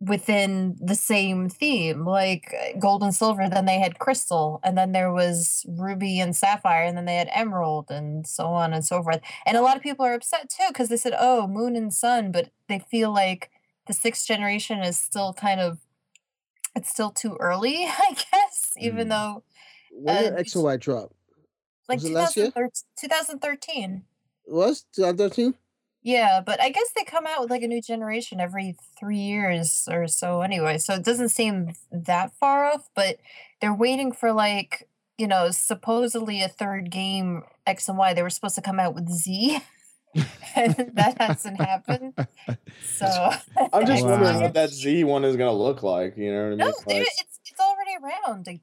within 0.00 0.76
the 0.80 0.94
same 0.94 1.48
theme, 1.48 2.04
like 2.04 2.54
uh, 2.54 2.78
gold 2.78 3.02
and 3.02 3.14
silver. 3.14 3.48
Then 3.48 3.66
they 3.66 3.78
had 3.80 3.98
crystal, 3.98 4.60
and 4.64 4.76
then 4.76 4.92
there 4.92 5.12
was 5.12 5.64
ruby 5.68 6.20
and 6.20 6.36
sapphire, 6.36 6.84
and 6.84 6.96
then 6.96 7.06
they 7.06 7.16
had 7.16 7.28
emerald, 7.32 7.90
and 7.90 8.26
so 8.26 8.46
on 8.46 8.72
and 8.74 8.84
so 8.84 9.02
forth. 9.02 9.20
And 9.46 9.56
a 9.56 9.62
lot 9.62 9.76
of 9.76 9.82
people 9.82 10.04
are 10.06 10.14
upset 10.14 10.50
too 10.50 10.66
because 10.68 10.88
they 10.90 10.96
said, 10.98 11.14
"Oh, 11.18 11.46
moon 11.48 11.76
and 11.76 11.92
sun," 11.94 12.32
but 12.32 12.50
they 12.68 12.78
feel 12.80 13.12
like 13.12 13.50
the 13.86 13.92
sixth 13.94 14.26
generation 14.26 14.80
is 14.80 14.98
still 14.98 15.32
kind 15.34 15.60
of 15.60 15.78
it's 16.76 16.90
still 16.90 17.10
too 17.10 17.36
early, 17.40 17.76
I 17.86 18.16
guess, 18.32 18.74
even 18.78 19.08
Mm. 19.08 19.10
though 19.10 19.44
When 19.90 20.18
Uh, 20.18 20.32
X 20.38 20.54
and 20.54 20.64
Y 20.64 20.76
drop? 20.78 21.14
like 21.88 22.00
Was 22.00 22.04
it 22.04 22.10
last 22.12 22.36
year? 22.36 22.52
2013 22.54 22.84
2013. 22.96 24.04
It 24.46 24.52
was 24.52 24.84
2013? 24.92 25.56
Yeah, 26.06 26.40
but 26.40 26.60
I 26.62 26.68
guess 26.70 26.88
they 26.96 27.02
come 27.02 27.26
out 27.26 27.40
with 27.40 27.50
like 27.50 27.62
a 27.64 27.66
new 27.66 27.82
generation 27.82 28.38
every 28.40 28.76
three 28.96 29.18
years 29.18 29.88
or 29.90 30.06
so 30.06 30.40
anyway. 30.42 30.78
So 30.78 30.94
it 30.94 31.02
doesn't 31.04 31.30
seem 31.30 31.72
that 31.90 32.32
far 32.38 32.64
off, 32.64 32.88
but 32.94 33.16
they're 33.60 33.74
waiting 33.74 34.12
for 34.12 34.32
like, 34.32 34.88
you 35.18 35.26
know, 35.26 35.50
supposedly 35.50 36.42
a 36.42 36.48
third 36.48 36.92
game 36.92 37.42
X 37.66 37.88
and 37.88 37.98
Y. 37.98 38.14
They 38.14 38.22
were 38.22 38.30
supposed 38.30 38.54
to 38.54 38.62
come 38.62 38.78
out 38.78 38.94
with 38.94 39.08
Z. 39.10 39.58
and 40.54 40.92
that 40.94 41.16
hasn't 41.20 41.60
happened. 41.60 42.14
So 42.84 43.06
I'm 43.72 43.84
just 43.84 44.04
Wow. 44.04 44.10
wondering 44.12 44.42
what 44.42 44.54
that 44.54 44.70
Z 44.70 45.02
one 45.02 45.24
is 45.24 45.34
gonna 45.34 45.52
look 45.52 45.82
like. 45.82 46.16
You 46.16 46.30
know 46.32 46.38
what 46.38 46.46
I 46.46 46.48
mean? 46.50 46.58
No, 46.58 46.72
they- 46.86 46.98
Like, 47.00 47.08
it's 47.08 47.40
it's 47.50 47.60
already 47.60 47.96
around, 48.00 48.46
I 48.48 48.60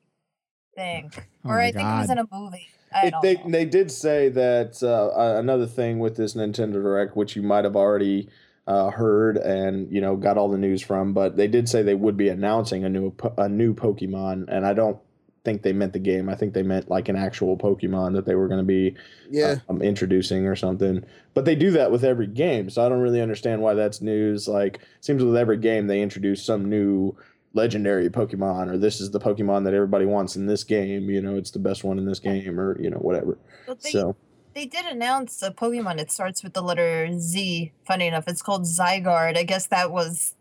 think. 0.78 1.14
Oh 1.44 1.50
or 1.50 1.56
my 1.58 1.66
I 1.66 1.72
think 1.74 1.90
it 1.90 2.00
was 2.00 2.10
in 2.10 2.20
a 2.20 2.26
movie. 2.32 2.68
I 2.96 3.08
it, 3.08 3.14
they 3.22 3.42
they 3.50 3.66
did 3.66 3.92
say 3.92 4.30
that 4.30 4.82
uh, 4.84 5.08
uh, 5.08 5.40
another 5.40 5.66
thing 5.68 6.00
with 6.00 6.16
this 6.16 6.34
Nintendo 6.36 6.74
Direct, 6.74 7.16
which 7.16 7.36
you 7.36 7.42
might 7.42 7.64
have 7.66 7.76
already 7.76 8.30
uh, 8.68 8.92
heard 8.92 9.38
and 9.38 9.92
you 9.92 10.02
know 10.02 10.16
got 10.16 10.38
all 10.38 10.50
the 10.50 10.58
news 10.58 10.82
from, 10.82 11.14
but 11.14 11.36
they 11.38 11.48
did 11.48 11.68
say 11.70 11.82
they 11.84 11.96
would 11.96 12.18
be 12.18 12.30
announcing 12.30 12.84
a 12.86 12.90
new 12.90 13.14
a 13.38 13.50
new 13.50 13.74
Pokemon, 13.74 14.46
and 14.48 14.66
I 14.66 14.74
don't 14.74 14.98
think 15.44 15.62
they 15.62 15.74
meant 15.74 15.92
the 15.92 16.00
game. 16.00 16.30
I 16.30 16.36
think 16.36 16.54
they 16.54 16.64
meant 16.64 16.90
like 16.90 17.10
an 17.10 17.18
actual 17.18 17.58
Pokemon 17.58 18.14
that 18.14 18.26
they 18.26 18.34
were 18.36 18.48
going 18.48 18.62
to 18.62 18.66
be 18.66 18.96
Yeah. 19.30 19.56
um, 19.68 19.82
introducing 19.82 20.48
or 20.48 20.56
something. 20.56 21.04
But 21.34 21.44
they 21.44 21.56
do 21.56 21.72
that 21.72 21.92
with 21.92 22.06
every 22.06 22.28
game, 22.28 22.70
so 22.70 22.86
I 22.86 22.88
don't 22.88 23.02
really 23.02 23.20
understand 23.20 23.62
why 23.62 23.74
that's 23.74 24.02
news. 24.02 24.48
Like, 24.48 24.80
seems 25.02 25.22
with 25.22 25.36
every 25.36 25.58
game 25.58 25.88
they 25.88 26.02
introduce 26.02 26.42
some 26.46 26.70
new 26.70 27.18
legendary 27.54 28.10
Pokemon, 28.10 28.70
or 28.72 28.78
this 28.78 29.00
is 29.00 29.12
the 29.12 29.20
Pokemon 29.20 29.64
that 29.66 29.74
everybody 29.74 30.06
wants 30.06 30.36
in 30.36 30.46
this 30.46 30.64
game. 30.64 31.10
You 31.10 31.22
know, 31.22 31.36
it's 31.36 31.52
the 31.52 31.60
best 31.60 31.84
one 31.84 31.98
in 31.98 32.06
this 32.06 32.20
game, 32.20 32.60
or 32.60 32.80
you 32.82 32.90
know, 32.90 32.98
whatever. 32.98 33.38
They, 33.68 33.92
So 33.92 34.16
they 34.54 34.66
did 34.66 34.86
announce 34.86 35.42
a 35.42 35.52
Pokemon. 35.52 36.00
It 36.00 36.12
starts 36.12 36.44
with 36.44 36.54
the 36.54 36.62
letter 36.62 37.10
Z. 37.20 37.72
Funny 37.86 38.08
enough, 38.08 38.28
it's 38.28 38.42
called 38.42 38.64
Zygarde. 38.64 39.38
I 39.38 39.44
guess 39.44 39.68
that 39.68 39.92
was 39.92 40.36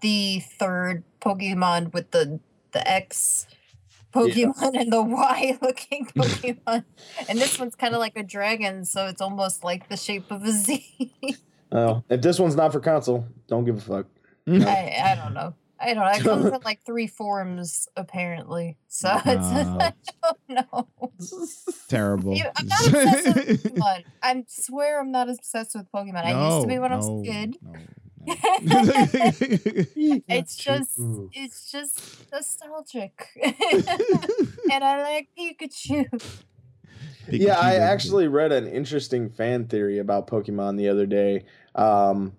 the 0.00 0.40
third 0.40 1.04
Pokemon 1.20 1.92
with 1.92 2.10
the 2.10 2.40
the 2.72 2.88
X 2.90 3.46
Pokemon 4.12 4.80
and 4.80 4.92
the 4.92 5.02
Y 5.02 5.58
looking 5.62 6.06
Pokemon. 6.16 6.84
and 7.28 7.38
this 7.38 7.58
one's 7.58 7.74
kind 7.74 7.94
of 7.94 8.00
like 8.00 8.16
a 8.16 8.22
dragon, 8.22 8.84
so 8.84 9.06
it's 9.06 9.20
almost 9.20 9.64
like 9.64 9.88
the 9.88 9.96
shape 9.96 10.30
of 10.30 10.42
a 10.44 10.52
Z. 10.52 11.12
Oh, 11.72 12.04
if 12.08 12.22
this 12.22 12.38
one's 12.38 12.54
not 12.54 12.70
for 12.70 12.78
console, 12.78 13.26
don't 13.48 13.64
give 13.64 13.78
a 13.78 13.80
fuck. 13.80 14.06
I, 14.46 14.94
I 15.06 15.18
don't 15.20 15.34
know. 15.34 15.54
I 15.84 15.94
don't 15.94 16.04
know. 16.04 16.10
It 16.10 16.22
comes 16.22 16.44
in 16.54 16.60
like 16.64 16.84
three 16.84 17.06
forms 17.06 17.88
apparently. 17.96 18.78
So 18.88 19.10
it's 19.14 19.26
I 19.26 19.92
don't 20.22 20.38
know. 20.48 20.88
Terrible. 21.88 22.34
I'm 22.34 22.66
not 22.66 22.86
obsessed 22.86 23.36
with 23.36 23.64
Pokemon. 23.74 24.04
I 24.22 24.44
swear 24.48 25.00
I'm 25.00 25.10
not 25.10 25.28
obsessed 25.28 25.74
with 25.74 25.90
Pokemon. 25.92 26.24
I 26.24 26.48
used 26.48 26.62
to 26.62 26.68
be 26.68 26.78
when 26.78 26.92
I 26.92 26.96
was 26.96 27.08
a 27.08 27.22
kid. 27.22 27.56
It's 30.26 30.56
just 30.56 30.98
Ooh. 30.98 31.28
it's 31.34 31.70
just 31.70 32.32
nostalgic. 32.32 33.28
and 33.42 34.82
I 34.82 35.02
like 35.02 35.28
Pikachu. 35.38 36.06
yeah, 37.28 37.58
I 37.58 37.74
actually 37.74 38.28
read 38.28 38.52
an 38.52 38.66
interesting 38.66 39.28
fan 39.28 39.66
theory 39.66 39.98
about 39.98 40.26
Pokemon 40.26 40.78
the 40.78 40.88
other 40.88 41.04
day. 41.04 41.44
Um, 41.74 42.32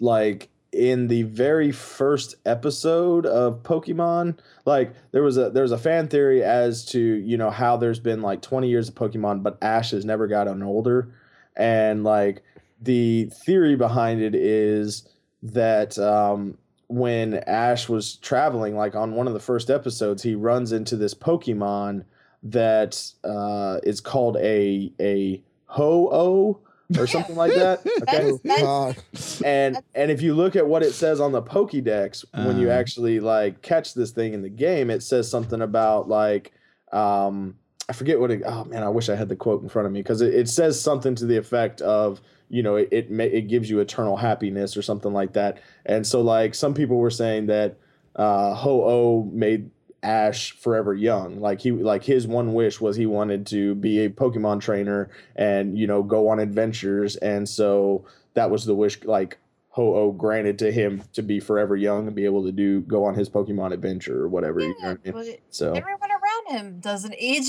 like 0.00 0.48
in 0.72 1.08
the 1.08 1.22
very 1.24 1.70
first 1.70 2.36
episode 2.46 3.26
of 3.26 3.62
Pokemon, 3.62 4.38
like 4.64 4.94
there 5.12 5.22
was 5.22 5.36
a 5.36 5.50
there 5.50 5.62
was 5.62 5.72
a 5.72 5.78
fan 5.78 6.08
theory 6.08 6.42
as 6.42 6.84
to 6.86 6.98
you 6.98 7.36
know 7.36 7.50
how 7.50 7.76
there's 7.76 8.00
been 8.00 8.22
like 8.22 8.42
20 8.42 8.68
years 8.68 8.88
of 8.88 8.94
Pokemon, 8.94 9.42
but 9.42 9.58
Ash 9.62 9.90
has 9.90 10.04
never 10.04 10.26
gotten 10.26 10.62
older, 10.62 11.12
and 11.56 12.04
like 12.04 12.42
the 12.80 13.26
theory 13.44 13.76
behind 13.76 14.22
it 14.22 14.34
is 14.34 15.06
that 15.42 15.98
um, 15.98 16.56
when 16.88 17.34
Ash 17.34 17.88
was 17.88 18.16
traveling, 18.16 18.74
like 18.76 18.94
on 18.94 19.14
one 19.14 19.26
of 19.26 19.34
the 19.34 19.40
first 19.40 19.70
episodes, 19.70 20.22
he 20.22 20.34
runs 20.34 20.72
into 20.72 20.96
this 20.96 21.14
Pokemon 21.14 22.04
that 22.42 23.12
uh, 23.24 23.78
is 23.82 24.00
called 24.00 24.36
a 24.38 24.92
a 25.00 25.42
ho-oh 25.66 26.60
or 26.98 27.06
something 27.14 27.36
like 27.36 27.54
that. 27.54 27.80
Okay. 27.80 28.30
That's- 28.32 28.40
that's- 28.44 29.42
And 29.42 29.78
and 29.94 30.10
if 30.10 30.22
you 30.22 30.34
look 30.34 30.56
at 30.56 30.66
what 30.66 30.82
it 30.82 30.92
says 30.92 31.20
on 31.20 31.32
the 31.32 31.42
Pokédex, 31.42 32.24
when 32.34 32.58
you 32.58 32.68
Uh. 32.70 32.74
actually 32.74 33.20
like 33.20 33.62
catch 33.62 33.94
this 33.94 34.10
thing 34.10 34.34
in 34.34 34.42
the 34.42 34.48
game, 34.50 34.90
it 34.90 35.02
says 35.02 35.28
something 35.30 35.60
about 35.62 36.08
like 36.08 36.52
um 36.92 37.56
I 37.88 37.94
forget 37.94 38.20
what 38.20 38.30
it 38.30 38.42
oh 38.46 38.64
man, 38.64 38.82
I 38.82 38.88
wish 38.88 39.08
I 39.08 39.16
had 39.16 39.28
the 39.28 39.36
quote 39.36 39.62
in 39.62 39.68
front 39.68 39.86
of 39.86 39.92
me 39.92 40.00
because 40.02 40.20
it, 40.20 40.32
it 40.34 40.48
says 40.48 40.80
something 40.80 41.14
to 41.16 41.26
the 41.26 41.36
effect 41.36 41.80
of 41.80 42.20
you 42.48 42.62
know 42.62 42.76
it 42.76 42.88
it, 42.92 43.10
ma- 43.10 43.24
it 43.24 43.48
gives 43.48 43.68
you 43.70 43.80
eternal 43.80 44.16
happiness 44.16 44.76
or 44.76 44.82
something 44.82 45.12
like 45.12 45.32
that. 45.32 45.58
And 45.86 46.06
so 46.06 46.20
like 46.20 46.54
some 46.54 46.74
people 46.74 46.96
were 46.98 47.10
saying 47.10 47.46
that 47.46 47.76
uh 48.16 48.54
Ho-Oh 48.54 49.24
made 49.32 49.70
Ash 50.02 50.52
forever 50.52 50.94
young. 50.94 51.40
Like 51.40 51.60
he 51.60 51.70
like 51.70 52.04
his 52.04 52.26
one 52.26 52.54
wish 52.54 52.80
was 52.80 52.96
he 52.96 53.06
wanted 53.06 53.46
to 53.48 53.74
be 53.76 54.04
a 54.04 54.10
Pokemon 54.10 54.60
trainer 54.60 55.10
and 55.36 55.78
you 55.78 55.86
know 55.86 56.02
go 56.02 56.28
on 56.28 56.38
adventures 56.40 57.16
and 57.16 57.48
so 57.48 58.04
that 58.34 58.50
was 58.50 58.64
the 58.64 58.74
wish 58.74 59.02
like 59.04 59.38
Ho-Oh 59.70 60.12
granted 60.12 60.58
to 60.58 60.70
him 60.70 61.02
to 61.14 61.22
be 61.22 61.40
forever 61.40 61.76
young 61.76 62.06
and 62.06 62.16
be 62.16 62.24
able 62.24 62.44
to 62.44 62.52
do 62.52 62.80
go 62.82 63.04
on 63.04 63.14
his 63.14 63.30
Pokemon 63.30 63.72
adventure 63.72 64.22
or 64.22 64.28
whatever. 64.28 64.60
you 64.60 64.74
know 64.82 64.90
what 64.90 65.00
I 65.06 65.22
mean? 65.22 65.36
So 65.50 65.72
everyone 65.72 66.10
around 66.10 66.58
him 66.58 66.80
doesn't 66.80 67.14
age. 67.16 67.48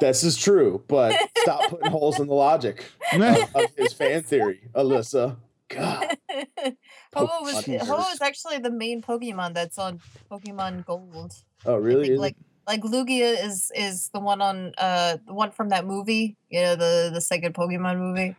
this 0.00 0.22
is 0.24 0.36
true, 0.36 0.82
but 0.88 1.16
stop 1.38 1.70
putting 1.70 1.90
holes 1.90 2.20
in 2.20 2.26
the 2.26 2.34
logic 2.34 2.84
of, 3.12 3.22
of 3.54 3.74
his 3.76 3.92
fan 3.92 4.22
theory, 4.24 4.68
Alyssa. 4.74 5.36
God. 5.68 6.18
Ho 7.14 7.26
was 7.42 7.54
Pokemon 7.54 7.86
Ho 7.86 8.10
is 8.12 8.20
actually 8.20 8.58
the 8.58 8.70
main 8.70 9.02
Pokemon 9.02 9.54
that's 9.54 9.78
on 9.78 10.00
Pokemon 10.30 10.84
Gold. 10.84 11.32
Oh 11.64 11.76
really? 11.76 12.08
think, 12.08 12.18
like 12.20 12.36
like 12.66 12.82
Lugia 12.82 13.36
is 13.44 13.70
is 13.74 14.08
the 14.14 14.20
one 14.20 14.40
on 14.40 14.72
uh 14.78 15.16
the 15.26 15.34
one 15.34 15.50
from 15.52 15.68
that 15.70 15.86
movie, 15.86 16.36
you 16.48 16.60
know, 16.62 16.76
the 16.76 17.10
the 17.12 17.20
second 17.20 17.54
Pokemon 17.54 17.98
movie, 17.98 18.36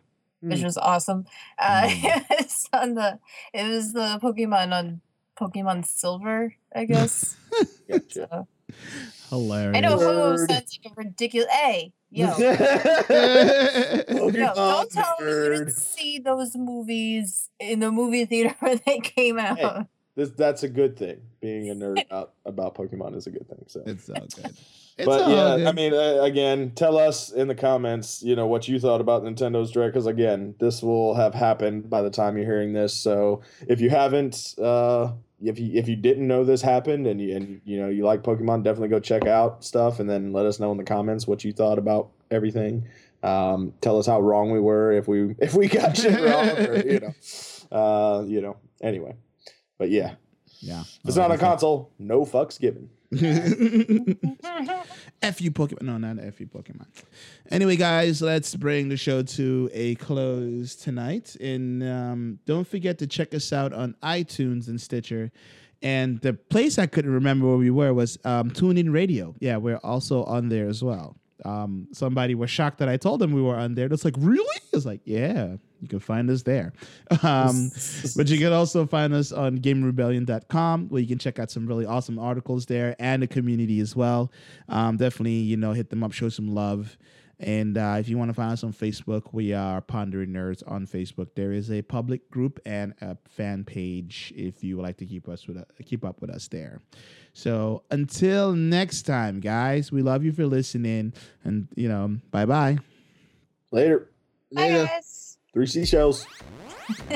which 0.48 0.60
Hmm. 0.60 0.64
was 0.64 0.76
awesome. 0.78 1.24
Uh 1.58 1.88
Mm. 1.88 2.24
it's 2.30 2.68
on 2.72 2.94
the 2.94 3.18
it 3.52 3.68
was 3.68 3.92
the 3.92 4.18
Pokemon 4.22 4.72
on 4.72 5.00
Pokemon 5.38 5.84
Silver, 5.86 6.54
I 6.74 6.84
guess. 6.84 7.36
Gotcha. 7.88 8.28
So, 8.30 8.48
Hilarious. 9.30 9.76
I 9.76 9.80
know 9.80 9.98
Ho 9.98 10.32
Nerd. 10.32 10.48
sounds 10.50 10.78
like 10.84 10.92
a 10.92 10.94
ridiculous 10.96 11.48
hey, 11.50 11.92
yo. 12.10 12.26
Pokemon 14.08 14.34
No, 14.34 14.52
don't 14.54 14.90
tell 14.90 15.14
me 15.20 15.26
you 15.26 15.32
nerd. 15.32 15.58
didn't 15.58 15.70
see 15.72 16.18
those 16.18 16.56
movies 16.56 17.50
in 17.58 17.80
the 17.80 17.90
movie 17.90 18.24
theater 18.24 18.54
when 18.60 18.80
they 18.86 18.98
came 18.98 19.38
out. 19.38 19.86
This 20.16 20.30
that's 20.30 20.62
a 20.62 20.68
good 20.68 20.96
thing. 20.96 21.20
Being 21.40 21.70
a 21.70 21.74
nerd 21.74 22.04
about, 22.06 22.34
about 22.44 22.74
Pokemon 22.76 23.16
is 23.16 23.26
a 23.26 23.30
good 23.30 23.48
thing. 23.48 23.64
So 23.66 23.82
It's 23.86 24.08
all 24.08 24.26
good. 24.34 24.56
It's 24.96 25.06
but 25.06 25.28
yeah, 25.28 25.56
good. 25.56 25.66
I 25.66 25.72
mean, 25.72 25.92
uh, 25.92 26.22
again, 26.22 26.70
tell 26.76 26.96
us 26.96 27.32
in 27.32 27.48
the 27.48 27.54
comments, 27.56 28.22
you 28.22 28.36
know, 28.36 28.46
what 28.46 28.68
you 28.68 28.78
thought 28.78 29.00
about 29.00 29.24
Nintendo's 29.24 29.72
Direct, 29.72 29.92
because 29.92 30.06
again, 30.06 30.54
this 30.60 30.84
will 30.84 31.16
have 31.16 31.34
happened 31.34 31.90
by 31.90 32.00
the 32.00 32.10
time 32.10 32.36
you're 32.36 32.46
hearing 32.46 32.74
this. 32.74 32.94
So 32.94 33.40
if 33.66 33.80
you 33.80 33.90
haven't, 33.90 34.54
uh, 34.56 35.10
if 35.44 35.58
you 35.58 35.70
if 35.74 35.88
you 35.88 35.96
didn't 35.96 36.26
know 36.26 36.44
this 36.44 36.62
happened 36.62 37.06
and 37.06 37.20
you 37.20 37.36
and 37.36 37.60
you 37.64 37.78
know 37.78 37.88
you 37.88 38.04
like 38.04 38.22
Pokemon, 38.22 38.62
definitely 38.62 38.88
go 38.88 39.00
check 39.00 39.26
out 39.26 39.64
stuff 39.64 40.00
and 40.00 40.08
then 40.08 40.32
let 40.32 40.46
us 40.46 40.58
know 40.58 40.72
in 40.72 40.78
the 40.78 40.84
comments 40.84 41.26
what 41.26 41.44
you 41.44 41.52
thought 41.52 41.78
about 41.78 42.10
everything. 42.30 42.88
Um, 43.22 43.72
tell 43.80 43.98
us 43.98 44.06
how 44.06 44.20
wrong 44.20 44.50
we 44.50 44.60
were 44.60 44.92
if 44.92 45.08
we 45.08 45.34
if 45.38 45.54
we 45.54 45.68
got 45.68 45.96
shit 45.96 46.20
wrong, 46.20 46.48
or, 46.48 46.86
you 46.86 47.00
know, 47.00 47.14
uh, 47.76 48.22
you 48.22 48.40
know. 48.40 48.56
Anyway, 48.82 49.16
but 49.78 49.90
yeah, 49.90 50.14
yeah. 50.60 50.80
if 50.80 51.06
it's 51.06 51.16
not 51.16 51.30
a 51.30 51.38
console, 51.38 51.92
no 51.98 52.24
fucks 52.24 52.60
given. 52.60 52.90
F 55.24 55.40
you 55.40 55.50
Pokemon. 55.50 55.82
No, 55.82 55.96
not 55.96 56.22
F 56.22 56.38
you 56.38 56.46
Pokemon. 56.46 56.86
Anyway, 57.50 57.76
guys, 57.76 58.20
let's 58.20 58.54
bring 58.54 58.90
the 58.90 58.96
show 58.96 59.22
to 59.22 59.70
a 59.72 59.94
close 59.94 60.76
tonight. 60.76 61.34
And 61.40 61.82
um, 61.82 62.38
don't 62.44 62.68
forget 62.68 62.98
to 62.98 63.06
check 63.06 63.32
us 63.32 63.50
out 63.52 63.72
on 63.72 63.96
iTunes 64.02 64.68
and 64.68 64.78
Stitcher. 64.78 65.32
And 65.80 66.20
the 66.20 66.34
place 66.34 66.78
I 66.78 66.86
couldn't 66.86 67.12
remember 67.12 67.46
where 67.46 67.56
we 67.56 67.70
were 67.70 67.94
was 67.94 68.18
um, 68.24 68.50
TuneIn 68.50 68.92
Radio. 68.92 69.34
Yeah, 69.38 69.56
we're 69.56 69.80
also 69.82 70.24
on 70.24 70.50
there 70.50 70.68
as 70.68 70.84
well. 70.84 71.16
Um, 71.44 71.88
somebody 71.92 72.34
was 72.34 72.50
shocked 72.50 72.78
that 72.78 72.88
I 72.88 72.96
told 72.96 73.20
them 73.20 73.32
we 73.32 73.42
were 73.42 73.56
on 73.56 73.74
there. 73.74 73.86
It's 73.86 74.04
like, 74.04 74.16
really? 74.18 74.60
It's 74.72 74.86
like, 74.86 75.02
yeah, 75.04 75.56
you 75.80 75.88
can 75.88 76.00
find 76.00 76.30
us 76.30 76.42
there. 76.42 76.72
Um, 77.22 77.70
but 78.16 78.28
you 78.28 78.38
can 78.38 78.52
also 78.52 78.86
find 78.86 79.14
us 79.14 79.32
on 79.32 79.58
GameRebellion.com 79.58 80.88
where 80.88 81.00
you 81.00 81.08
can 81.08 81.18
check 81.18 81.38
out 81.38 81.50
some 81.50 81.66
really 81.66 81.86
awesome 81.86 82.18
articles 82.18 82.66
there 82.66 82.96
and 82.98 83.22
the 83.22 83.26
community 83.26 83.80
as 83.80 83.96
well. 83.96 84.30
Um, 84.68 84.96
definitely, 84.96 85.32
you 85.32 85.56
know, 85.56 85.72
hit 85.72 85.90
them 85.90 86.02
up, 86.02 86.12
show 86.12 86.28
some 86.28 86.54
love. 86.54 86.98
And 87.44 87.76
uh, 87.76 87.96
if 87.98 88.08
you 88.08 88.16
want 88.16 88.30
to 88.30 88.34
find 88.34 88.52
us 88.52 88.64
on 88.64 88.72
Facebook, 88.72 89.24
we 89.32 89.52
are 89.52 89.82
Pondering 89.82 90.30
Nerds 90.30 90.62
on 90.66 90.86
Facebook. 90.86 91.28
There 91.34 91.52
is 91.52 91.70
a 91.70 91.82
public 91.82 92.30
group 92.30 92.58
and 92.64 92.94
a 93.02 93.18
fan 93.28 93.64
page 93.64 94.32
if 94.34 94.64
you 94.64 94.78
would 94.78 94.82
like 94.82 94.96
to 94.96 95.04
keep 95.04 95.28
us 95.28 95.46
with 95.46 95.58
uh, 95.58 95.64
keep 95.84 96.06
up 96.06 96.22
with 96.22 96.30
us 96.30 96.48
there. 96.48 96.80
So 97.34 97.82
until 97.90 98.54
next 98.54 99.02
time, 99.02 99.40
guys, 99.40 99.92
we 99.92 100.00
love 100.00 100.24
you 100.24 100.32
for 100.32 100.46
listening, 100.46 101.12
and 101.44 101.68
you 101.76 101.86
know, 101.86 102.16
bye 102.30 102.46
bye. 102.46 102.78
Later. 103.70 104.08
Bye, 104.50 104.62
Later. 104.62 104.86
guys. 104.86 105.36
Three 105.52 105.66
seashells. 105.66 106.26